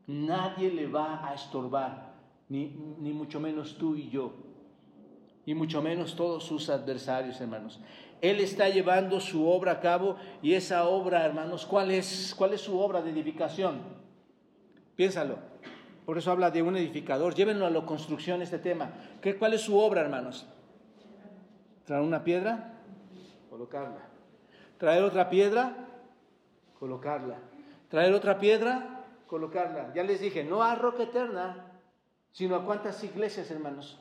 Nadie 0.06 0.70
le 0.70 0.86
va 0.86 1.28
a 1.28 1.34
estorbar, 1.34 2.14
ni, 2.48 2.64
ni 2.98 3.12
mucho 3.12 3.38
menos 3.40 3.76
tú 3.76 3.94
y 3.94 4.08
yo, 4.08 4.32
y 5.44 5.52
mucho 5.52 5.82
menos 5.82 6.16
todos 6.16 6.44
sus 6.44 6.70
adversarios, 6.70 7.38
hermanos. 7.42 7.78
Él 8.22 8.40
está 8.40 8.70
llevando 8.70 9.20
su 9.20 9.46
obra 9.46 9.72
a 9.72 9.80
cabo 9.80 10.16
y 10.40 10.54
esa 10.54 10.88
obra, 10.88 11.26
hermanos, 11.26 11.66
¿cuál 11.66 11.90
es, 11.90 12.34
cuál 12.38 12.54
es 12.54 12.62
su 12.62 12.80
obra 12.80 13.02
de 13.02 13.10
edificación? 13.10 13.82
Piénsalo. 14.96 15.53
Por 16.04 16.18
eso 16.18 16.30
habla 16.30 16.50
de 16.50 16.62
un 16.62 16.76
edificador. 16.76 17.34
Llévenlo 17.34 17.66
a 17.66 17.70
la 17.70 17.84
construcción 17.86 18.42
este 18.42 18.58
tema. 18.58 18.90
¿Qué, 19.22 19.36
¿Cuál 19.36 19.54
es 19.54 19.62
su 19.62 19.78
obra, 19.78 20.02
hermanos? 20.02 20.46
Traer 21.84 22.02
una 22.02 22.24
piedra, 22.24 22.74
colocarla. 23.48 24.08
Traer 24.78 25.02
otra 25.02 25.30
piedra, 25.30 25.76
colocarla. 26.78 27.38
Traer 27.88 28.12
otra 28.12 28.38
piedra, 28.38 29.04
colocarla. 29.26 29.92
Ya 29.94 30.02
les 30.02 30.20
dije, 30.20 30.44
no 30.44 30.62
a 30.62 30.74
roca 30.74 31.04
eterna, 31.04 31.72
sino 32.32 32.56
a 32.56 32.64
cuántas 32.64 33.02
iglesias, 33.04 33.50
hermanos. 33.50 33.98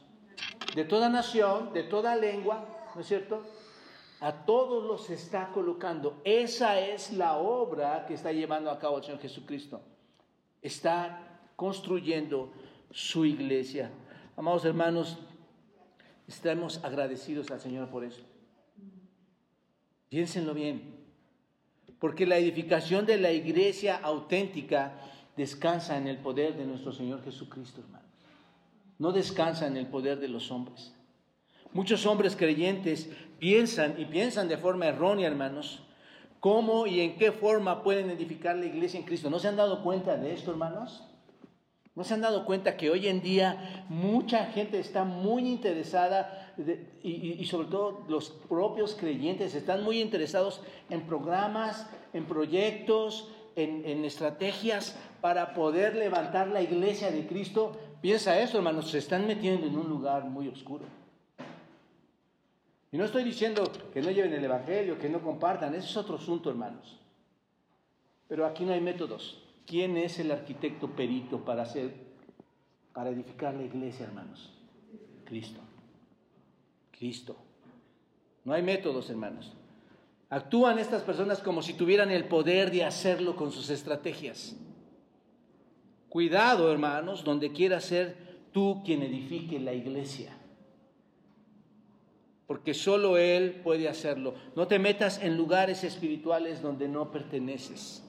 De 0.76 0.84
toda 0.84 1.08
nación, 1.10 1.72
de 1.74 1.84
toda 1.84 2.16
lengua, 2.16 2.66
¿no 2.96 3.02
es 3.02 3.08
cierto? 3.08 3.44
A 4.20 4.46
todos 4.46 4.84
los 4.84 5.10
está 5.10 5.52
colocando. 5.54 6.22
Esa 6.24 6.80
es 6.80 7.14
la 7.14 7.38
obra 7.38 8.06
que 8.06 8.16
está 8.16 8.32
llevando 8.32 8.72
a 8.72 8.80
cabo 8.80 8.98
el 8.98 9.04
Señor 9.04 9.20
Jesucristo. 9.20 9.82
Está 10.62 11.33
construyendo 11.56 12.52
su 12.92 13.26
iglesia. 13.26 13.92
Amados 14.36 14.66
hermanos, 14.66 15.18
estamos 16.28 16.84
agradecidos 16.84 17.52
al 17.52 17.60
Señor 17.60 17.90
por 17.90 18.04
eso. 18.04 18.24
Piénsenlo 20.10 20.54
bien, 20.54 20.96
porque 22.00 22.26
la 22.26 22.38
edificación 22.38 23.06
de 23.06 23.18
la 23.18 23.32
iglesia 23.32 23.98
auténtica 23.98 24.94
descansa 25.36 25.98
en 25.98 26.08
el 26.08 26.18
poder 26.18 26.56
de 26.56 26.66
nuestro 26.66 26.92
Señor 26.92 27.24
Jesucristo, 27.24 27.82
hermanos. 27.82 28.12
No 29.00 29.12
descansa 29.12 29.68
en 29.68 29.78
el 29.78 29.88
poder 29.88 30.20
de 30.20 30.28
los 30.28 30.52
hombres. 30.52 30.94
Muchos 31.74 32.06
hombres 32.06 32.36
creyentes 32.36 33.10
piensan 33.40 34.00
y 34.00 34.06
piensan 34.06 34.48
de 34.48 34.58
forma 34.58 34.86
errónea, 34.86 35.28
hermanos, 35.28 35.82
cómo 36.40 36.86
y 36.86 37.00
en 37.00 37.18
qué 37.18 37.32
forma 37.32 37.82
pueden 37.82 38.12
edificar 38.12 38.56
la 38.56 38.66
iglesia 38.66 39.00
en 39.00 39.06
Cristo. 39.06 39.30
¿No 39.30 39.40
se 39.40 39.48
han 39.48 39.56
dado 39.56 39.82
cuenta 39.82 40.16
de 40.16 40.34
esto, 40.34 40.52
hermanos? 40.52 41.04
¿No 41.96 42.04
se 42.04 42.16
han 42.16 42.22
dado 42.22 42.46
cuenta 42.46 42.76
que 42.76 42.90
hoy 42.90 43.08
en 43.08 43.22
día 43.22 43.86
mucha 43.88 44.48
gente 44.48 44.80
está 44.80 45.04
muy 45.04 45.48
interesada 45.48 46.54
y, 47.04 47.46
sobre 47.46 47.68
todo 47.68 48.04
los 48.08 48.32
propios 48.32 48.96
creyentes 48.96 49.54
están 49.54 49.84
muy 49.84 50.02
interesados 50.02 50.62
en 50.90 51.02
programas, 51.02 51.88
en 52.14 52.26
proyectos, 52.26 53.30
en, 53.56 53.86
en, 53.86 54.06
estrategias 54.06 54.98
para 55.22 55.54
poder 55.54 55.96
levantar 55.96 56.48
la 56.48 56.64
iglesia 56.64 57.12
de 57.12 57.28
Cristo? 57.28 57.78
Piensa 58.02 58.40
eso, 58.40 58.58
hermanos, 58.58 58.90
se 58.90 58.98
están 58.98 59.28
metiendo 59.28 59.68
en 59.68 59.78
un 59.78 59.88
lugar 59.88 60.26
muy 60.26 60.48
oscuro. 60.48 60.86
Y 62.92 62.98
no 62.98 63.06
estoy 63.06 63.24
diciendo 63.24 63.72
que 63.94 64.02
no 64.02 64.10
lleven 64.10 64.34
el 64.34 64.44
Evangelio, 64.44 64.98
que 64.98 65.10
no 65.10 65.22
compartan, 65.22 65.76
ese 65.76 65.88
es 65.88 65.98
otro 65.98 66.16
asunto, 66.16 66.50
hermanos. 66.50 67.00
Pero 68.28 68.48
aquí 68.48 68.66
no 68.66 68.74
hay 68.74 68.82
métodos. 68.82 69.43
¿Quién 69.66 69.98
es 69.98 70.20
el 70.20 70.32
arquitecto 70.32 70.90
perito 70.90 71.46
para 71.46 71.64
hacer, 71.64 71.94
para 72.94 73.10
edificar 73.10 73.54
la 73.54 73.64
iglesia, 73.64 74.06
hermanos? 74.06 74.54
Cristo. 75.26 75.62
Cristo. 76.92 77.36
No 78.44 78.54
hay 78.54 78.62
métodos, 78.62 79.10
hermanos. 79.10 79.54
Actúan 80.30 80.80
estas 80.80 81.04
personas 81.04 81.40
como 81.40 81.62
si 81.62 81.74
tuvieran 81.74 82.12
el 82.12 82.26
poder 82.26 82.72
de 82.72 82.84
hacerlo 82.84 83.36
con 83.36 83.52
sus 83.52 83.70
estrategias. 83.70 84.56
Cuidado, 86.10 86.72
hermanos, 86.72 87.24
donde 87.24 87.52
quiera 87.52 87.80
ser 87.80 88.18
tú 88.52 88.82
quien 88.84 89.02
edifique 89.02 89.60
la 89.60 89.74
iglesia. 89.74 90.38
Porque 92.48 92.74
solo 92.74 93.18
Él 93.18 93.62
puede 93.64 93.88
hacerlo. 93.88 94.36
No 94.56 94.68
te 94.68 94.78
metas 94.78 95.22
en 95.24 95.38
lugares 95.38 95.84
espirituales 95.84 96.62
donde 96.62 96.88
no 96.88 97.12
perteneces. 97.12 98.04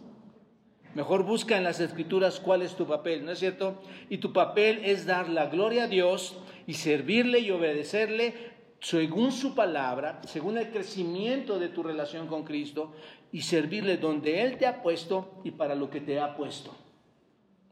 Mejor 0.94 1.24
busca 1.24 1.56
en 1.56 1.64
las 1.64 1.80
escrituras 1.80 2.38
cuál 2.38 2.62
es 2.62 2.76
tu 2.76 2.86
papel, 2.86 3.24
¿no 3.24 3.32
es 3.32 3.40
cierto? 3.40 3.82
Y 4.08 4.18
tu 4.18 4.32
papel 4.32 4.80
es 4.84 5.06
dar 5.06 5.28
la 5.28 5.46
gloria 5.46 5.84
a 5.84 5.88
Dios 5.88 6.36
y 6.66 6.74
servirle 6.74 7.40
y 7.40 7.50
obedecerle 7.50 8.54
según 8.80 9.32
su 9.32 9.54
palabra, 9.54 10.20
según 10.26 10.58
el 10.58 10.70
crecimiento 10.70 11.58
de 11.58 11.68
tu 11.68 11.82
relación 11.82 12.28
con 12.28 12.44
Cristo 12.44 12.92
y 13.32 13.40
servirle 13.40 13.96
donde 13.96 14.42
Él 14.42 14.58
te 14.58 14.66
ha 14.66 14.82
puesto 14.82 15.40
y 15.42 15.50
para 15.50 15.74
lo 15.74 15.90
que 15.90 16.00
te 16.00 16.20
ha 16.20 16.36
puesto. 16.36 16.72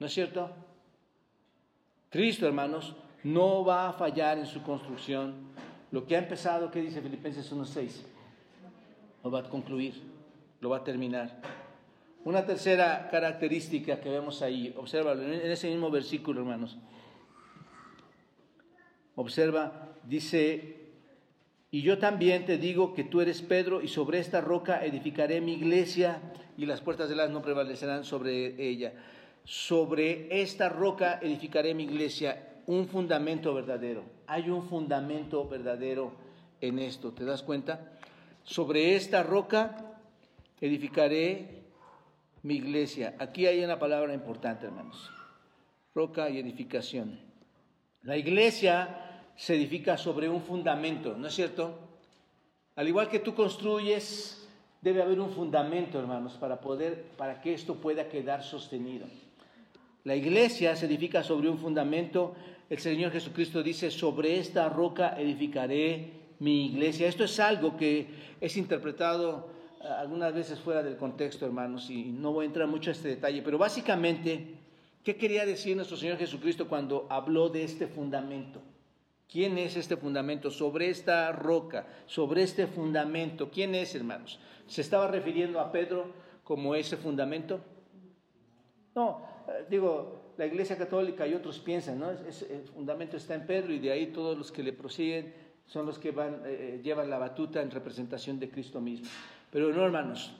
¿No 0.00 0.06
es 0.06 0.12
cierto? 0.12 0.50
Cristo, 2.10 2.46
hermanos, 2.46 2.96
no 3.22 3.64
va 3.64 3.88
a 3.88 3.92
fallar 3.92 4.38
en 4.38 4.46
su 4.46 4.62
construcción. 4.62 5.52
Lo 5.92 6.06
que 6.06 6.16
ha 6.16 6.18
empezado, 6.18 6.70
¿qué 6.70 6.80
dice 6.80 7.00
Filipenses 7.00 7.52
1.6? 7.52 8.02
Lo 9.22 9.30
va 9.30 9.40
a 9.40 9.48
concluir, 9.48 10.02
lo 10.60 10.70
va 10.70 10.78
a 10.78 10.84
terminar. 10.84 11.61
Una 12.24 12.46
tercera 12.46 13.08
característica 13.10 14.00
que 14.00 14.08
vemos 14.08 14.42
ahí, 14.42 14.72
observa 14.76 15.12
en 15.12 15.50
ese 15.50 15.68
mismo 15.68 15.90
versículo, 15.90 16.40
hermanos. 16.40 16.78
Observa, 19.16 19.88
dice, 20.04 20.82
y 21.72 21.82
yo 21.82 21.98
también 21.98 22.44
te 22.46 22.58
digo 22.58 22.94
que 22.94 23.02
tú 23.02 23.20
eres 23.20 23.42
Pedro 23.42 23.82
y 23.82 23.88
sobre 23.88 24.20
esta 24.20 24.40
roca 24.40 24.84
edificaré 24.84 25.40
mi 25.40 25.54
iglesia 25.54 26.20
y 26.56 26.66
las 26.66 26.80
puertas 26.80 27.08
de 27.08 27.16
las 27.16 27.30
no 27.30 27.42
prevalecerán 27.42 28.04
sobre 28.04 28.68
ella. 28.68 28.92
Sobre 29.44 30.42
esta 30.42 30.68
roca 30.68 31.18
edificaré 31.20 31.74
mi 31.74 31.84
iglesia, 31.84 32.60
un 32.66 32.86
fundamento 32.86 33.52
verdadero. 33.52 34.04
Hay 34.28 34.48
un 34.48 34.68
fundamento 34.68 35.48
verdadero 35.48 36.12
en 36.60 36.78
esto, 36.78 37.12
¿te 37.12 37.24
das 37.24 37.42
cuenta? 37.42 37.98
Sobre 38.44 38.94
esta 38.94 39.24
roca 39.24 39.98
edificaré 40.60 41.61
mi 42.43 42.55
iglesia. 42.55 43.14
Aquí 43.18 43.47
hay 43.47 43.62
una 43.62 43.78
palabra 43.78 44.12
importante, 44.14 44.66
hermanos. 44.66 45.11
Roca 45.95 46.28
y 46.30 46.38
edificación. 46.38 47.20
La 48.03 48.16
iglesia 48.16 49.30
se 49.36 49.55
edifica 49.55 49.97
sobre 49.97 50.28
un 50.28 50.43
fundamento, 50.43 51.16
¿no 51.16 51.28
es 51.28 51.34
cierto? 51.34 51.78
Al 52.74 52.88
igual 52.88 53.09
que 53.09 53.20
tú 53.20 53.34
construyes, 53.34 54.49
debe 54.80 55.03
haber 55.03 55.20
un 55.20 55.30
fundamento, 55.30 55.99
hermanos, 55.99 56.34
para 56.34 56.61
poder 56.61 57.05
para 57.16 57.40
que 57.40 57.55
esto 57.55 57.76
pueda 57.76 58.09
quedar 58.09 58.43
sostenido. 58.43 59.07
La 60.05 60.16
iglesia 60.16 60.74
se 60.74 60.86
edifica 60.86 61.22
sobre 61.22 61.49
un 61.49 61.59
fundamento. 61.59 62.34
El 62.68 62.78
Señor 62.78 63.12
Jesucristo 63.12 63.62
dice, 63.62 63.90
sobre 63.90 64.38
esta 64.38 64.68
roca 64.68 65.14
edificaré 65.16 66.11
mi 66.40 66.66
iglesia. 66.66 67.07
Esto 67.07 67.22
es 67.22 67.38
algo 67.38 67.76
que 67.76 68.09
es 68.40 68.57
interpretado 68.57 69.51
algunas 69.82 70.32
veces 70.34 70.58
fuera 70.60 70.82
del 70.82 70.96
contexto, 70.96 71.46
hermanos, 71.46 71.90
y 71.90 72.04
no 72.04 72.32
voy 72.32 72.44
a 72.44 72.46
entrar 72.46 72.68
mucho 72.68 72.90
a 72.90 72.92
este 72.92 73.08
detalle, 73.08 73.42
pero 73.42 73.58
básicamente, 73.58 74.54
¿qué 75.02 75.16
quería 75.16 75.44
decir 75.44 75.76
nuestro 75.76 75.96
Señor 75.96 76.18
Jesucristo 76.18 76.68
cuando 76.68 77.06
habló 77.10 77.48
de 77.48 77.64
este 77.64 77.86
fundamento? 77.86 78.60
¿Quién 79.28 79.56
es 79.56 79.76
este 79.76 79.96
fundamento? 79.96 80.50
Sobre 80.50 80.90
esta 80.90 81.32
roca, 81.32 81.86
sobre 82.06 82.42
este 82.42 82.66
fundamento. 82.66 83.50
¿Quién 83.50 83.74
es, 83.74 83.94
hermanos? 83.94 84.38
¿Se 84.66 84.82
estaba 84.82 85.08
refiriendo 85.08 85.58
a 85.58 85.72
Pedro 85.72 86.12
como 86.44 86.74
ese 86.74 86.98
fundamento? 86.98 87.60
No, 88.94 89.22
eh, 89.48 89.64
digo, 89.70 90.34
la 90.36 90.46
Iglesia 90.46 90.76
Católica 90.76 91.26
y 91.26 91.32
otros 91.32 91.58
piensan, 91.58 91.98
¿no? 91.98 92.10
el 92.10 92.68
fundamento 92.74 93.16
está 93.16 93.34
en 93.34 93.46
Pedro 93.46 93.72
y 93.72 93.78
de 93.78 93.90
ahí 93.90 94.08
todos 94.08 94.36
los 94.36 94.52
que 94.52 94.62
le 94.62 94.74
prosiguen 94.74 95.32
son 95.66 95.86
los 95.86 95.98
que 95.98 96.10
van, 96.10 96.42
eh, 96.44 96.74
eh, 96.74 96.80
llevan 96.82 97.08
la 97.08 97.18
batuta 97.18 97.62
en 97.62 97.70
representación 97.70 98.38
de 98.38 98.50
Cristo 98.50 98.80
mismo. 98.80 99.08
Pero 99.53 99.70
no, 99.70 99.84
hermanos, 99.84 100.32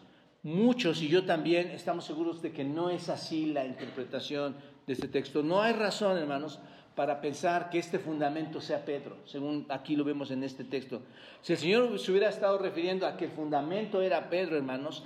muchos 0.43 1.03
y 1.03 1.09
yo 1.09 1.27
también 1.27 1.69
estamos 1.69 2.07
seguros 2.07 2.41
de 2.41 2.51
que 2.51 2.65
no 2.65 2.89
es 2.89 3.11
así 3.11 3.47
la 3.53 3.67
interpretación 3.67 4.57
de 4.87 4.95
este 4.95 5.07
texto. 5.07 5.43
No 5.43 5.61
hay 5.61 5.75
razón, 5.75 6.17
hermanos, 6.17 6.59
para 6.95 7.21
pensar 7.21 7.69
que 7.69 7.79
este 7.79 7.99
fundamento 7.99 8.61
sea 8.61 8.85
Pedro, 8.85 9.19
según 9.27 9.67
aquí 9.69 9.97
lo 9.97 10.05
vemos 10.05 10.31
en 10.31 10.43
este 10.43 10.65
texto. 10.65 11.03
Si 11.43 11.53
el 11.53 11.59
Señor 11.59 11.99
se 11.99 12.11
hubiera 12.11 12.31
estado 12.31 12.57
refiriendo 12.57 13.07
a 13.07 13.17
que 13.19 13.27
el 13.27 13.31
fundamento 13.31 14.01
era 14.01 14.31
Pedro, 14.31 14.57
hermanos, 14.57 15.05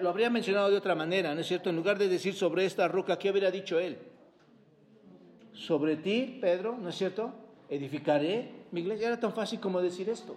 lo 0.00 0.10
habría 0.10 0.28
mencionado 0.28 0.70
de 0.70 0.76
otra 0.76 0.94
manera, 0.94 1.34
¿no 1.34 1.40
es 1.40 1.46
cierto? 1.46 1.70
En 1.70 1.76
lugar 1.76 1.98
de 1.98 2.08
decir 2.08 2.34
sobre 2.34 2.66
esta 2.66 2.86
roca, 2.86 3.18
¿qué 3.18 3.30
habría 3.30 3.50
dicho 3.50 3.80
él? 3.80 3.98
Sobre 5.54 5.96
ti, 5.96 6.38
Pedro, 6.40 6.76
¿no 6.78 6.90
es 6.90 6.96
cierto? 6.96 7.32
Edificaré 7.70 8.66
mi 8.70 8.80
iglesia. 8.80 9.08
Era 9.08 9.20
tan 9.20 9.32
fácil 9.32 9.58
como 9.58 9.80
decir 9.80 10.08
esto. 10.08 10.36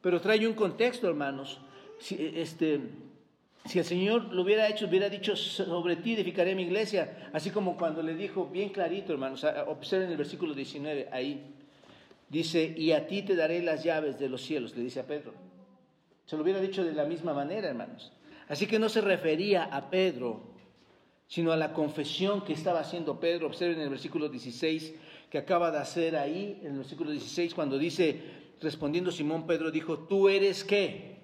Pero 0.00 0.20
trae 0.20 0.46
un 0.46 0.54
contexto, 0.54 1.08
hermanos. 1.08 1.60
Si, 1.98 2.32
este, 2.36 2.80
si 3.64 3.78
el 3.78 3.84
Señor 3.84 4.32
lo 4.32 4.42
hubiera 4.42 4.68
hecho, 4.68 4.86
hubiera 4.86 5.08
dicho, 5.08 5.36
sobre 5.36 5.96
ti 5.96 6.14
edificaré 6.14 6.54
mi 6.54 6.62
iglesia, 6.62 7.30
así 7.32 7.50
como 7.50 7.76
cuando 7.76 8.02
le 8.02 8.14
dijo 8.14 8.46
bien 8.46 8.70
clarito, 8.70 9.12
hermanos, 9.12 9.44
observen 9.66 10.10
el 10.10 10.16
versículo 10.16 10.54
19, 10.54 11.08
ahí, 11.12 11.54
dice, 12.28 12.74
y 12.76 12.92
a 12.92 13.06
ti 13.06 13.22
te 13.22 13.36
daré 13.36 13.62
las 13.62 13.84
llaves 13.84 14.18
de 14.18 14.28
los 14.28 14.42
cielos, 14.42 14.76
le 14.76 14.84
dice 14.84 15.00
a 15.00 15.06
Pedro. 15.06 15.34
Se 16.24 16.36
lo 16.36 16.42
hubiera 16.42 16.60
dicho 16.60 16.84
de 16.84 16.92
la 16.92 17.04
misma 17.04 17.32
manera, 17.32 17.68
hermanos. 17.68 18.12
Así 18.48 18.66
que 18.66 18.78
no 18.78 18.88
se 18.88 19.00
refería 19.00 19.64
a 19.64 19.90
Pedro, 19.90 20.42
sino 21.26 21.52
a 21.52 21.56
la 21.56 21.72
confesión 21.72 22.42
que 22.44 22.54
estaba 22.54 22.80
haciendo 22.80 23.20
Pedro. 23.20 23.46
Observen 23.46 23.80
el 23.80 23.90
versículo 23.90 24.28
16 24.28 24.94
que 25.30 25.38
acaba 25.38 25.70
de 25.70 25.78
hacer 25.78 26.16
ahí, 26.16 26.58
en 26.62 26.72
el 26.72 26.78
versículo 26.78 27.10
16, 27.10 27.54
cuando 27.54 27.76
dice, 27.76 28.20
respondiendo 28.62 29.10
Simón 29.10 29.46
Pedro, 29.46 29.70
dijo, 29.70 29.98
tú 29.98 30.28
eres 30.28 30.64
qué? 30.64 31.17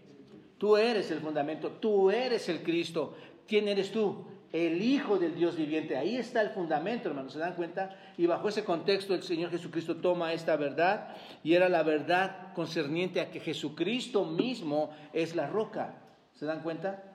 Tú 0.64 0.78
eres 0.78 1.10
el 1.10 1.20
fundamento, 1.20 1.72
tú 1.72 2.10
eres 2.10 2.48
el 2.48 2.62
Cristo. 2.62 3.14
¿Quién 3.46 3.68
eres 3.68 3.92
tú? 3.92 4.24
El 4.50 4.80
Hijo 4.80 5.18
del 5.18 5.34
Dios 5.34 5.58
viviente. 5.58 5.94
Ahí 5.94 6.16
está 6.16 6.40
el 6.40 6.48
fundamento, 6.48 7.10
hermanos, 7.10 7.34
¿se 7.34 7.38
dan 7.38 7.54
cuenta? 7.54 7.94
Y 8.16 8.24
bajo 8.24 8.48
ese 8.48 8.64
contexto 8.64 9.14
el 9.14 9.22
Señor 9.22 9.50
Jesucristo 9.50 9.96
toma 9.96 10.32
esta 10.32 10.56
verdad 10.56 11.16
y 11.42 11.52
era 11.52 11.68
la 11.68 11.82
verdad 11.82 12.54
concerniente 12.54 13.20
a 13.20 13.30
que 13.30 13.40
Jesucristo 13.40 14.24
mismo 14.24 14.88
es 15.12 15.36
la 15.36 15.46
roca. 15.48 15.98
¿Se 16.32 16.46
dan 16.46 16.62
cuenta? 16.62 17.12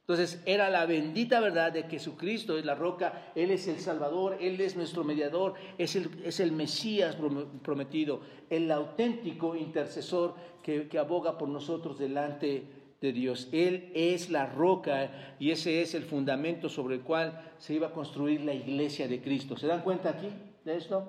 Entonces 0.00 0.42
era 0.44 0.68
la 0.68 0.84
bendita 0.84 1.38
verdad 1.38 1.70
de 1.70 1.84
que 1.84 1.90
Jesucristo 1.90 2.58
es 2.58 2.64
la 2.64 2.74
roca, 2.74 3.30
Él 3.36 3.52
es 3.52 3.68
el 3.68 3.78
Salvador, 3.78 4.36
Él 4.40 4.60
es 4.60 4.74
nuestro 4.74 5.04
mediador, 5.04 5.54
es 5.78 5.94
el, 5.94 6.10
es 6.24 6.40
el 6.40 6.50
Mesías 6.50 7.16
prometido, 7.62 8.22
el 8.50 8.68
auténtico 8.72 9.54
intercesor 9.54 10.34
que, 10.64 10.88
que 10.88 10.98
aboga 10.98 11.38
por 11.38 11.48
nosotros 11.48 11.96
delante 11.96 12.79
de 13.00 13.12
Dios. 13.12 13.48
Él 13.52 13.90
es 13.94 14.30
la 14.30 14.46
roca 14.46 15.10
y 15.38 15.50
ese 15.50 15.82
es 15.82 15.94
el 15.94 16.02
fundamento 16.02 16.68
sobre 16.68 16.96
el 16.96 17.00
cual 17.02 17.40
se 17.58 17.74
iba 17.74 17.88
a 17.88 17.92
construir 17.92 18.42
la 18.42 18.54
iglesia 18.54 19.08
de 19.08 19.20
Cristo. 19.20 19.56
¿Se 19.56 19.66
dan 19.66 19.82
cuenta 19.82 20.10
aquí 20.10 20.28
de 20.64 20.76
esto? 20.76 21.08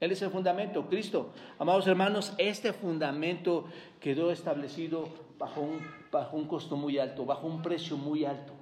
Él 0.00 0.12
es 0.12 0.20
el 0.22 0.30
fundamento, 0.30 0.86
Cristo. 0.86 1.30
Amados 1.58 1.86
hermanos, 1.86 2.32
este 2.38 2.72
fundamento 2.72 3.66
quedó 4.00 4.30
establecido 4.30 5.08
bajo 5.38 5.60
un, 5.60 5.80
bajo 6.10 6.36
un 6.36 6.46
costo 6.46 6.76
muy 6.76 6.98
alto, 6.98 7.24
bajo 7.24 7.46
un 7.46 7.62
precio 7.62 7.96
muy 7.96 8.24
alto. 8.24 8.52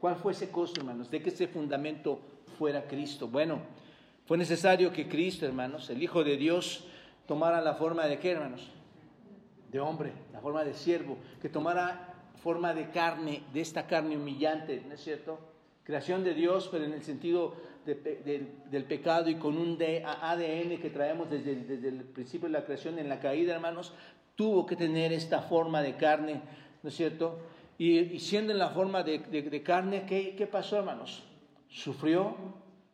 ¿Cuál 0.00 0.16
fue 0.16 0.32
ese 0.32 0.50
costo, 0.50 0.80
hermanos? 0.80 1.10
De 1.10 1.22
que 1.22 1.28
ese 1.28 1.46
fundamento 1.46 2.20
fuera 2.58 2.86
Cristo. 2.86 3.28
Bueno, 3.28 3.60
fue 4.26 4.38
necesario 4.38 4.92
que 4.92 5.08
Cristo, 5.08 5.44
hermanos, 5.46 5.90
el 5.90 6.02
Hijo 6.02 6.24
de 6.24 6.36
Dios, 6.36 6.84
tomara 7.26 7.60
la 7.60 7.74
forma 7.74 8.06
de 8.06 8.18
qué, 8.18 8.30
hermanos? 8.30 8.70
De 9.70 9.78
hombre, 9.78 10.12
la 10.32 10.40
forma 10.40 10.64
de 10.64 10.74
siervo, 10.74 11.16
que 11.40 11.48
tomara 11.48 12.10
forma 12.42 12.74
de 12.74 12.90
carne, 12.90 13.42
de 13.52 13.60
esta 13.60 13.86
carne 13.86 14.16
humillante, 14.16 14.82
¿no 14.86 14.94
es 14.94 15.00
cierto? 15.00 15.38
Creación 15.84 16.24
de 16.24 16.34
Dios, 16.34 16.68
pero 16.70 16.84
en 16.84 16.92
el 16.92 17.02
sentido 17.02 17.54
del 17.84 18.84
pecado 18.84 19.30
y 19.30 19.36
con 19.36 19.56
un 19.56 19.78
ADN 19.80 20.78
que 20.80 20.90
traemos 20.92 21.30
desde, 21.30 21.52
el 21.52 22.04
principio 22.04 22.48
de 22.48 22.52
la 22.52 22.64
creación 22.64 22.98
en 22.98 23.08
la 23.08 23.20
caída, 23.20 23.54
hermanos, 23.54 23.92
tuvo 24.34 24.66
que 24.66 24.76
tener 24.76 25.12
esta 25.12 25.42
forma 25.42 25.82
de 25.82 25.96
carne, 25.96 26.42
¿no 26.82 26.88
es 26.88 26.96
cierto? 26.96 27.38
Y, 27.78 28.18
siendo 28.18 28.52
en 28.52 28.58
la 28.58 28.70
forma 28.70 29.02
de, 29.02 29.62
carne, 29.64 30.04
¿qué, 30.06 30.34
¿qué, 30.36 30.46
pasó, 30.46 30.78
hermanos? 30.78 31.22
Sufrió, 31.68 32.36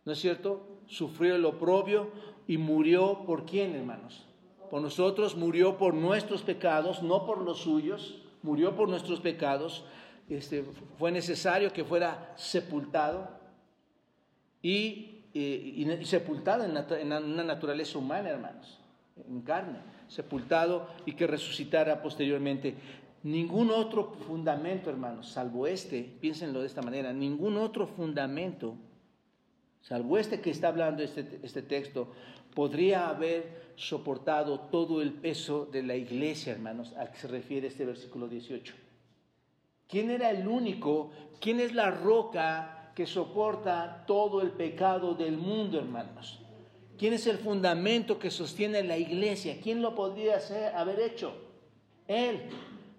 ¿no 0.05 0.13
es 0.13 0.19
cierto? 0.19 0.67
Sufrió 0.87 1.37
el 1.37 1.45
oprobio 1.45 2.11
y 2.47 2.59
murió 2.59 3.25
por 3.27 3.47
quién, 3.47 3.75
hermanos? 3.75 4.27
Por 4.71 4.83
nosotros, 4.83 5.37
murió 5.37 5.79
por 5.79 5.95
nuestros 5.95 6.43
pecados, 6.43 7.03
no 7.03 7.25
por 7.25 7.43
los 7.43 7.59
suyos, 7.59 8.23
murió 8.43 8.75
por 8.77 8.89
nuestros 8.89 9.21
pecados. 9.21 9.85
Este, 10.29 10.65
fue 10.99 11.13
necesario 11.13 11.73
que 11.73 11.85
fuera 11.85 12.33
sepultado 12.37 13.29
y, 14.63 15.23
y, 15.33 15.87
sepultado 16.05 16.65
en, 16.65 16.77
en 16.77 17.13
una 17.13 17.45
naturaleza 17.45 17.99
humana, 17.99 18.31
hermanos, 18.31 18.79
en 19.29 19.41
carne 19.43 19.79
sepultado 20.09 20.89
y 21.05 21.13
que 21.13 21.27
resucitara 21.27 22.03
posteriormente. 22.03 22.75
Ningún 23.23 23.71
otro 23.71 24.15
fundamento, 24.27 24.89
hermanos, 24.91 25.29
salvo 25.31 25.67
este, 25.67 26.03
piénsenlo 26.21 26.61
de 26.61 26.67
esta 26.67 26.83
manera, 26.83 27.13
ningún 27.13 27.57
otro 27.57 27.87
fundamento, 27.89 28.77
salvo 29.81 30.19
este 30.19 30.41
que 30.41 30.51
está 30.51 30.69
hablando 30.69 31.03
este, 31.03 31.41
este 31.43 31.63
texto, 31.63 32.13
podría 32.55 33.09
haber 33.09 33.66
soportado 33.77 34.61
todo 34.61 35.03
el 35.03 35.13
peso 35.13 35.67
de 35.67 35.83
la 35.83 35.95
iglesia, 35.95 36.53
hermanos, 36.53 36.93
a 36.97 37.11
que 37.11 37.19
se 37.19 37.29
refiere 37.29 37.69
este 37.69 37.85
versículo 37.85 38.27
18. 38.27 38.75
¿Quién 39.89 40.11
era 40.11 40.31
el 40.31 40.49
único? 40.49 41.11
¿Quién 41.41 41.61
es 41.61 41.75
la 41.75 41.91
roca 41.91 42.93
que 42.95 43.07
soporta 43.07 44.05
todo 44.07 44.41
el 44.41 44.51
pecado 44.51 45.15
del 45.15 45.37
mundo, 45.37 45.79
hermanos? 45.79 46.41
¿Quién 46.99 47.13
es 47.13 47.27
el 47.27 47.39
fundamento 47.39 48.19
que 48.19 48.31
sostiene 48.31 48.83
la 48.83 48.97
iglesia? 48.97 49.59
¿Quién 49.63 49.83
lo 49.83 49.95
podría 49.95 50.37
hacer, 50.37 50.75
haber 50.75 51.01
hecho? 51.01 51.35
Él. 52.09 52.49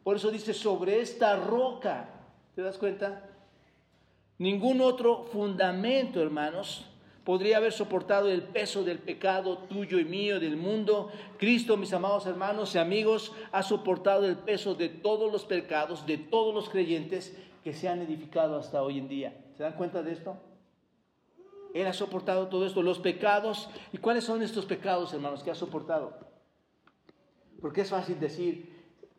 Por 0.04 0.16
eso 0.16 0.30
dice, 0.30 0.54
sobre 0.54 1.02
esta 1.02 1.36
roca. 1.36 2.10
¿Te 2.56 2.62
das 2.62 2.78
cuenta? 2.78 3.28
Ningún 4.38 4.82
otro 4.82 5.26
fundamento, 5.26 6.22
hermanos, 6.22 6.86
podría 7.28 7.58
haber 7.58 7.74
soportado 7.74 8.30
el 8.30 8.42
peso 8.42 8.86
del 8.86 9.00
pecado 9.00 9.58
tuyo 9.58 10.00
y 10.00 10.06
mío, 10.06 10.40
del 10.40 10.56
mundo. 10.56 11.12
Cristo, 11.38 11.76
mis 11.76 11.92
amados 11.92 12.26
hermanos 12.26 12.74
y 12.74 12.78
amigos, 12.78 13.34
ha 13.52 13.64
soportado 13.64 14.26
el 14.26 14.38
peso 14.38 14.76
de 14.76 14.88
todos 14.88 15.30
los 15.30 15.44
pecados, 15.44 16.06
de 16.06 16.18
todos 16.18 16.56
los 16.56 16.70
creyentes 16.70 17.38
que 17.66 17.74
se 17.74 17.90
han 17.90 18.02
edificado 18.02 18.56
hasta 18.56 18.82
hoy 18.82 18.98
en 18.98 19.10
día. 19.10 19.38
¿Se 19.58 19.64
dan 19.64 19.74
cuenta 19.74 20.02
de 20.04 20.14
esto? 20.14 20.38
Él 21.74 21.86
ha 21.86 21.92
soportado 21.92 22.48
todo 22.48 22.66
esto, 22.66 22.82
los 22.82 23.00
pecados. 23.00 23.70
¿Y 23.92 23.98
cuáles 23.98 24.24
son 24.24 24.42
estos 24.42 24.66
pecados, 24.66 25.12
hermanos, 25.12 25.44
que 25.44 25.52
ha 25.52 25.56
soportado? 25.56 26.18
Porque 27.60 27.82
es 27.82 27.90
fácil 27.90 28.22
decir 28.22 28.74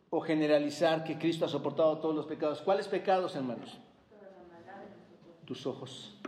o 0.09 0.19
generalizar 0.19 1.03
que 1.03 1.19
Cristo 1.19 1.45
ha 1.45 1.47
soportado 1.47 1.99
todos 1.99 2.15
los 2.15 2.25
pecados. 2.25 2.63
¿Cuáles 2.63 2.87
pecados, 2.87 3.35
hermanos? 3.35 3.77
Tus 5.45 5.67
ojos 5.67 6.19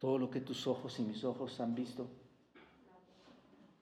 todo 0.00 0.18
lo 0.18 0.30
que 0.30 0.40
tus 0.40 0.66
ojos 0.66 0.98
y 0.98 1.02
mis 1.02 1.22
ojos 1.24 1.60
han 1.60 1.74
visto, 1.74 2.08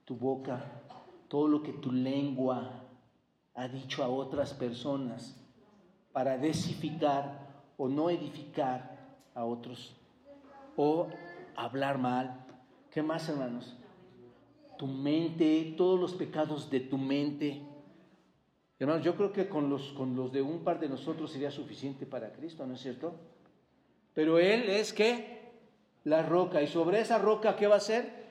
tu 0.04 0.16
boca, 0.16 0.82
todo 1.28 1.46
lo 1.46 1.62
que 1.62 1.72
tu 1.72 1.92
lengua 1.92 2.70
ha 3.54 3.68
dicho 3.68 4.02
a 4.02 4.08
otras 4.08 4.52
personas 4.52 5.36
para 6.12 6.36
desificar 6.36 7.62
o 7.76 7.88
no 7.88 8.10
edificar 8.10 8.98
a 9.34 9.44
otros 9.44 9.94
o 10.76 11.08
hablar 11.54 11.98
mal. 11.98 12.44
¿Qué 12.90 13.00
más, 13.02 13.28
hermanos? 13.28 13.76
Tu 14.76 14.86
mente, 14.86 15.74
todos 15.76 16.00
los 16.00 16.14
pecados 16.14 16.68
de 16.68 16.80
tu 16.80 16.98
mente. 16.98 17.62
Hermanos, 18.80 19.04
yo 19.04 19.14
creo 19.14 19.32
que 19.32 19.48
con 19.48 19.70
los, 19.70 19.92
con 19.92 20.16
los 20.16 20.32
de 20.32 20.42
un 20.42 20.64
par 20.64 20.80
de 20.80 20.88
nosotros 20.88 21.30
sería 21.30 21.50
suficiente 21.52 22.06
para 22.06 22.32
Cristo, 22.32 22.66
¿no 22.66 22.74
es 22.74 22.80
cierto? 22.80 23.14
Pero 24.14 24.38
Él 24.40 24.68
es 24.68 24.92
que 24.92 25.37
la 26.08 26.22
roca. 26.22 26.62
Y 26.62 26.66
sobre 26.66 27.00
esa 27.00 27.18
roca, 27.18 27.56
¿qué 27.56 27.66
va 27.66 27.74
a 27.74 27.78
hacer? 27.78 28.28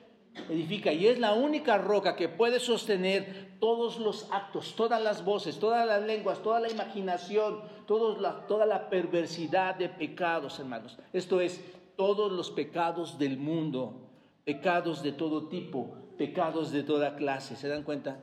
Edifica. 0.49 0.91
Y 0.91 1.07
es 1.07 1.19
la 1.19 1.33
única 1.33 1.77
roca 1.77 2.15
que 2.15 2.27
puede 2.27 2.59
sostener 2.59 3.57
todos 3.59 3.99
los 3.99 4.31
actos, 4.31 4.75
todas 4.75 5.01
las 5.01 5.23
voces, 5.23 5.59
todas 5.59 5.87
las 5.87 6.03
lenguas, 6.03 6.41
toda 6.41 6.59
la 6.59 6.69
imaginación, 6.69 7.61
toda 7.85 8.65
la 8.65 8.89
perversidad 8.89 9.75
de 9.75 9.89
pecados, 9.89 10.59
hermanos. 10.59 10.97
Esto 11.13 11.39
es, 11.41 11.61
todos 11.95 12.31
los 12.31 12.51
pecados 12.51 13.17
del 13.17 13.37
mundo, 13.37 14.09
pecados 14.43 15.01
de 15.01 15.11
todo 15.11 15.47
tipo, 15.47 15.95
pecados 16.17 16.71
de 16.71 16.83
toda 16.83 17.15
clase. 17.15 17.55
¿Se 17.55 17.67
dan 17.67 17.83
cuenta? 17.83 18.19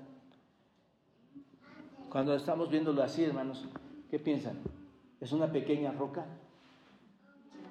Cuando 2.10 2.34
estamos 2.34 2.70
viéndolo 2.70 3.02
así, 3.02 3.24
hermanos, 3.24 3.64
¿qué 4.10 4.20
piensan? 4.20 4.62
¿Es 5.20 5.32
una 5.32 5.50
pequeña 5.50 5.90
roca? 5.90 6.26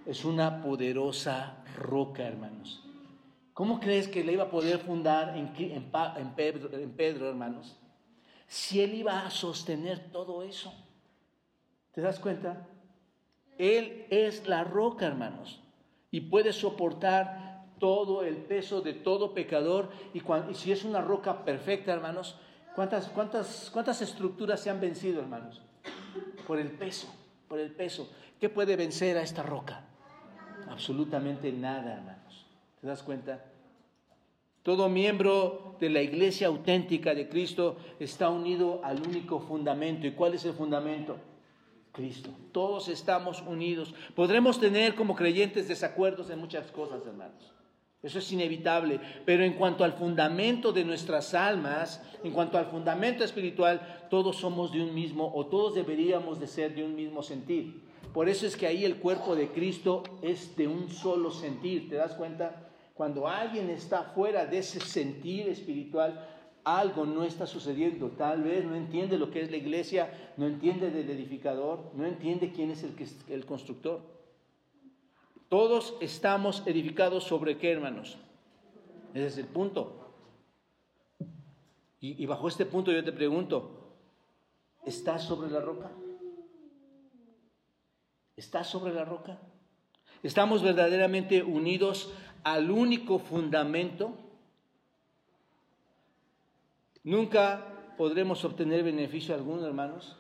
Es 0.06 0.26
una 0.26 0.62
poderosa 0.62 1.64
roca, 1.78 2.24
hermanos. 2.24 2.84
¿Cómo 3.54 3.80
crees 3.80 4.08
que 4.08 4.24
le 4.24 4.34
iba 4.34 4.46
a 4.46 4.50
poder 4.50 4.80
fundar 4.80 5.38
en, 5.38 5.54
Pedro, 6.96 7.30
hermanos? 7.30 7.78
Si 8.48 8.82
él 8.82 8.96
iba 8.96 9.26
a 9.26 9.30
sostener 9.30 10.12
todo 10.12 10.44
eso. 10.44 10.74
¿Te 11.94 12.02
das 12.02 12.20
cuenta? 12.20 12.68
Él 13.58 14.08
es 14.10 14.48
la 14.48 14.64
roca, 14.64 15.06
hermanos, 15.06 15.62
y 16.10 16.22
puede 16.22 16.52
soportar 16.52 17.66
todo 17.80 18.24
el 18.24 18.38
peso 18.38 18.82
de 18.82 18.94
todo 18.94 19.36
pecador. 19.36 19.92
Y, 20.14 20.22
si 20.56 20.72
es 20.72 20.84
una 20.84 21.02
roca 21.02 21.46
perfecta, 21.46 21.94
hermanos, 21.94 22.40
¿cuántas, 22.76 23.08
cuántas, 23.10 23.70
¿cuántas 23.72 24.02
estructuras 24.02 24.60
se 24.60 24.72
han 24.72 24.82
vencido, 24.82 25.22
hermanos? 25.22 25.62
Por 26.48 26.60
el 26.60 26.72
peso, 26.72 27.08
por 27.48 27.60
el 27.60 27.72
peso. 27.72 28.10
¿Qué 28.40 28.50
puede 28.50 28.76
vencer 28.76 29.18
a 29.18 29.22
esta 29.22 29.44
roca? 29.44 29.93
Absolutamente 30.70 31.52
nada, 31.52 31.94
hermanos. 31.94 32.46
¿Te 32.82 32.88
das 32.88 33.04
cuenta? 33.04 33.44
Todo 34.64 34.88
miembro 34.88 35.76
de 35.80 35.90
la 35.90 36.02
iglesia 36.02 36.48
auténtica 36.48 37.14
de 37.14 37.28
Cristo 37.28 37.76
está 38.00 38.30
unido 38.30 38.80
al 38.84 39.02
único 39.02 39.40
fundamento. 39.42 40.08
¿Y 40.08 40.12
cuál 40.12 40.36
es 40.36 40.46
el 40.46 40.54
fundamento? 40.54 41.18
Cristo. 41.92 42.30
Todos 42.52 42.88
estamos 42.88 43.42
unidos. 43.42 43.94
Podremos 44.16 44.60
tener 44.60 44.96
como 44.96 45.16
creyentes 45.16 45.68
desacuerdos 45.68 46.30
en 46.30 46.40
muchas 46.40 46.72
cosas, 46.72 47.06
hermanos. 47.06 47.54
Eso 48.02 48.20
es 48.20 48.32
inevitable. 48.32 49.00
Pero 49.26 49.44
en 49.44 49.54
cuanto 49.54 49.84
al 49.84 49.94
fundamento 49.94 50.72
de 50.72 50.86
nuestras 50.86 51.34
almas, 51.34 52.02
en 52.24 52.32
cuanto 52.32 52.58
al 52.58 52.66
fundamento 52.68 53.24
espiritual, 53.24 54.06
todos 54.10 54.38
somos 54.38 54.72
de 54.72 54.82
un 54.82 54.94
mismo 54.94 55.32
o 55.36 55.46
todos 55.46 55.76
deberíamos 55.76 56.40
de 56.40 56.48
ser 56.48 56.74
de 56.74 56.84
un 56.84 56.96
mismo 56.96 57.22
sentir. 57.22 57.82
Por 58.14 58.30
eso 58.30 58.46
es 58.46 58.56
que 58.56 58.68
ahí 58.68 58.86
el 58.86 58.98
cuerpo 58.98 59.36
de 59.36 59.50
Cristo 59.50 60.04
es 60.22 60.56
de 60.56 60.68
un 60.68 60.90
solo 60.90 61.32
sentir. 61.32 61.90
¿Te 61.90 61.96
das 61.96 62.14
cuenta? 62.14 62.70
Cuando 62.94 63.28
alguien 63.28 63.72
está 63.72 64.04
fuera 64.04 64.46
de 64.46 64.60
ese 64.60 64.80
sentir 64.80 65.48
espiritual, 65.48 66.30
algo 66.64 67.06
no 67.06 67.24
está 67.24 67.48
sucediendo. 67.48 68.10
Tal 68.12 68.44
vez 68.44 68.66
no 68.66 68.76
entiende 68.76 69.18
lo 69.18 69.32
que 69.32 69.42
es 69.42 69.50
la 69.50 69.58
iglesia, 69.58 70.34
no 70.38 70.46
entiende 70.46 70.92
del 70.92 71.10
edificador, 71.10 71.92
no 71.96 72.06
entiende 72.06 72.52
quién 72.52 72.70
es 72.70 72.84
el, 72.84 72.94
el 73.30 73.46
constructor. 73.48 74.02
Todos 75.50 75.96
estamos 76.00 76.62
edificados 76.68 77.24
sobre 77.24 77.58
qué, 77.58 77.72
hermanos. 77.72 78.20
Ese 79.16 79.28
es 79.28 79.38
el 79.40 79.48
punto. 79.48 80.00
Y, 82.00 82.22
y 82.22 82.26
bajo 82.28 82.48
este 82.48 82.66
punto 82.68 82.92
yo 82.92 83.04
te 83.04 83.12
pregunto, 83.12 83.96
¿estás 84.86 85.24
sobre 85.24 85.50
la 85.50 85.62
roca? 85.62 85.90
¿Está 88.36 88.64
sobre 88.64 88.94
la 88.94 89.06
roca? 89.06 89.40
¿Estamos 90.24 90.64
verdaderamente 90.64 91.44
unidos 91.44 92.12
al 92.44 92.72
único 92.72 93.20
fundamento? 93.20 94.18
Nunca 97.04 97.94
podremos 97.98 98.44
obtener 98.46 98.84
beneficio 98.84 99.36
alguno, 99.36 99.66
hermanos, 99.66 100.18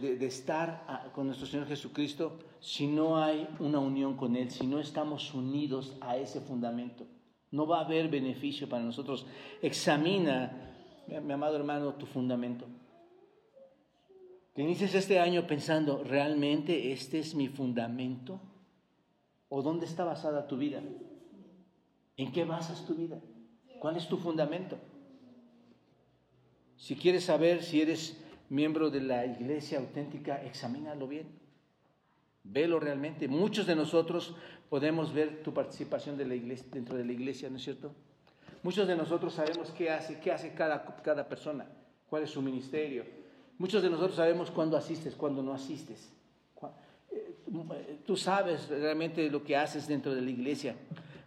de, 0.00 0.26
estar 0.26 1.10
con 1.14 1.26
nuestro 1.26 1.46
Señor 1.46 1.66
Jesucristo 1.66 2.38
si 2.60 2.86
no 2.86 3.22
hay 3.22 3.48
una 3.58 3.78
unión 3.78 4.16
con 4.16 4.36
Él, 4.36 4.50
si 4.50 4.66
no 4.66 4.78
estamos 4.78 5.32
unidos 5.34 5.96
a 6.00 6.16
ese 6.16 6.40
fundamento. 6.40 7.06
No 7.50 7.66
va 7.66 7.78
a 7.78 7.84
haber 7.84 8.08
beneficio 8.08 8.68
para 8.68 8.82
nosotros. 8.82 9.26
Examina, 9.60 10.74
mi 11.06 11.32
amado 11.32 11.56
hermano, 11.56 11.94
tu 11.94 12.06
fundamento. 12.06 12.66
Que 14.54 14.62
inicies 14.62 14.94
este 14.94 15.18
año 15.18 15.46
pensando, 15.46 16.04
¿realmente 16.04 16.92
este 16.92 17.18
es 17.18 17.34
mi 17.34 17.48
fundamento? 17.48 18.40
¿O 19.48 19.62
dónde 19.62 19.86
está 19.86 20.04
basada 20.04 20.46
tu 20.46 20.58
vida? 20.58 20.82
¿En 22.18 22.32
qué 22.32 22.44
basas 22.44 22.84
tu 22.86 22.94
vida? 22.94 23.18
¿Cuál 23.80 23.96
es 23.96 24.08
tu 24.08 24.18
fundamento? 24.18 24.78
Si 26.76 26.96
quieres 26.96 27.24
saber 27.24 27.62
si 27.62 27.80
eres 27.80 28.22
miembro 28.50 28.90
de 28.90 29.00
la 29.00 29.24
iglesia 29.24 29.78
auténtica, 29.78 30.42
examínalo 30.42 31.08
bien. 31.08 31.26
Velo 32.44 32.78
realmente. 32.78 33.28
Muchos 33.28 33.66
de 33.66 33.74
nosotros 33.74 34.34
podemos 34.68 35.14
ver 35.14 35.42
tu 35.42 35.54
participación 35.54 36.18
dentro 36.18 36.96
de 36.96 37.04
la 37.04 37.12
iglesia, 37.12 37.48
¿no 37.48 37.56
es 37.56 37.62
cierto? 37.62 37.94
Muchos 38.62 38.86
de 38.86 38.96
nosotros 38.96 39.32
sabemos 39.32 39.70
qué 39.70 39.90
hace, 39.90 40.20
qué 40.20 40.30
hace 40.30 40.52
cada, 40.52 40.84
cada 41.02 41.28
persona, 41.28 41.66
cuál 42.08 42.24
es 42.24 42.30
su 42.30 42.42
ministerio, 42.42 43.21
Muchos 43.58 43.82
de 43.82 43.90
nosotros 43.90 44.16
sabemos 44.16 44.50
cuándo 44.50 44.76
asistes, 44.76 45.14
cuándo 45.14 45.42
no 45.42 45.52
asistes. 45.52 46.12
Eh, 47.10 47.98
tú 48.06 48.16
sabes 48.16 48.68
realmente 48.68 49.30
lo 49.30 49.44
que 49.44 49.56
haces 49.56 49.86
dentro 49.86 50.14
de 50.14 50.22
la 50.22 50.30
iglesia, 50.30 50.74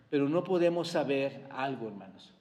pero 0.10 0.28
no 0.28 0.44
podemos 0.44 0.88
saber 0.88 1.48
algo, 1.52 1.88
hermanos. 1.88 2.34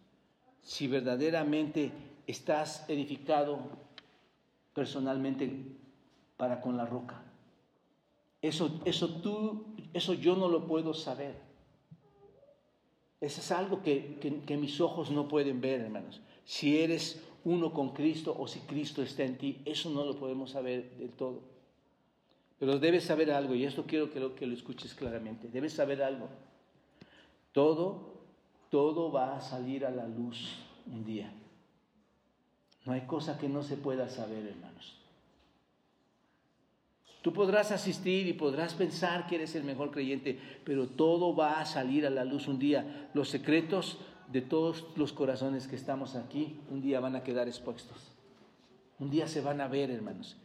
Si 0.62 0.88
verdaderamente 0.88 1.92
estás 2.26 2.88
edificado 2.88 3.58
personalmente 4.72 5.52
para 6.36 6.60
con 6.60 6.76
la 6.76 6.86
roca. 6.86 7.22
Eso, 8.40 8.80
eso 8.84 9.08
tú, 9.20 9.66
eso 9.92 10.14
yo 10.14 10.36
no 10.36 10.48
lo 10.48 10.66
puedo 10.66 10.94
saber. 10.94 11.34
Eso 13.20 13.40
es 13.40 13.50
algo 13.52 13.82
que, 13.82 14.18
que 14.46 14.56
mis 14.56 14.80
ojos 14.80 15.10
no 15.10 15.28
pueden 15.28 15.60
ver, 15.60 15.80
hermanos. 15.80 16.20
Si 16.44 16.78
eres 16.78 17.22
uno 17.44 17.72
con 17.72 17.90
Cristo 17.90 18.34
o 18.38 18.46
si 18.46 18.60
Cristo 18.60 19.02
está 19.02 19.22
en 19.22 19.36
ti, 19.36 19.60
eso 19.64 19.90
no 19.90 20.04
lo 20.04 20.16
podemos 20.16 20.50
saber 20.50 20.90
del 20.98 21.10
todo. 21.10 21.40
Pero 22.58 22.78
debes 22.78 23.04
saber 23.04 23.30
algo, 23.30 23.54
y 23.54 23.64
esto 23.64 23.84
quiero 23.86 24.10
que 24.10 24.20
lo, 24.20 24.34
que 24.34 24.46
lo 24.46 24.54
escuches 24.54 24.94
claramente, 24.94 25.48
debes 25.48 25.74
saber 25.74 26.02
algo. 26.02 26.28
Todo, 27.52 28.14
todo 28.70 29.12
va 29.12 29.36
a 29.36 29.40
salir 29.40 29.84
a 29.84 29.90
la 29.90 30.08
luz 30.08 30.56
un 30.86 31.04
día. 31.04 31.32
No 32.84 32.92
hay 32.92 33.02
cosa 33.02 33.38
que 33.38 33.48
no 33.48 33.62
se 33.62 33.76
pueda 33.76 34.08
saber, 34.08 34.46
hermanos. 34.46 34.94
Tú 37.22 37.32
podrás 37.32 37.72
asistir 37.72 38.26
y 38.26 38.34
podrás 38.34 38.74
pensar 38.74 39.26
que 39.26 39.36
eres 39.36 39.54
el 39.54 39.64
mejor 39.64 39.90
creyente, 39.90 40.38
pero 40.62 40.88
todo 40.88 41.34
va 41.34 41.58
a 41.58 41.64
salir 41.64 42.06
a 42.06 42.10
la 42.10 42.22
luz 42.22 42.48
un 42.48 42.58
día. 42.58 43.08
Los 43.14 43.30
secretos 43.30 43.96
de 44.28 44.40
todos 44.40 44.86
los 44.96 45.12
corazones 45.12 45.66
que 45.66 45.76
estamos 45.76 46.16
aquí 46.16 46.60
un 46.70 46.80
día 46.80 47.00
van 47.00 47.16
a 47.16 47.22
quedar 47.22 47.48
expuestos. 47.48 47.96
Un 48.98 49.10
día 49.10 49.28
se 49.28 49.40
van 49.40 49.60
a 49.60 49.68
ver, 49.68 49.90
hermanos. 49.90 50.36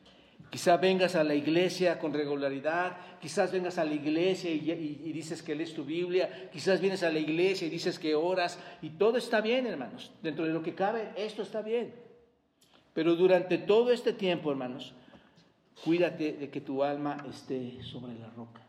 Quizás 0.49 0.81
vengas 0.81 1.15
a 1.15 1.23
la 1.23 1.35
iglesia 1.35 1.99
con 1.99 2.13
regularidad, 2.13 2.97
quizás 3.21 3.51
vengas 3.51 3.77
a 3.77 3.85
la 3.85 3.93
iglesia 3.93 4.49
y, 4.49 5.11
dices 5.11 5.43
que 5.43 5.53
lees 5.53 5.75
tu 5.75 5.85
Biblia, 5.85 6.49
quizás 6.51 6.81
vienes 6.81 7.03
a 7.03 7.11
la 7.11 7.19
iglesia 7.19 7.67
y 7.67 7.69
dices 7.69 7.99
que 7.99 8.15
oras, 8.15 8.57
y 8.81 8.89
todo 8.89 9.17
está 9.17 9.41
bien, 9.41 9.67
hermanos. 9.67 10.11
Dentro 10.23 10.45
de 10.45 10.53
lo 10.53 10.63
que 10.63 10.73
cabe, 10.73 11.11
esto 11.15 11.43
está 11.43 11.61
bien. 11.61 11.93
Pero 12.93 13.15
durante 13.15 13.59
todo 13.59 13.91
este 13.91 14.13
tiempo, 14.13 14.49
hermanos, 14.49 14.95
Cuídate 15.83 16.33
de 16.33 16.49
que 16.49 16.59
tu 16.59 16.83
alma 16.83 17.17
esté 17.29 17.81
sobre 17.83 18.13
la 18.19 18.29
roca. 18.31 18.61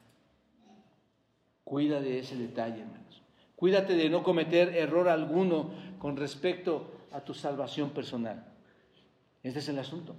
Cuida 1.65 2.01
de 2.01 2.21
ese 2.21 2.37
detalle, 2.37 2.83
hermanos. 2.83 3.10
Cuídate 3.61 3.95
de 3.95 4.11
no 4.11 4.25
cometer 4.25 4.75
error 4.75 5.09
alguno 5.09 5.71
con 6.01 6.17
respecto 6.17 6.91
a 7.13 7.21
tu 7.21 7.35
salvación 7.35 7.91
personal. 7.91 8.45
Este 9.45 9.61
es 9.61 9.69
el 9.69 9.79
asunto. 9.79 10.17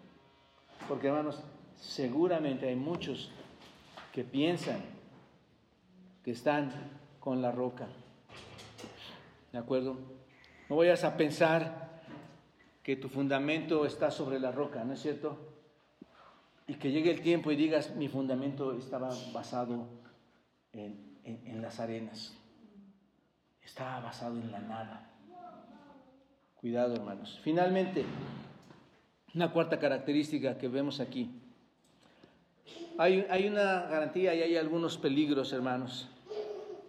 Porque, 0.87 1.07
hermanos, 1.07 1.43
seguramente 1.75 2.69
hay 2.69 2.75
muchos 2.75 3.31
que 4.13 4.23
piensan 4.23 4.81
que 6.23 6.31
están 6.31 6.71
con 7.19 7.41
la 7.41 7.51
roca. 7.51 7.87
¿De 9.51 9.57
acuerdo? 9.57 9.97
No 10.69 10.77
vayas 10.77 11.03
a 11.03 11.17
pensar 11.17 12.01
que 12.83 12.95
tu 12.95 13.09
fundamento 13.09 13.85
está 13.85 14.11
sobre 14.11 14.39
la 14.39 14.51
roca, 14.51 14.83
¿no 14.85 14.93
es 14.93 15.01
cierto? 15.01 15.51
y 16.71 16.75
que 16.75 16.89
llegue 16.89 17.11
el 17.11 17.21
tiempo 17.21 17.51
y 17.51 17.57
digas, 17.57 17.95
mi 17.97 18.07
fundamento 18.07 18.71
estaba 18.77 19.09
basado 19.33 19.89
en, 20.71 21.61
las 21.61 21.81
arenas, 21.81 22.33
estaba 23.72 24.01
basado 24.01 24.36
en 24.36 24.51
la 24.51 24.59
nada. 24.59 25.09
Cuidado, 26.59 26.93
hermanos. 26.93 27.39
Finalmente, 27.41 28.03
una 29.34 29.49
cuarta 29.53 29.80
característica 29.80 30.57
que 30.57 30.67
vemos 30.67 30.99
aquí. 30.99 31.32
Hay, 32.97 33.26
hay, 33.30 33.47
una 33.47 33.84
garantía 33.84 34.36
y 34.36 34.41
hay 34.41 34.57
algunos 34.57 34.97
peligros, 34.97 35.53
hermanos. 35.53 36.09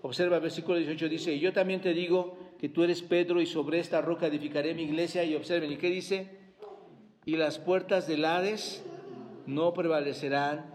Observa 0.03 0.41
versículo 0.41 0.77
18, 0.79 1.09
dice, 1.09 1.39
yo 1.39 1.53
también 1.53 1.81
te 1.81 1.95
digo 1.95 2.37
que 2.59 2.69
tú 2.69 2.83
eres 2.83 3.01
Pedro 3.01 3.41
y 3.41 3.47
sobre 3.47 3.79
esta 3.79 4.01
roca 4.01 4.27
edificaré 4.27 4.75
mi 4.75 4.83
iglesia. 4.83 5.23
Y 5.23 5.37
observen, 5.37 5.71
¿y 5.71 5.77
qué 5.77 5.89
dice? 5.89 6.37
Y 7.25 7.37
las 7.37 7.61
puertas 7.61 8.09
del 8.09 8.25
Hades 8.25 8.85
no 9.47 9.73
prevalecerán 9.73 10.67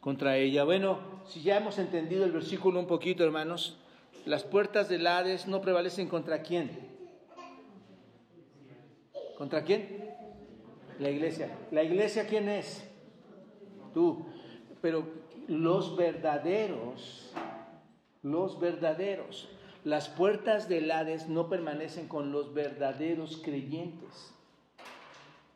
contra 0.00 0.36
ella. 0.36 0.64
Bueno, 0.64 0.98
si 1.26 1.40
ya 1.40 1.56
hemos 1.56 1.78
entendido 1.78 2.26
el 2.26 2.32
versículo 2.32 2.78
un 2.78 2.86
poquito, 2.86 3.24
hermanos, 3.24 3.78
las 4.26 4.44
puertas 4.44 4.88
del 4.88 5.06
Hades 5.06 5.46
no 5.46 5.60
prevalecen 5.60 6.08
contra 6.08 6.42
quién. 6.42 6.70
¿Contra 9.36 9.64
quién? 9.64 10.10
La 10.98 11.10
iglesia. 11.10 11.56
¿La 11.70 11.82
iglesia 11.82 12.26
quién 12.26 12.48
es? 12.48 12.84
Tú. 13.94 14.26
Pero 14.82 15.06
los 15.46 15.96
verdaderos, 15.96 17.32
los 18.22 18.58
verdaderos, 18.60 19.48
las 19.84 20.08
puertas 20.08 20.68
del 20.68 20.90
Hades 20.90 21.28
no 21.28 21.48
permanecen 21.48 22.08
con 22.08 22.32
los 22.32 22.52
verdaderos 22.52 23.40
creyentes. 23.42 24.34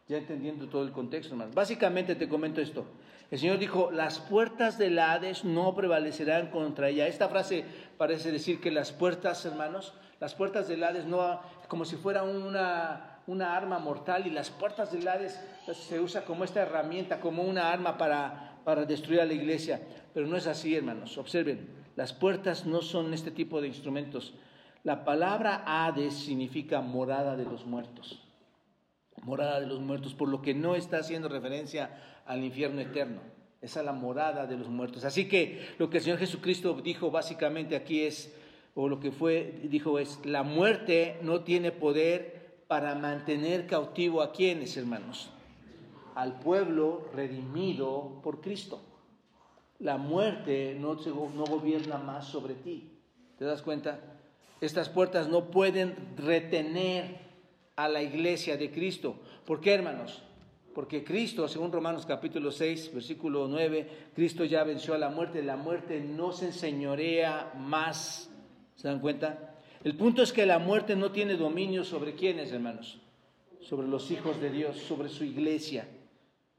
Ya 0.08 0.18
entendiendo 0.18 0.68
todo 0.68 0.82
el 0.84 0.92
contexto. 0.92 1.36
Básicamente 1.54 2.14
te 2.14 2.28
comento 2.28 2.60
esto. 2.60 2.84
El 3.32 3.38
Señor 3.38 3.58
dijo, 3.58 3.90
las 3.90 4.18
puertas 4.18 4.76
del 4.76 4.98
Hades 4.98 5.42
no 5.42 5.74
prevalecerán 5.74 6.50
contra 6.50 6.90
ella. 6.90 7.06
Esta 7.06 7.30
frase 7.30 7.64
parece 7.96 8.30
decir 8.30 8.60
que 8.60 8.70
las 8.70 8.92
puertas, 8.92 9.46
hermanos, 9.46 9.94
las 10.20 10.34
puertas 10.34 10.68
del 10.68 10.84
Hades 10.84 11.06
no, 11.06 11.40
como 11.66 11.86
si 11.86 11.96
fuera 11.96 12.24
una, 12.24 13.20
una 13.26 13.56
arma 13.56 13.78
mortal 13.78 14.26
y 14.26 14.30
las 14.30 14.50
puertas 14.50 14.92
del 14.92 15.08
Hades 15.08 15.40
se 15.72 15.98
usa 15.98 16.26
como 16.26 16.44
esta 16.44 16.60
herramienta, 16.60 17.20
como 17.20 17.42
una 17.44 17.72
arma 17.72 17.96
para, 17.96 18.58
para 18.66 18.84
destruir 18.84 19.22
a 19.22 19.24
la 19.24 19.32
iglesia. 19.32 19.80
Pero 20.12 20.26
no 20.26 20.36
es 20.36 20.46
así, 20.46 20.76
hermanos. 20.76 21.16
Observen, 21.16 21.70
las 21.96 22.12
puertas 22.12 22.66
no 22.66 22.82
son 22.82 23.14
este 23.14 23.30
tipo 23.30 23.62
de 23.62 23.68
instrumentos. 23.68 24.34
La 24.84 25.06
palabra 25.06 25.62
Hades 25.64 26.12
significa 26.12 26.82
morada 26.82 27.34
de 27.34 27.46
los 27.46 27.64
muertos 27.64 28.21
morada 29.22 29.60
de 29.60 29.66
los 29.66 29.80
muertos, 29.80 30.14
por 30.14 30.28
lo 30.28 30.42
que 30.42 30.54
no 30.54 30.74
está 30.74 30.98
haciendo 30.98 31.28
referencia 31.28 32.22
al 32.26 32.44
infierno 32.44 32.80
eterno. 32.80 33.20
Es 33.60 33.76
la 33.76 33.92
morada 33.92 34.46
de 34.46 34.56
los 34.56 34.68
muertos. 34.68 35.04
Así 35.04 35.28
que 35.28 35.74
lo 35.78 35.88
que 35.88 35.98
el 35.98 36.04
Señor 36.04 36.18
Jesucristo 36.18 36.74
dijo 36.82 37.10
básicamente 37.10 37.76
aquí 37.76 38.02
es, 38.02 38.34
o 38.74 38.88
lo 38.88 38.98
que 38.98 39.12
fue, 39.12 39.60
dijo 39.64 39.98
es, 39.98 40.18
la 40.24 40.42
muerte 40.42 41.18
no 41.22 41.42
tiene 41.42 41.70
poder 41.70 42.64
para 42.66 42.94
mantener 42.94 43.66
cautivo 43.66 44.22
a 44.22 44.32
quienes, 44.32 44.76
hermanos, 44.76 45.30
al 46.14 46.40
pueblo 46.40 47.08
redimido 47.14 48.20
por 48.22 48.40
Cristo. 48.40 48.80
La 49.78 49.96
muerte 49.96 50.76
no, 50.78 50.94
no 50.94 51.44
gobierna 51.44 51.98
más 51.98 52.26
sobre 52.26 52.54
ti. 52.54 52.90
¿Te 53.38 53.44
das 53.44 53.62
cuenta? 53.62 54.00
Estas 54.60 54.88
puertas 54.88 55.28
no 55.28 55.50
pueden 55.50 55.94
retener 56.16 57.31
a 57.84 57.88
la 57.88 58.02
iglesia 58.02 58.56
de 58.56 58.70
Cristo. 58.70 59.16
¿Por 59.44 59.60
qué, 59.60 59.74
hermanos? 59.74 60.22
Porque 60.74 61.04
Cristo, 61.04 61.48
según 61.48 61.72
Romanos 61.72 62.06
capítulo 62.06 62.50
6, 62.50 62.94
versículo 62.94 63.46
9, 63.46 63.88
Cristo 64.14 64.44
ya 64.44 64.64
venció 64.64 64.94
a 64.94 64.98
la 64.98 65.10
muerte, 65.10 65.42
la 65.42 65.56
muerte 65.56 66.00
no 66.00 66.32
se 66.32 66.46
enseñorea 66.46 67.52
más. 67.56 68.30
¿Se 68.76 68.88
dan 68.88 69.00
cuenta? 69.00 69.56
El 69.84 69.96
punto 69.96 70.22
es 70.22 70.32
que 70.32 70.46
la 70.46 70.58
muerte 70.58 70.96
no 70.96 71.12
tiene 71.12 71.36
dominio 71.36 71.84
sobre 71.84 72.14
quiénes, 72.14 72.52
hermanos? 72.52 72.98
Sobre 73.60 73.86
los 73.86 74.10
hijos 74.10 74.40
de 74.40 74.50
Dios, 74.50 74.78
sobre 74.78 75.08
su 75.08 75.24
iglesia. 75.24 75.86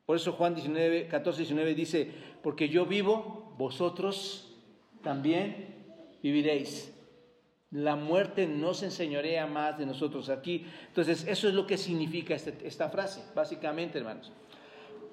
Por 0.05 0.17
eso 0.17 0.34
Juan 0.34 0.53
19, 0.53 1.07
14, 1.07 1.39
19 1.39 1.74
dice, 1.74 2.11
porque 2.43 2.69
yo 2.69 2.86
vivo, 2.86 3.55
vosotros 3.57 4.53
también 5.01 5.74
viviréis 6.21 6.93
la 7.74 7.95
muerte 7.95 8.45
no 8.45 8.74
se 8.76 8.86
enseñorea 8.86 9.47
más 9.47 9.78
de 9.80 9.86
nosotros 9.86 10.30
aquí. 10.30 10.65
Entonces, 10.88 11.26
eso 11.28 11.47
es 11.47 11.53
lo 11.55 11.65
que 11.65 11.78
significa 11.78 12.36
este, 12.36 12.55
esta 12.65 12.89
frase, 12.89 13.24
básicamente, 13.36 13.97
hermanos. 13.97 14.32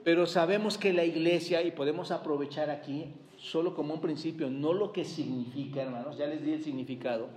Pero 0.05 0.27
sabemos 0.27 0.77
que 0.77 0.93
la 0.93 1.05
iglesia, 1.05 1.63
y 1.63 1.71
podemos 1.71 2.11
aprovechar 2.11 2.69
aquí, 2.71 3.15
solo 3.39 3.75
como 3.75 3.95
un 3.95 4.01
principio, 4.01 4.51
no 4.51 4.75
lo 4.75 4.93
que 4.93 5.05
significa, 5.05 5.83
hermanos, 5.83 6.19
ya 6.19 6.27
les 6.27 6.45
di 6.45 6.53
el 6.53 6.63
significado, 6.63 7.29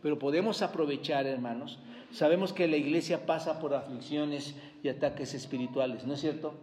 pero 0.00 0.18
podemos 0.18 0.62
aprovechar, 0.62 1.26
hermanos, 1.26 1.78
sabemos 2.12 2.52
que 2.52 2.68
la 2.68 2.76
iglesia 2.76 3.26
pasa 3.26 3.58
por 3.58 3.74
aflicciones 3.74 4.54
y 4.82 4.88
ataques 4.88 5.34
espirituales, 5.34 6.06
¿no 6.06 6.14
es 6.14 6.20
cierto? 6.20 6.54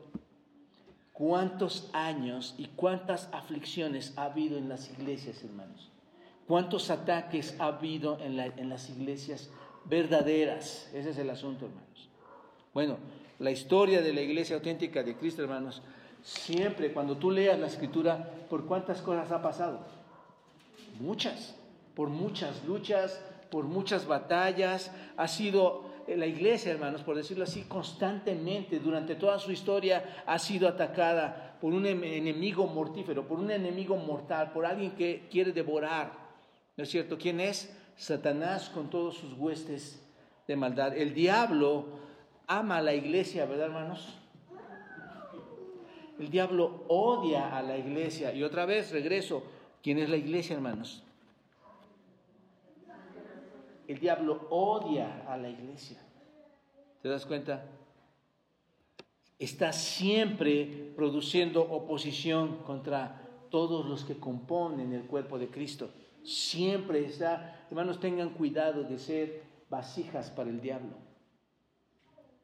¿Cuántos 1.12 1.90
años 1.94 2.56
y 2.58 2.68
cuántas 2.76 3.30
aflicciones 3.34 4.14
ha 4.18 4.26
habido 4.26 4.58
en 4.58 4.70
las 4.70 4.90
iglesias, 4.90 5.44
hermanos? 5.44 5.92
¿Cuántos 6.48 6.92
ataques 6.92 7.56
ha 7.60 7.66
habido 7.66 8.20
en, 8.22 8.70
las 8.70 8.90
iglesias 8.90 9.50
verdaderas? 9.86 10.92
Ese 10.94 11.10
es 11.10 11.18
el 11.18 11.30
asunto, 11.32 11.66
hermanos. 11.66 12.10
Bueno, 12.72 12.98
la 13.40 13.50
historia 13.50 14.02
de 14.02 14.14
la 14.14 14.22
iglesia 14.22 14.56
auténtica 14.56 15.02
de 15.02 15.18
Cristo, 15.18 15.42
hermanos, 15.42 15.82
siempre 16.22 16.94
cuando 16.94 17.18
tú 17.18 17.32
leas 17.32 17.58
la 17.58 17.66
escritura, 17.66 18.32
¿por 18.48 18.66
cuántas 18.66 19.02
cosas 19.02 19.32
ha 19.32 19.42
pasado? 19.42 19.80
Muchas, 21.00 21.56
por 21.96 22.10
muchas 22.10 22.64
luchas, 22.66 23.24
por 23.50 23.66
muchas 23.66 24.06
batallas. 24.06 24.92
Ha 25.18 25.28
sido 25.28 25.86
eh, 26.08 26.16
la 26.16 26.28
iglesia, 26.28 26.72
hermanos, 26.72 27.02
por 27.02 27.16
decirlo 27.16 27.46
así, 27.46 27.64
constantemente, 27.64 28.80
durante 28.80 29.16
toda 29.16 29.40
su 29.40 29.52
historia, 29.52 30.24
ha 30.28 30.38
sido 30.38 30.68
atacada 30.68 31.58
por 31.60 31.74
un 31.74 31.88
enemigo 31.88 32.68
mortífero, 32.68 33.28
por 33.28 33.40
un 33.40 33.50
enemigo 33.50 33.96
mortal, 33.98 34.52
por 34.52 34.68
alguien 34.68 34.92
que 34.92 35.28
quiere 35.32 35.52
devorar. 35.52 36.25
¿No 36.78 36.84
es 36.84 36.90
cierto? 36.90 37.18
¿Quién 37.18 37.40
es? 37.40 37.74
Satanás 37.96 38.70
con 38.70 38.90
todos 38.90 39.16
sus 39.16 39.34
huestes 39.34 40.02
de 40.48 40.56
maldad. 40.56 40.96
El 40.96 41.14
diablo 41.14 41.86
ama 42.48 42.78
a 42.78 42.82
la 42.82 42.94
iglesia, 42.94 43.46
¿verdad, 43.46 43.68
hermanos? 43.68 44.18
El 46.20 46.30
diablo 46.30 46.86
odia 46.88 47.58
a 47.58 47.62
la 47.62 47.78
iglesia. 47.78 48.34
Y 48.34 48.44
otra 48.44 48.66
vez 48.66 48.92
regreso. 48.92 49.44
¿Quién 49.82 50.00
es 50.00 50.10
la 50.10 50.18
iglesia, 50.18 50.56
hermanos? 50.56 51.04
El 53.88 54.00
diablo 54.00 54.48
odia 54.50 55.24
a 55.28 55.38
la 55.38 55.50
iglesia. 55.50 56.00
¿Te 57.02 57.10
das 57.10 57.26
cuenta? 57.26 57.66
Está 59.38 59.72
siempre 59.74 60.94
produciendo 60.96 61.62
oposición 61.62 62.58
contra 62.64 63.22
todos 63.52 63.86
los 63.86 64.04
que 64.04 64.18
componen 64.18 64.92
el 64.94 65.04
cuerpo 65.04 65.38
de 65.38 65.50
Cristo 65.50 65.90
siempre 66.26 67.06
está, 67.06 67.66
hermanos, 67.70 68.00
tengan 68.00 68.32
cuidado 68.32 68.84
de 68.84 68.98
ser 68.98 69.44
vasijas 69.70 70.32
para 70.32 70.50
el 70.50 70.60
diablo. 70.60 70.98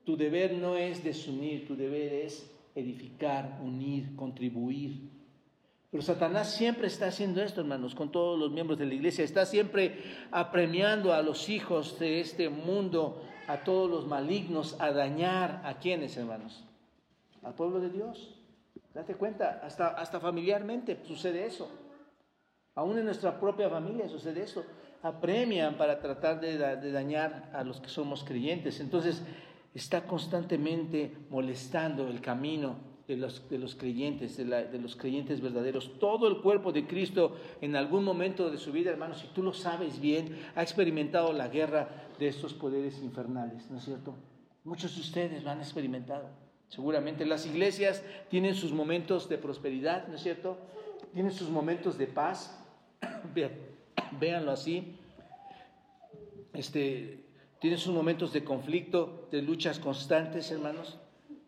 Tu 0.06 0.16
deber 0.16 0.54
no 0.54 0.76
es 0.78 1.04
desunir, 1.04 1.68
tu 1.68 1.76
deber 1.76 2.14
es 2.14 2.50
edificar, 2.76 3.60
unir, 3.64 4.16
contribuir. 4.16 5.10
Pero 5.92 6.02
Satanás 6.02 6.54
siempre 6.54 6.88
está 6.88 7.08
haciendo 7.08 7.42
esto, 7.42 7.62
hermanos, 7.62 7.96
con 7.96 8.12
todos 8.12 8.40
los 8.40 8.52
miembros 8.52 8.80
de 8.80 8.86
la 8.86 8.94
iglesia. 8.94 9.26
Está 9.26 9.46
siempre 9.46 10.02
apremiando 10.32 11.14
a 11.14 11.22
los 11.22 11.50
hijos 11.50 12.00
de 12.00 12.22
este 12.22 12.50
mundo, 12.50 13.22
a 13.48 13.64
todos 13.64 13.90
los 13.90 14.08
malignos, 14.08 14.80
a 14.80 14.92
dañar 14.92 15.62
a 15.66 15.80
quienes, 15.80 16.16
hermanos? 16.16 16.64
Al 17.44 17.56
pueblo 17.56 17.80
de 17.82 17.90
Dios. 17.90 18.40
Date 18.94 19.16
cuenta, 19.16 19.62
hasta, 19.64 19.88
hasta 19.90 20.20
familiarmente 20.20 20.98
sucede 21.04 21.46
eso. 21.46 21.70
Aún 22.76 22.98
en 22.98 23.06
nuestra 23.06 23.40
propia 23.40 23.70
familia 23.70 24.08
sucede 24.08 24.44
eso. 24.44 24.64
Apremian 25.04 25.78
para 25.78 26.00
tratar 26.00 26.40
de, 26.40 26.58
dañar 26.92 27.50
a 27.54 27.64
los 27.64 27.82
que 27.82 27.90
somos 27.90 28.24
creyentes. 28.24 28.80
Entonces, 28.80 29.22
está 29.74 30.06
constantemente 30.06 31.12
molestando 31.30 32.08
el 32.08 32.22
camino 32.22 32.92
de 33.08 33.18
los, 33.18 33.76
creyentes, 33.76 34.38
de, 34.38 34.46
de, 34.46 34.80
los 34.80 34.96
creyentes 34.96 35.42
verdaderos. 35.42 36.00
Todo 36.00 36.28
el 36.28 36.42
cuerpo 36.42 36.72
de 36.72 36.88
Cristo 36.88 37.36
en 37.60 37.76
algún 37.76 38.06
momento 38.06 38.50
de 38.50 38.58
su 38.58 38.72
vida, 38.72 38.92
hermanos, 38.92 39.20
si 39.20 39.28
tú 39.28 39.44
lo 39.44 39.54
sabes 39.54 40.00
bien, 40.00 40.38
ha 40.56 40.62
experimentado 40.62 41.34
la 41.34 41.50
guerra 41.50 41.90
de 42.18 42.28
estos 42.28 42.54
poderes 42.54 43.02
infernales, 43.02 43.70
¿no 43.70 43.80
es 43.80 43.84
cierto? 43.84 44.16
Muchos 44.64 44.96
de 44.96 45.02
ustedes 45.02 45.44
lo 45.44 45.50
han 45.50 45.60
experimentado. 45.60 46.30
Seguramente 46.70 47.26
las 47.26 47.46
iglesias 47.46 48.04
tienen 48.30 48.56
sus 48.56 48.72
momentos 48.72 49.28
de 49.28 49.38
prosperidad, 49.38 50.08
¿no 50.08 50.16
es 50.16 50.22
cierto? 50.22 50.58
Tienen 51.14 51.34
sus 51.34 51.50
momentos 51.50 51.98
de 51.98 52.08
paz. 52.08 52.61
Véanlo 54.20 54.52
así. 54.52 54.98
Este, 56.54 57.26
tienen 57.60 57.80
sus 57.80 57.94
momentos 57.94 58.34
de 58.34 58.44
conflicto, 58.44 59.28
de 59.32 59.42
luchas 59.42 59.80
constantes, 59.80 60.52
hermanos. 60.52 60.98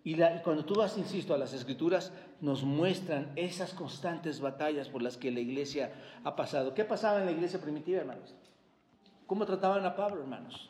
Y, 0.04 0.18
cuando 0.44 0.66
tú 0.66 0.76
vas, 0.76 0.98
insisto, 0.98 1.34
a 1.34 1.38
las 1.38 1.54
escrituras, 1.54 2.12
nos 2.42 2.64
muestran 2.64 3.32
esas 3.36 3.74
constantes 3.74 4.42
batallas 4.42 4.90
por 4.90 5.02
las 5.02 5.18
que 5.18 5.32
la 5.32 5.40
iglesia 5.40 5.94
ha 6.24 6.36
pasado. 6.36 6.74
¿Qué 6.74 6.84
pasaba 6.84 7.20
en 7.20 7.26
la 7.26 7.32
iglesia 7.32 7.60
primitiva, 7.60 8.02
hermanos? 8.02 8.36
¿Cómo 9.26 9.46
trataban 9.46 9.86
a 9.86 9.96
Pablo, 9.96 10.22
hermanos? 10.22 10.70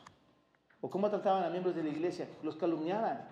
¿O 0.81 0.89
cómo 0.89 1.09
trataban 1.09 1.43
a 1.43 1.49
miembros 1.49 1.75
de 1.75 1.83
la 1.83 1.89
iglesia? 1.89 2.27
Los 2.43 2.57
calumniaban. 2.57 3.27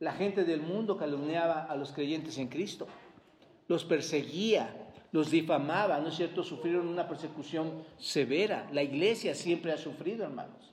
La 0.00 0.12
gente 0.12 0.44
del 0.44 0.62
mundo 0.62 0.96
calumniaba 0.96 1.64
a 1.64 1.76
los 1.76 1.92
creyentes 1.92 2.38
en 2.38 2.48
Cristo. 2.48 2.86
Los 3.68 3.84
perseguía, 3.84 4.83
los 5.14 5.30
difamaba, 5.30 6.00
¿no 6.00 6.08
es 6.08 6.16
cierto? 6.16 6.42
Sufrieron 6.42 6.88
una 6.88 7.06
persecución 7.06 7.84
severa. 7.98 8.68
La 8.72 8.82
iglesia 8.82 9.32
siempre 9.36 9.70
ha 9.70 9.76
sufrido, 9.78 10.24
hermanos. 10.24 10.72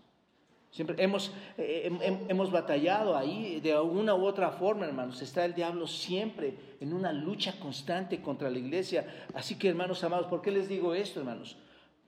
Siempre 0.71 0.95
hemos, 0.97 1.31
eh, 1.59 1.91
hemos 2.27 2.49
batallado 2.49 3.15
ahí 3.15 3.59
de 3.59 3.79
una 3.79 4.15
u 4.15 4.25
otra 4.25 4.49
forma, 4.49 4.87
hermanos. 4.87 5.21
Está 5.21 5.45
el 5.45 5.53
diablo 5.53 5.85
siempre 5.85 6.55
en 6.79 6.91
una 6.91 7.13
lucha 7.13 7.59
constante 7.59 8.19
contra 8.19 8.49
la 8.49 8.57
iglesia. 8.57 9.05
Así 9.35 9.59
que, 9.59 9.69
hermanos 9.69 10.03
amados, 10.03 10.25
¿por 10.25 10.41
qué 10.41 10.49
les 10.49 10.67
digo 10.67 10.95
esto, 10.95 11.19
hermanos? 11.19 11.57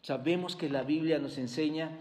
Sabemos 0.01 0.55
que 0.55 0.69
la 0.69 0.81
Biblia 0.81 1.19
nos 1.19 1.37
enseña 1.37 1.91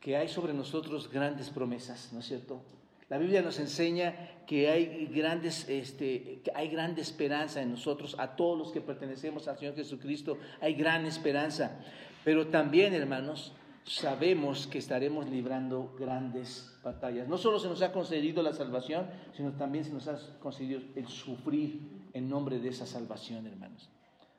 que 0.00 0.16
hay 0.16 0.26
sobre 0.26 0.52
nosotros 0.52 1.08
grandes 1.12 1.48
promesas, 1.50 2.12
¿no 2.12 2.18
es 2.18 2.26
cierto? 2.26 2.60
La 3.08 3.18
Biblia 3.18 3.40
nos 3.42 3.58
enseña 3.60 4.14
que 4.46 4.68
hay, 4.68 5.06
grandes, 5.06 5.68
este, 5.68 6.40
que 6.42 6.50
hay 6.54 6.68
grande 6.68 7.02
esperanza 7.02 7.62
en 7.62 7.70
nosotros, 7.70 8.16
a 8.18 8.34
todos 8.34 8.58
los 8.58 8.72
que 8.72 8.80
pertenecemos 8.80 9.46
al 9.48 9.58
Señor 9.58 9.76
Jesucristo, 9.76 10.38
hay 10.60 10.74
gran 10.74 11.06
esperanza. 11.06 11.78
Pero 12.24 12.48
también, 12.48 12.94
hermanos, 12.94 13.52
sabemos 13.84 14.66
que 14.66 14.78
estaremos 14.78 15.28
librando 15.28 15.94
grandes 15.98 16.76
batallas. 16.82 17.28
No 17.28 17.38
solo 17.38 17.60
se 17.60 17.68
nos 17.68 17.82
ha 17.82 17.92
concedido 17.92 18.42
la 18.42 18.52
salvación, 18.52 19.08
sino 19.32 19.52
también 19.52 19.84
se 19.84 19.92
nos 19.92 20.08
ha 20.08 20.18
concedido 20.40 20.80
el 20.96 21.06
sufrir 21.06 22.08
en 22.12 22.28
nombre 22.28 22.58
de 22.58 22.68
esa 22.70 22.86
salvación, 22.86 23.46
hermanos. 23.46 23.88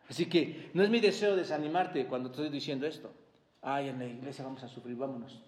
Así 0.10 0.26
que 0.28 0.70
no 0.74 0.84
es 0.84 0.90
mi 0.90 1.00
deseo 1.00 1.36
desanimarte 1.36 2.08
cuando 2.08 2.30
estoy 2.30 2.50
diciendo 2.50 2.86
esto. 2.86 3.14
Ay, 3.62 3.90
en 3.90 4.00
la 4.00 4.06
iglesia 4.06 4.44
vamos 4.44 4.64
a 4.64 4.68
sufrir, 4.68 4.96
vámonos. 4.96 5.42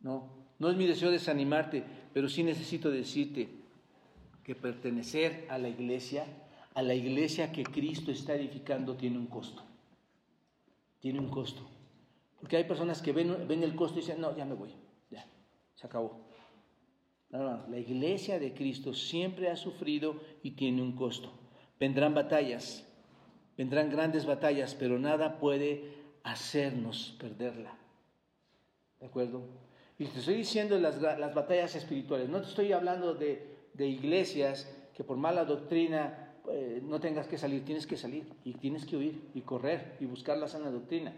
No, 0.00 0.47
no 0.58 0.70
es 0.70 0.76
mi 0.76 0.86
deseo 0.86 1.10
desanimarte, 1.10 1.84
pero 2.12 2.28
sí 2.28 2.42
necesito 2.42 2.90
decirte 2.90 3.48
que 4.42 4.54
pertenecer 4.54 5.46
a 5.50 5.58
la 5.58 5.68
iglesia, 5.68 6.24
a 6.74 6.82
la 6.82 6.94
iglesia 6.94 7.52
que 7.52 7.62
Cristo 7.62 8.10
está 8.10 8.34
edificando, 8.34 8.96
tiene 8.96 9.18
un 9.18 9.26
costo. 9.26 9.62
Tiene 11.00 11.20
un 11.20 11.28
costo. 11.28 11.68
Porque 12.40 12.56
hay 12.56 12.64
personas 12.64 13.02
que 13.02 13.12
ven, 13.12 13.62
el 13.62 13.74
costo 13.76 13.98
y 13.98 14.00
dicen, 14.00 14.20
no, 14.20 14.36
ya 14.36 14.44
me 14.44 14.54
voy, 14.54 14.70
ya, 15.10 15.26
se 15.74 15.86
acabó. 15.86 16.26
No, 17.30 17.38
no, 17.38 17.68
la 17.68 17.78
iglesia 17.78 18.38
de 18.38 18.54
Cristo 18.54 18.94
siempre 18.94 19.50
ha 19.50 19.56
sufrido 19.56 20.20
y 20.42 20.52
tiene 20.52 20.82
un 20.82 20.96
costo. 20.96 21.30
Vendrán 21.78 22.14
batallas, 22.14 22.88
vendrán 23.56 23.90
grandes 23.90 24.24
batallas, 24.24 24.74
pero 24.74 24.98
nada 24.98 25.38
puede 25.38 25.92
hacernos 26.24 27.16
perderla. 27.20 27.76
¿De 28.98 29.06
acuerdo? 29.06 29.67
Y 29.98 30.06
te 30.06 30.20
estoy 30.20 30.36
diciendo 30.36 30.78
las, 30.78 31.00
las 31.00 31.34
batallas 31.34 31.74
espirituales, 31.74 32.28
no 32.28 32.40
te 32.40 32.48
estoy 32.48 32.72
hablando 32.72 33.14
de, 33.14 33.42
de 33.74 33.86
iglesias 33.86 34.70
que 34.94 35.04
por 35.04 35.16
mala 35.16 35.44
doctrina 35.44 36.28
eh, 36.50 36.80
no 36.82 36.98
tengas 37.00 37.26
que 37.26 37.36
salir, 37.36 37.64
tienes 37.64 37.86
que 37.86 37.96
salir 37.96 38.24
y 38.44 38.54
tienes 38.54 38.86
que 38.86 38.96
huir 38.96 39.28
y 39.34 39.42
correr 39.42 39.96
y 40.00 40.06
buscar 40.06 40.38
la 40.38 40.48
sana 40.48 40.70
doctrina. 40.70 41.12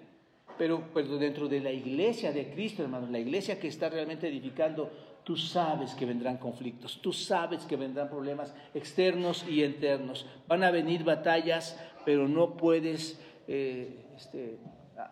Pero, 0.58 0.82
dentro 1.18 1.48
de 1.48 1.60
la 1.60 1.72
iglesia 1.72 2.32
de 2.32 2.50
Cristo, 2.50 2.82
hermanos, 2.82 3.10
la 3.10 3.18
iglesia 3.18 3.58
que 3.58 3.68
está 3.68 3.88
realmente 3.88 4.28
edificando, 4.28 4.90
tú 5.24 5.36
sabes 5.36 5.94
que 5.94 6.04
vendrán 6.04 6.36
conflictos, 6.36 7.00
tú 7.00 7.12
sabes 7.12 7.64
que 7.64 7.76
vendrán 7.76 8.10
problemas 8.10 8.54
externos 8.74 9.46
y 9.48 9.64
internos. 9.64 10.26
Van 10.46 10.62
a 10.62 10.70
venir 10.70 11.04
batallas, 11.04 11.78
pero 12.04 12.28
no 12.28 12.58
puedes 12.58 13.18
eh, 13.48 14.04
este, 14.16 14.58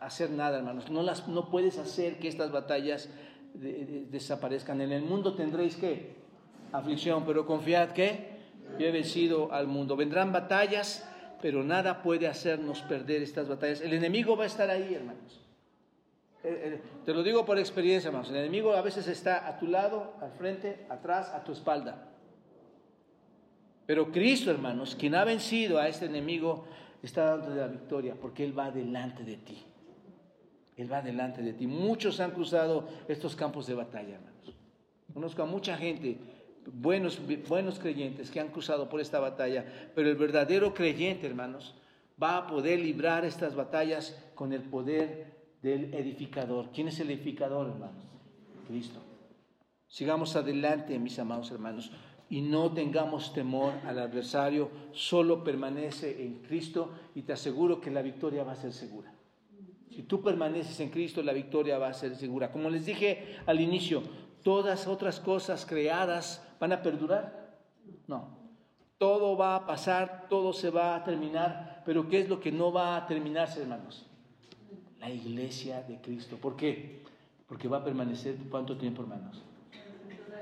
hacer 0.01 0.31
nada, 0.31 0.59
hermanos. 0.59 0.91
No, 0.91 1.03
las, 1.03 1.29
no 1.29 1.49
puedes 1.49 1.79
hacer 1.79 2.19
que 2.19 2.29
estas 2.29 2.53
batallas 2.53 3.09
desaparezcan. 3.59 4.81
En 4.81 4.93
el 4.93 5.03
mundo 5.03 5.35
tendréis 5.35 5.77
que 5.77 6.17
aflicción, 6.73 7.25
pero 7.25 7.47
confiad 7.47 7.91
que 7.91 8.39
yo 8.79 8.87
he 8.87 8.91
vencido 8.91 9.53
al 9.53 9.67
mundo. 9.67 9.97
Vendrán 9.97 10.33
batallas, 10.33 11.09
pero 11.41 11.65
nada 11.65 12.03
puede 12.03 12.27
hacernos 12.27 12.83
perder 12.83 13.23
estas 13.23 13.49
batallas. 13.49 13.81
El 13.81 13.93
enemigo 13.93 14.37
va 14.37 14.45
a 14.45 14.47
estar 14.47 14.71
ahí, 14.71 14.95
hermanos. 14.95 15.41
Eh, 16.45 16.63
eh, 16.65 16.81
te 17.05 17.13
lo 17.13 17.23
digo 17.23 17.45
por 17.45 17.59
experiencia, 17.59 18.09
hermanos. 18.09 18.31
El 18.31 18.37
enemigo 18.37 18.73
a 18.73 18.83
veces 18.83 19.09
está 19.09 19.47
a 19.49 19.59
tu 19.59 19.67
lado, 19.67 20.15
al 20.21 20.33
frente, 20.33 20.87
atrás, 20.89 21.31
a 21.31 21.43
tu 21.43 21.53
espalda. 21.53 22.09
Pero 23.87 24.13
Cristo, 24.13 24.51
hermanos, 24.51 24.95
quien 24.95 25.15
ha 25.15 25.25
vencido 25.25 25.79
a 25.79 25.89
este 25.89 26.07
enemigo, 26.07 26.67
está 27.03 27.37
dando 27.37 27.55
la 27.55 27.69
victoria 27.69 28.15
porque 28.21 28.45
Él 28.45 28.57
va 28.57 28.71
delante 28.71 29.25
de 29.25 29.37
ti. 29.37 29.65
Él 30.79 30.91
va 30.91 31.03
delante 31.03 31.43
de 31.43 31.53
ti. 31.53 31.67
Muchos 31.67 32.21
han 32.21 32.31
cruzado 32.31 32.89
estos 33.09 33.35
campos 33.35 33.67
de 33.67 33.75
batalla, 33.75 34.15
hermanos. 34.15 34.55
Conozco 35.13 35.43
a 35.43 35.47
mucha 35.47 35.77
gente 35.77 36.17
buenos, 36.73 37.21
buenos 37.49 37.81
creyentes 37.81 38.31
que 38.31 38.39
han 38.39 38.49
cruzado 38.49 38.89
por 38.89 39.01
esta 39.01 39.19
batalla, 39.19 39.67
pero 39.97 40.09
el 40.09 40.15
verdadero 40.15 40.73
creyente, 40.75 41.27
hermanos, 41.27 41.75
va 42.23 42.37
a 42.37 42.47
poder 42.47 42.79
librar 42.79 43.25
estas 43.25 43.57
batallas 43.57 44.17
con 44.37 44.53
el 44.53 44.63
poder 44.63 45.37
del 45.63 45.93
edificador. 45.95 46.71
¿Quién 46.73 46.89
es 46.89 47.01
el 47.01 47.11
edificador, 47.11 47.69
hermanos? 47.69 48.05
Cristo. 48.69 49.01
Sigamos 49.89 50.37
adelante, 50.37 50.97
mis 51.01 51.19
amados 51.19 51.51
hermanos, 51.51 51.91
y 52.31 52.41
no 52.43 52.73
tengamos 52.73 53.33
temor 53.33 53.73
al 53.85 53.99
adversario, 53.99 54.71
solo 54.93 55.43
permanece 55.43 56.25
en 56.25 56.43
Cristo 56.43 56.93
y 57.17 57.23
te 57.23 57.33
aseguro 57.33 57.81
que 57.81 57.91
la 57.91 58.03
victoria 58.03 58.45
va 58.45 58.53
a 58.53 58.57
ser 58.57 58.73
segura. 58.73 59.18
Si 59.99 60.05
tú 60.05 60.23
permaneces 60.23 60.79
en 60.79 60.91
Cristo, 60.91 61.25
la 61.25 61.33
victoria 61.33 61.77
va 61.77 61.89
a 61.89 61.93
ser 61.93 62.15
segura. 62.15 62.53
Como 62.53 62.71
les 62.71 62.87
dije 62.87 63.41
al 63.47 63.61
inicio, 63.61 64.05
todas 64.45 64.87
otras 64.87 65.19
cosas 65.19 65.67
creadas 65.67 66.41
van 66.61 66.71
a 66.71 66.83
perdurar. 66.83 67.59
No. 68.07 68.29
Todo 68.97 69.37
va 69.37 69.57
a 69.57 69.67
pasar, 69.67 70.29
todo 70.31 70.53
se 70.53 70.71
va 70.71 70.95
a 70.95 71.03
terminar, 71.03 71.83
pero 71.85 72.09
¿qué 72.09 72.21
es 72.21 72.29
lo 72.29 72.39
que 72.39 72.53
no 72.53 72.73
va 72.73 72.97
a 72.97 73.09
terminarse, 73.09 73.63
hermanos? 73.63 74.07
La 75.01 75.11
iglesia 75.11 75.83
de 75.83 76.01
Cristo. 76.01 76.37
¿Por 76.37 76.55
qué? 76.55 77.03
Porque 77.49 77.67
va 77.67 77.79
a 77.79 77.85
permanecer 77.85 78.37
cuánto 78.49 78.77
tiempo, 78.77 79.03
hermanos? 79.03 79.43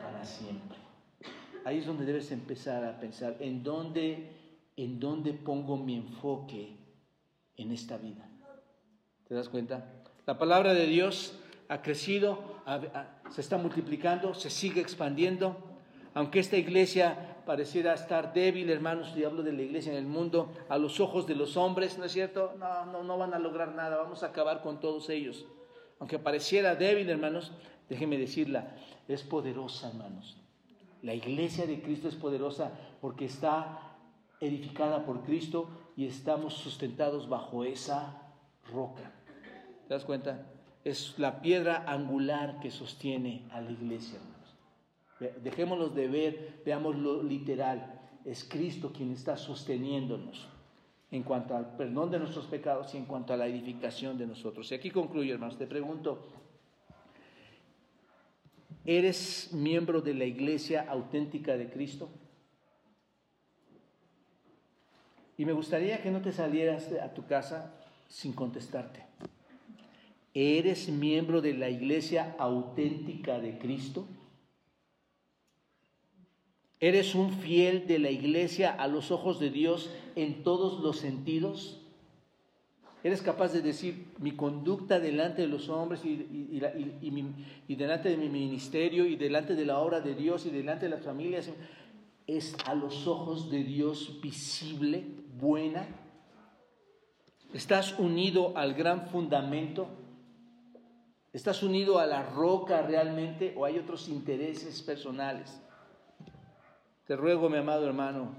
Para 0.02 0.22
siempre. 0.22 0.76
Ahí 1.64 1.78
es 1.78 1.86
donde 1.86 2.04
debes 2.04 2.30
empezar 2.30 2.84
a 2.84 3.00
pensar, 3.00 3.38
¿en 3.40 3.62
dónde, 3.62 4.36
en 4.76 5.00
dónde 5.00 5.32
pongo 5.32 5.78
mi 5.78 5.94
enfoque 5.94 6.76
en 7.56 7.72
esta 7.72 7.96
vida? 7.96 8.28
¿Te 9.28 9.34
das 9.34 9.48
cuenta? 9.48 9.84
La 10.24 10.38
palabra 10.38 10.72
de 10.72 10.86
Dios 10.86 11.36
ha 11.68 11.82
crecido, 11.82 12.38
se 13.30 13.40
está 13.40 13.58
multiplicando, 13.58 14.34
se 14.34 14.50
sigue 14.50 14.80
expandiendo. 14.80 15.56
Aunque 16.14 16.38
esta 16.38 16.56
iglesia 16.56 17.42
pareciera 17.44 17.92
estar 17.92 18.32
débil, 18.32 18.70
hermanos, 18.70 19.12
y 19.16 19.24
hablo 19.24 19.42
de 19.42 19.52
la 19.52 19.62
iglesia 19.62 19.92
en 19.92 19.98
el 19.98 20.06
mundo, 20.06 20.52
a 20.68 20.78
los 20.78 21.00
ojos 21.00 21.26
de 21.26 21.34
los 21.34 21.56
hombres, 21.56 21.98
¿no 21.98 22.04
es 22.04 22.12
cierto? 22.12 22.54
No, 22.58 22.86
no, 22.86 23.02
no 23.02 23.18
van 23.18 23.34
a 23.34 23.38
lograr 23.38 23.74
nada, 23.74 23.96
vamos 23.96 24.22
a 24.22 24.26
acabar 24.26 24.62
con 24.62 24.78
todos 24.80 25.10
ellos. 25.10 25.44
Aunque 25.98 26.18
pareciera 26.18 26.76
débil, 26.76 27.10
hermanos, 27.10 27.52
déjenme 27.88 28.18
decirla, 28.18 28.76
es 29.08 29.22
poderosa, 29.22 29.88
hermanos. 29.88 30.36
La 31.02 31.14
iglesia 31.14 31.66
de 31.66 31.82
Cristo 31.82 32.08
es 32.08 32.14
poderosa 32.14 32.70
porque 33.00 33.24
está 33.24 33.96
edificada 34.40 35.04
por 35.04 35.22
Cristo 35.24 35.68
y 35.96 36.06
estamos 36.06 36.54
sustentados 36.54 37.28
bajo 37.28 37.64
esa 37.64 38.22
roca. 38.72 39.15
¿Te 39.86 39.94
das 39.94 40.04
cuenta? 40.04 40.46
Es 40.84 41.18
la 41.18 41.40
piedra 41.40 41.84
angular 41.86 42.60
que 42.60 42.70
sostiene 42.70 43.48
a 43.50 43.60
la 43.60 43.70
iglesia, 43.70 44.18
hermanos. 44.18 45.42
Dejémonos 45.42 45.94
de 45.94 46.08
ver, 46.08 46.62
veamos 46.64 46.96
lo 46.96 47.22
literal. 47.22 48.00
Es 48.24 48.44
Cristo 48.44 48.92
quien 48.92 49.12
está 49.12 49.36
sosteniéndonos 49.36 50.48
en 51.10 51.22
cuanto 51.22 51.56
al 51.56 51.76
perdón 51.76 52.10
de 52.10 52.18
nuestros 52.18 52.46
pecados 52.46 52.92
y 52.94 52.98
en 52.98 53.06
cuanto 53.06 53.32
a 53.32 53.36
la 53.36 53.46
edificación 53.46 54.18
de 54.18 54.26
nosotros. 54.26 54.70
Y 54.70 54.74
aquí 54.74 54.90
concluyo, 54.90 55.34
hermanos. 55.34 55.56
Te 55.56 55.66
pregunto, 55.66 56.26
¿eres 58.84 59.52
miembro 59.52 60.00
de 60.00 60.14
la 60.14 60.24
iglesia 60.24 60.86
auténtica 60.88 61.56
de 61.56 61.70
Cristo? 61.70 62.10
Y 65.38 65.44
me 65.44 65.52
gustaría 65.52 66.02
que 66.02 66.10
no 66.10 66.20
te 66.20 66.32
salieras 66.32 66.90
a 66.92 67.14
tu 67.14 67.26
casa 67.26 67.74
sin 68.08 68.32
contestarte. 68.32 69.05
¿Eres 70.38 70.90
miembro 70.90 71.40
de 71.40 71.54
la 71.54 71.70
iglesia 71.70 72.36
auténtica 72.38 73.40
de 73.40 73.56
Cristo? 73.56 74.06
¿Eres 76.78 77.14
un 77.14 77.32
fiel 77.32 77.86
de 77.86 77.98
la 77.98 78.10
iglesia 78.10 78.70
a 78.70 78.86
los 78.86 79.10
ojos 79.10 79.40
de 79.40 79.48
Dios 79.48 79.90
en 80.14 80.42
todos 80.42 80.82
los 80.82 80.98
sentidos? 80.98 81.80
¿Eres 83.02 83.22
capaz 83.22 83.54
de 83.54 83.62
decir 83.62 84.08
mi 84.18 84.32
conducta 84.32 85.00
delante 85.00 85.40
de 85.40 85.48
los 85.48 85.70
hombres 85.70 86.04
y, 86.04 86.28
y, 87.66 87.74
delante 87.74 88.10
de 88.10 88.18
mi 88.18 88.28
ministerio 88.28 89.06
y 89.06 89.16
delante 89.16 89.54
de 89.54 89.64
la 89.64 89.78
obra 89.78 90.02
de 90.02 90.14
Dios 90.14 90.44
y 90.44 90.50
delante 90.50 90.84
de 90.84 90.90
las 90.90 91.02
familias 91.02 91.50
es 92.26 92.54
a 92.66 92.74
los 92.74 93.06
ojos 93.06 93.50
de 93.50 93.64
Dios 93.64 94.20
visible, 94.20 95.02
buena? 95.38 95.88
¿Estás 97.54 97.98
unido 97.98 98.54
al 98.54 98.74
gran 98.74 99.06
fundamento? 99.06 100.02
¿Estás 101.36 101.62
unido 101.62 101.98
a 101.98 102.06
la 102.06 102.22
roca 102.22 102.80
realmente 102.80 103.52
o 103.58 103.66
hay 103.66 103.76
otros 103.76 104.08
intereses 104.08 104.80
personales? 104.80 105.60
Te 107.06 107.14
ruego, 107.14 107.50
mi 107.50 107.58
amado 107.58 107.86
hermano, 107.86 108.30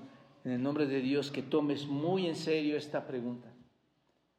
en 0.43 0.53
el 0.53 0.63
nombre 0.63 0.87
de 0.87 0.99
Dios, 1.01 1.29
que 1.29 1.43
tomes 1.43 1.85
muy 1.85 2.25
en 2.25 2.35
serio 2.35 2.75
esta 2.75 3.05
pregunta, 3.05 3.53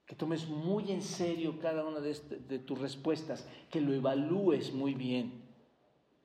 que 0.05 0.17
tomes 0.17 0.49
muy 0.49 0.91
en 0.91 1.03
serio 1.03 1.61
cada 1.61 1.87
una 1.87 2.01
de, 2.01 2.11
este, 2.11 2.59
tus 2.59 2.81
respuestas, 2.81 3.47
que 3.71 3.81
lo 3.81 3.93
evalúes 3.93 4.75
muy 4.75 4.93
bien, 4.95 5.41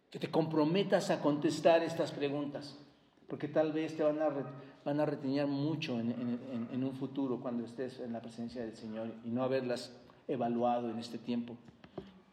que 0.09 0.17
te 0.17 0.31
comprometas 0.31 1.11
a 1.11 1.21
contestar 1.21 1.83
estas 1.83 2.11
preguntas, 2.11 2.79
porque 3.27 3.47
tal 3.47 3.73
vez 3.73 3.95
te 3.95 4.01
van 4.01 4.19
a, 4.19 5.05
retener 5.05 5.45
mucho 5.45 5.99
en, 5.99 6.39
en 6.71 6.83
un 6.83 6.95
futuro 6.95 7.39
cuando 7.39 7.63
estés 7.63 7.99
en 7.99 8.11
la 8.11 8.21
presencia 8.21 8.63
del 8.63 8.75
Señor 8.75 9.13
y 9.23 9.29
no 9.29 9.43
haberlas 9.43 9.95
evaluado 10.27 10.89
en 10.89 10.97
este 10.97 11.19
tiempo. 11.19 11.55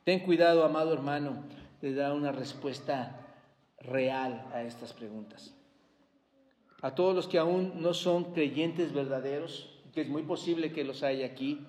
Ten 0.05 0.21
cuidado, 0.21 0.65
amado 0.65 0.93
hermano, 0.93 1.45
de 1.81 1.95
dar 1.95 2.13
una 2.13 2.33
respuesta 2.33 3.27
real 3.79 4.47
a 4.53 4.63
estas 4.63 4.93
preguntas 4.93 5.55
a 6.83 6.95
todos 6.95 7.15
los 7.15 7.29
que 7.29 7.39
aún 7.39 7.75
no 7.77 7.95
son 7.95 8.33
creyentes 8.33 8.93
verdaderos, 8.93 9.69
que 9.93 10.03
es 10.03 10.09
muy 10.09 10.23
posible 10.23 10.73
que 10.73 10.85
los 10.85 11.03
haya 11.03 11.27
aquí, 11.27 11.67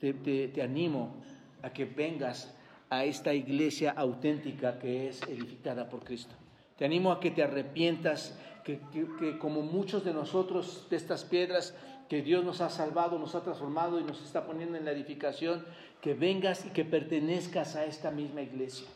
te, 0.00 0.62
animo 0.62 1.14
a 1.62 1.72
que 1.72 1.84
vengas 1.84 2.54
a 2.88 3.04
esta 3.04 3.32
iglesia 3.32 3.92
auténtica 3.92 4.78
que 4.78 5.08
es 5.08 5.22
edificada 5.22 5.88
por 5.88 6.04
Cristo. 6.04 6.34
Te 6.76 6.84
animo 6.84 7.12
a 7.12 7.20
que 7.20 7.30
te 7.30 7.42
arrepientas, 7.42 8.38
que, 8.64 8.80
que, 9.18 9.38
como 9.38 9.62
muchos 9.62 10.04
de 10.04 10.12
nosotros, 10.12 10.86
de 10.90 10.96
estas 10.96 11.24
piedras 11.24 11.74
que 12.10 12.22
Dios 12.22 12.44
nos 12.44 12.60
ha 12.60 12.68
salvado, 12.70 13.20
nos 13.20 13.36
ha 13.36 13.44
transformado 13.44 14.00
y 14.00 14.02
nos 14.02 14.20
está 14.20 14.44
poniendo 14.44 14.76
en 14.76 14.84
la 14.84 14.90
edificación, 14.90 15.64
que 16.00 16.12
vengas 16.12 16.66
y 16.66 16.70
que 16.70 16.84
pertenezcas 16.84 17.76
a 17.76 17.84
esta 17.84 18.10
misma 18.10 18.42
iglesia. 18.42 18.88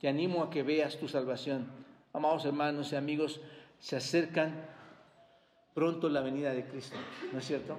Te 0.00 0.08
animo 0.08 0.42
a 0.42 0.48
que 0.48 0.62
veas 0.62 0.96
tu 0.96 1.08
salvación. 1.08 1.66
Amados 2.14 2.46
hermanos 2.46 2.90
y 2.90 2.96
amigos, 2.96 3.42
se 3.78 3.96
acercan 3.96 4.64
pronto 5.74 6.08
la 6.08 6.22
venida 6.22 6.54
de 6.54 6.64
Cristo, 6.64 6.96
¿no 7.34 7.38
es 7.38 7.44
cierto? 7.44 7.76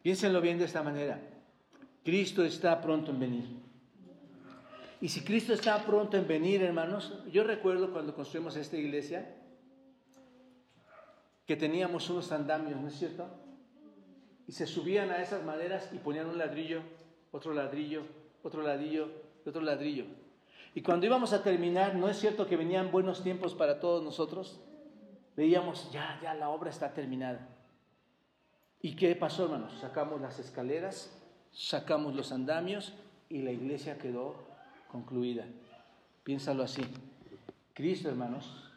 Piénsenlo 0.00 0.40
bien 0.40 0.58
de 0.58 0.66
esta 0.66 0.84
manera. 0.84 1.20
Cristo 2.04 2.44
está 2.44 2.80
pronto 2.80 3.10
en 3.10 3.18
venir. 3.18 3.48
Y 5.00 5.08
si 5.08 5.24
Cristo 5.24 5.52
está 5.52 5.84
pronto 5.84 6.16
en 6.16 6.28
venir, 6.28 6.62
hermanos, 6.62 7.14
yo 7.32 7.42
recuerdo 7.42 7.92
cuando 7.92 8.14
construimos 8.14 8.54
esta 8.54 8.76
iglesia 8.76 9.34
que 11.46 11.56
teníamos 11.56 12.08
unos 12.10 12.30
andamios, 12.30 12.80
¿no 12.80 12.86
es 12.86 12.96
cierto? 12.96 13.47
Y 14.48 14.52
se 14.52 14.66
subían 14.66 15.12
a 15.12 15.22
esas 15.22 15.44
maderas 15.44 15.90
y 15.92 15.98
ponían 15.98 16.26
un 16.26 16.38
ladrillo, 16.38 16.82
otro 17.30 17.54
ladrillo, 17.54 18.02
otro 18.42 18.62
ladrillo, 18.62 19.08
otro 19.46 19.60
ladrillo. 19.60 20.06
Y 20.74 20.82
cuando 20.82 21.06
íbamos 21.06 21.32
a 21.32 21.44
terminar, 21.44 21.94
¿no 21.94 22.08
es 22.08 22.18
cierto 22.18 22.48
que 22.48 22.56
venían 22.56 22.90
buenos 22.90 23.22
tiempos 23.22 23.54
para 23.54 23.78
todos 23.78 24.02
nosotros? 24.02 24.60
veíamos, 25.38 25.88
ya, 25.92 26.18
ya 26.20 26.34
la 26.34 26.48
obra 26.48 26.68
está 26.68 26.92
terminada. 26.92 27.46
¿Y 28.82 28.96
qué 28.96 29.14
pasó, 29.14 29.44
hermanos? 29.44 29.72
Sacamos 29.80 30.20
las 30.20 30.40
escaleras, 30.40 31.16
sacamos 31.52 32.12
los 32.16 32.32
andamios 32.32 32.92
y 33.28 33.42
la 33.42 33.52
iglesia 33.52 33.98
quedó 33.98 34.34
concluida. 34.90 35.44
Piénsalo 36.24 36.64
así. 36.64 36.82
Cristo, 37.72 38.08
hermanos, 38.08 38.67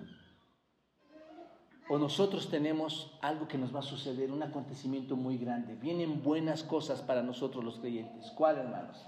o 1.94 2.00
nosotros 2.00 2.50
tenemos 2.50 3.12
algo 3.20 3.50
que 3.50 3.58
nos 3.58 3.76
va 3.76 3.80
a 3.80 3.84
suceder, 3.84 4.32
un 4.32 4.42
acontecimiento 4.42 5.18
muy 5.18 5.38
grande. 5.38 5.76
Vienen 5.76 6.24
buenas 6.24 6.64
cosas 6.64 7.02
para 7.02 7.22
nosotros 7.22 7.66
los 7.66 7.80
creyentes. 7.80 8.32
¿Cuál, 8.32 8.60
hermanos? 8.60 9.06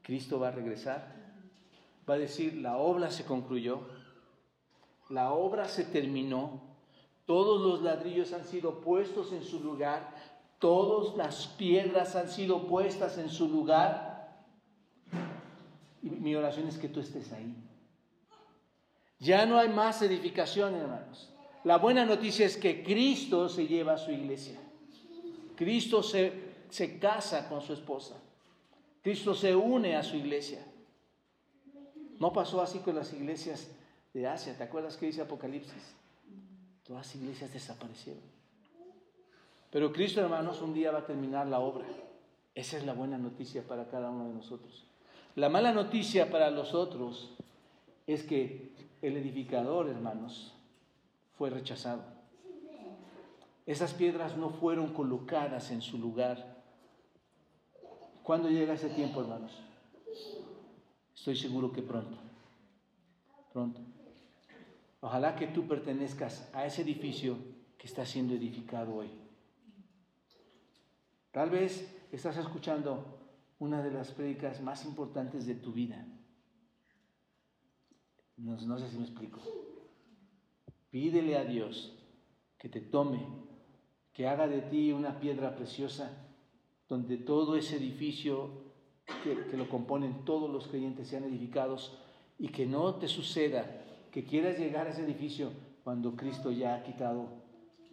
Cristo 0.00 0.40
va 0.40 0.48
a 0.48 0.52
regresar, 0.52 1.14
va 2.08 2.14
a 2.14 2.18
decir, 2.18 2.54
la 2.54 2.78
obra 2.78 3.10
se 3.10 3.26
concluyó, 3.26 3.80
la 5.10 5.34
obra 5.34 5.68
se 5.68 5.84
terminó, 5.84 6.62
todos 7.26 7.60
los 7.60 7.82
ladrillos 7.82 8.32
han 8.32 8.46
sido 8.46 8.80
puestos 8.80 9.34
en 9.34 9.44
su 9.44 9.60
lugar, 9.60 10.14
todas 10.58 11.14
las 11.18 11.48
piedras 11.48 12.16
han 12.16 12.30
sido 12.30 12.66
puestas 12.66 13.18
en 13.18 13.28
su 13.28 13.46
lugar. 13.46 14.46
Y 16.02 16.08
mi 16.08 16.34
oración 16.34 16.66
es 16.66 16.78
que 16.78 16.88
tú 16.88 17.00
estés 17.00 17.30
ahí. 17.30 17.54
Ya 19.18 19.44
no 19.44 19.58
hay 19.58 19.68
más 19.68 20.00
edificación, 20.00 20.74
hermanos. 20.74 21.34
La 21.68 21.76
buena 21.76 22.06
noticia 22.06 22.46
es 22.46 22.56
que 22.56 22.82
Cristo 22.82 23.46
se 23.46 23.66
lleva 23.66 23.92
a 23.92 23.98
su 23.98 24.10
iglesia. 24.10 24.58
Cristo 25.54 26.02
se, 26.02 26.32
se 26.70 26.98
casa 26.98 27.46
con 27.46 27.60
su 27.60 27.74
esposa. 27.74 28.14
Cristo 29.02 29.34
se 29.34 29.54
une 29.54 29.94
a 29.94 30.02
su 30.02 30.16
iglesia. 30.16 30.64
No 32.18 32.32
pasó 32.32 32.62
así 32.62 32.78
con 32.78 32.94
las 32.94 33.12
iglesias 33.12 33.68
de 34.14 34.26
Asia. 34.26 34.56
¿Te 34.56 34.64
acuerdas 34.64 34.96
que 34.96 35.04
dice 35.04 35.20
Apocalipsis? 35.20 35.92
Todas 36.86 37.06
las 37.06 37.16
iglesias 37.16 37.52
desaparecieron. 37.52 38.22
Pero 39.70 39.92
Cristo, 39.92 40.22
hermanos, 40.22 40.62
un 40.62 40.72
día 40.72 40.90
va 40.90 41.00
a 41.00 41.06
terminar 41.06 41.48
la 41.48 41.60
obra. 41.60 41.84
Esa 42.54 42.78
es 42.78 42.86
la 42.86 42.94
buena 42.94 43.18
noticia 43.18 43.62
para 43.62 43.90
cada 43.90 44.08
uno 44.08 44.26
de 44.28 44.32
nosotros. 44.32 44.86
La 45.36 45.50
mala 45.50 45.74
noticia 45.74 46.30
para 46.30 46.50
los 46.50 46.72
otros 46.72 47.28
es 48.06 48.22
que 48.22 48.70
el 49.02 49.18
edificador, 49.18 49.90
hermanos, 49.90 50.54
fue 51.38 51.50
rechazado. 51.50 52.02
Esas 53.64 53.94
piedras 53.94 54.36
no 54.36 54.50
fueron 54.50 54.92
colocadas 54.92 55.70
en 55.70 55.80
su 55.80 55.96
lugar. 55.96 56.64
¿Cuándo 58.24 58.50
llega 58.50 58.74
ese 58.74 58.90
tiempo, 58.90 59.20
hermanos? 59.20 59.52
Estoy 61.14 61.36
seguro 61.36 61.72
que 61.72 61.82
pronto. 61.82 62.18
Pronto. 63.52 63.80
Ojalá 65.00 65.36
que 65.36 65.46
tú 65.46 65.66
pertenezcas 65.68 66.50
a 66.52 66.66
ese 66.66 66.82
edificio 66.82 67.36
que 67.78 67.86
está 67.86 68.04
siendo 68.04 68.34
edificado 68.34 68.96
hoy. 68.96 69.10
Tal 71.30 71.50
vez 71.50 71.94
estás 72.10 72.36
escuchando 72.36 73.18
una 73.60 73.82
de 73.82 73.92
las 73.92 74.10
prédicas 74.10 74.60
más 74.60 74.84
importantes 74.84 75.46
de 75.46 75.54
tu 75.54 75.72
vida. 75.72 76.04
No, 78.36 78.56
no, 78.56 78.78
sé 78.78 78.88
si 78.88 78.96
me 78.96 79.04
explico. 79.04 79.40
Pídele 80.98 81.36
a 81.36 81.44
Dios 81.44 81.96
que 82.58 82.68
te 82.68 82.80
tome, 82.80 83.24
que 84.12 84.26
haga 84.26 84.48
de 84.48 84.62
ti 84.62 84.90
una 84.90 85.20
piedra 85.20 85.54
preciosa, 85.54 86.10
donde 86.88 87.18
todo 87.18 87.54
ese 87.54 87.76
edificio 87.76 88.50
que, 89.22 89.46
que 89.46 89.56
lo 89.56 89.68
componen 89.68 90.24
todos 90.24 90.50
los 90.50 90.66
creyentes 90.66 91.06
sean 91.06 91.22
edificados 91.22 91.96
y 92.36 92.48
que 92.48 92.66
no 92.66 92.96
te 92.96 93.06
suceda 93.06 93.64
que 94.10 94.24
quieras 94.24 94.58
llegar 94.58 94.88
a 94.88 94.90
ese 94.90 95.04
edificio 95.04 95.52
cuando 95.84 96.16
Cristo 96.16 96.50
ya 96.50 96.74
ha 96.74 96.82
quitado 96.82 97.28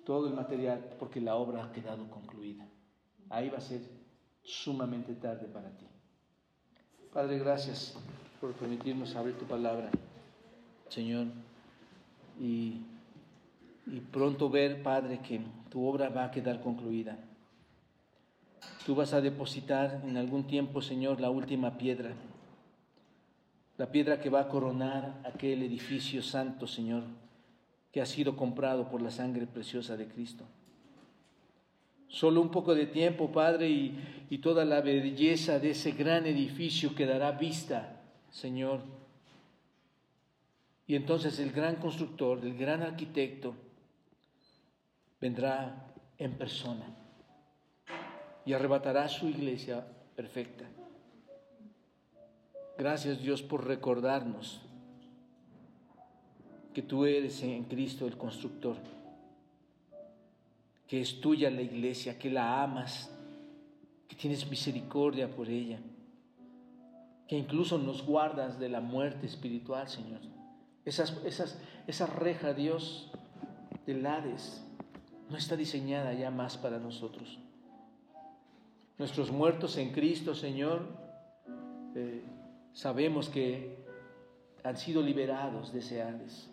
todo 0.03 0.27
el 0.27 0.33
material 0.33 0.95
porque 0.97 1.21
la 1.21 1.35
obra 1.35 1.65
ha 1.65 1.71
quedado 1.71 2.09
concluida. 2.09 2.67
Ahí 3.29 3.49
va 3.49 3.59
a 3.59 3.61
ser 3.61 3.81
sumamente 4.41 5.13
tarde 5.13 5.45
para 5.45 5.69
ti. 5.77 5.85
Padre, 7.13 7.37
gracias 7.37 7.95
por 8.41 8.53
permitirnos 8.53 9.15
abrir 9.15 9.37
tu 9.37 9.45
palabra, 9.45 9.91
Señor. 10.89 11.27
Y 12.39 12.81
y 13.88 13.99
pronto 13.99 14.49
ver, 14.49 14.81
Padre, 14.81 15.19
que 15.19 15.41
tu 15.69 15.86
obra 15.86 16.09
va 16.09 16.25
a 16.25 16.31
quedar 16.31 16.61
concluida. 16.61 17.17
Tú 18.86 18.95
vas 18.95 19.13
a 19.13 19.21
depositar 19.21 20.01
en 20.05 20.17
algún 20.17 20.47
tiempo, 20.47 20.81
Señor, 20.81 21.21
la 21.21 21.29
última 21.29 21.77
piedra, 21.77 22.13
la 23.77 23.91
piedra 23.91 24.19
que 24.19 24.29
va 24.29 24.41
a 24.41 24.47
coronar 24.47 25.21
aquel 25.23 25.61
edificio 25.63 26.21
santo, 26.21 26.65
Señor, 26.65 27.03
que 27.91 28.01
ha 28.01 28.05
sido 28.05 28.36
comprado 28.36 28.89
por 28.89 29.01
la 29.01 29.11
sangre 29.11 29.45
preciosa 29.45 29.97
de 29.97 30.07
Cristo. 30.07 30.45
Solo 32.07 32.41
un 32.41 32.49
poco 32.49 32.73
de 32.73 32.86
tiempo, 32.86 33.31
Padre, 33.31 33.69
y, 33.69 33.99
y 34.29 34.38
toda 34.38 34.65
la 34.65 34.81
belleza 34.81 35.59
de 35.59 35.71
ese 35.71 35.91
gran 35.91 36.25
edificio 36.25 36.95
quedará 36.95 37.31
vista, 37.31 38.01
Señor. 38.31 38.81
Y 40.88 40.95
entonces 40.95 41.39
el 41.39 41.51
gran 41.51 41.75
constructor, 41.77 42.39
el 42.43 42.57
gran 42.57 42.83
arquitecto, 42.83 43.55
vendrá 45.26 45.88
en 46.19 46.34
persona 46.34 46.86
y 48.45 48.53
arrebatará 48.53 49.09
su 49.09 49.28
iglesia 49.28 49.84
perfecta. 50.15 50.65
Gracias 52.78 53.19
Dios 53.23 53.41
por 53.41 53.65
recordarnos 53.65 54.61
que 56.76 56.84
tú 56.84 57.05
eres 57.05 57.41
en 57.41 57.63
Cristo 57.63 58.05
el 58.05 58.17
constructor, 58.17 58.78
que 60.88 61.01
es 61.01 61.19
tuya 61.21 61.49
la 61.49 61.63
iglesia, 61.63 62.19
que 62.19 62.30
la 62.30 62.61
amas, 62.61 63.11
que 64.07 64.15
tienes 64.15 64.47
misericordia 64.47 65.28
por 65.28 65.49
ella, 65.49 65.80
que 67.28 67.36
incluso 67.36 67.80
nos 67.80 68.05
guardas 68.05 68.59
de 68.59 68.69
la 68.69 68.80
muerte 68.80 69.26
espiritual, 69.26 69.89
Señor. 69.89 70.19
Esas, 70.86 71.19
esas, 71.26 71.59
esa 71.88 72.05
reja, 72.05 72.53
Dios, 72.53 73.11
del 73.88 74.05
Hades, 74.05 74.64
no 75.30 75.38
está 75.38 75.55
diseñada 75.55 76.13
ya 76.13 76.30
más 76.30 76.57
para 76.57 76.80
nosotros. 76.80 77.39
Nuestros 78.97 79.32
muertos 79.32 79.78
en 79.78 79.91
Cristo, 79.91 80.36
Señor, 80.36 80.88
eh, 81.95 82.23
sabemos 82.73 83.30
que 83.30 83.84
han 84.63 84.78
sido 84.78 85.01
liberados 85.01 85.73
de 85.73 85.80
ese 85.80 86.01
Hades. 86.01 86.49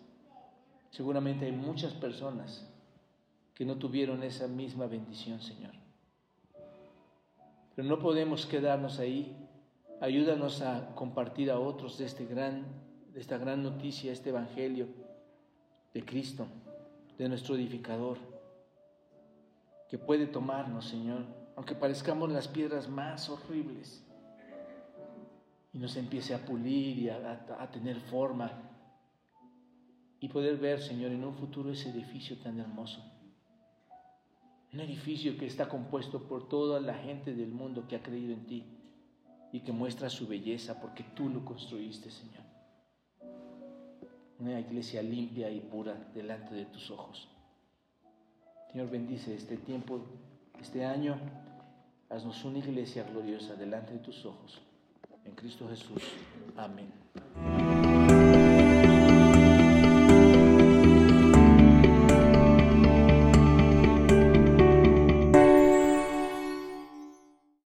Seguramente 0.91 1.45
hay 1.45 1.51
muchas 1.51 1.93
personas 1.93 2.67
que 3.53 3.65
no 3.65 3.77
tuvieron 3.77 4.23
esa 4.23 4.47
misma 4.47 4.87
bendición, 4.87 5.41
Señor. 5.41 5.71
Pero 7.75 7.87
no 7.87 7.99
podemos 7.99 8.45
quedarnos 8.45 8.99
ahí. 8.99 9.35
Ayúdanos 10.01 10.61
a 10.61 10.93
compartir 10.95 11.49
a 11.49 11.59
otros 11.59 11.97
de, 11.97 12.05
este 12.05 12.25
gran, 12.25 12.65
de 13.13 13.21
esta 13.21 13.37
gran 13.37 13.63
noticia, 13.63 14.11
este 14.11 14.29
Evangelio 14.29 14.87
de 15.93 16.03
Cristo, 16.03 16.45
de 17.17 17.29
nuestro 17.29 17.55
edificador 17.55 18.32
que 19.93 19.99
puede 19.99 20.25
tomarnos, 20.25 20.85
Señor, 20.85 21.23
aunque 21.55 21.75
parezcamos 21.75 22.31
las 22.31 22.47
piedras 22.47 22.89
más 22.89 23.29
horribles, 23.29 24.03
y 25.71 25.77
nos 25.77 25.95
empiece 25.97 26.33
a 26.33 26.43
pulir 26.43 26.97
y 26.97 27.09
a, 27.09 27.69
tener 27.71 27.99
forma, 27.99 28.51
y 30.19 30.29
poder 30.29 30.57
ver, 30.57 30.81
Señor, 30.81 31.11
en 31.11 31.23
un 31.23 31.35
futuro 31.35 31.71
ese 31.71 31.91
edificio 31.91 32.39
tan 32.39 32.59
hermoso. 32.59 33.05
Un 34.73 34.79
edificio 34.79 35.37
que 35.37 35.45
está 35.45 35.69
compuesto 35.69 36.27
por 36.27 36.49
toda 36.49 36.81
la 36.81 36.95
gente 36.95 37.35
del 37.35 37.51
mundo 37.51 37.87
que 37.87 37.95
ha 37.95 38.01
creído 38.01 38.33
en 38.33 38.47
ti 38.47 38.65
y 39.51 39.59
que 39.59 39.71
muestra 39.71 40.09
su 40.09 40.27
belleza 40.27 40.81
porque 40.81 41.03
tú 41.03 41.29
lo 41.29 41.45
construiste, 41.45 42.09
Señor. 42.09 42.41
Una 44.39 44.59
iglesia 44.59 45.03
limpia 45.03 45.51
y 45.51 45.59
pura 45.59 45.93
delante 46.15 46.55
de 46.55 46.65
tus 46.65 46.89
ojos. 46.89 47.29
Señor, 48.73 48.89
bendice 48.89 49.35
este 49.35 49.55
tiempo, 49.57 50.01
este 50.59 50.83
año. 50.83 51.15
Haznos 52.09 52.43
una 52.43 52.57
iglesia 52.57 53.03
gloriosa 53.03 53.53
delante 53.53 53.93
de 53.93 53.99
tus 53.99 54.25
ojos. 54.25 54.63
En 55.25 55.35
Cristo 55.35 55.69
Jesús. 55.69 56.01
Amén. 56.57 56.91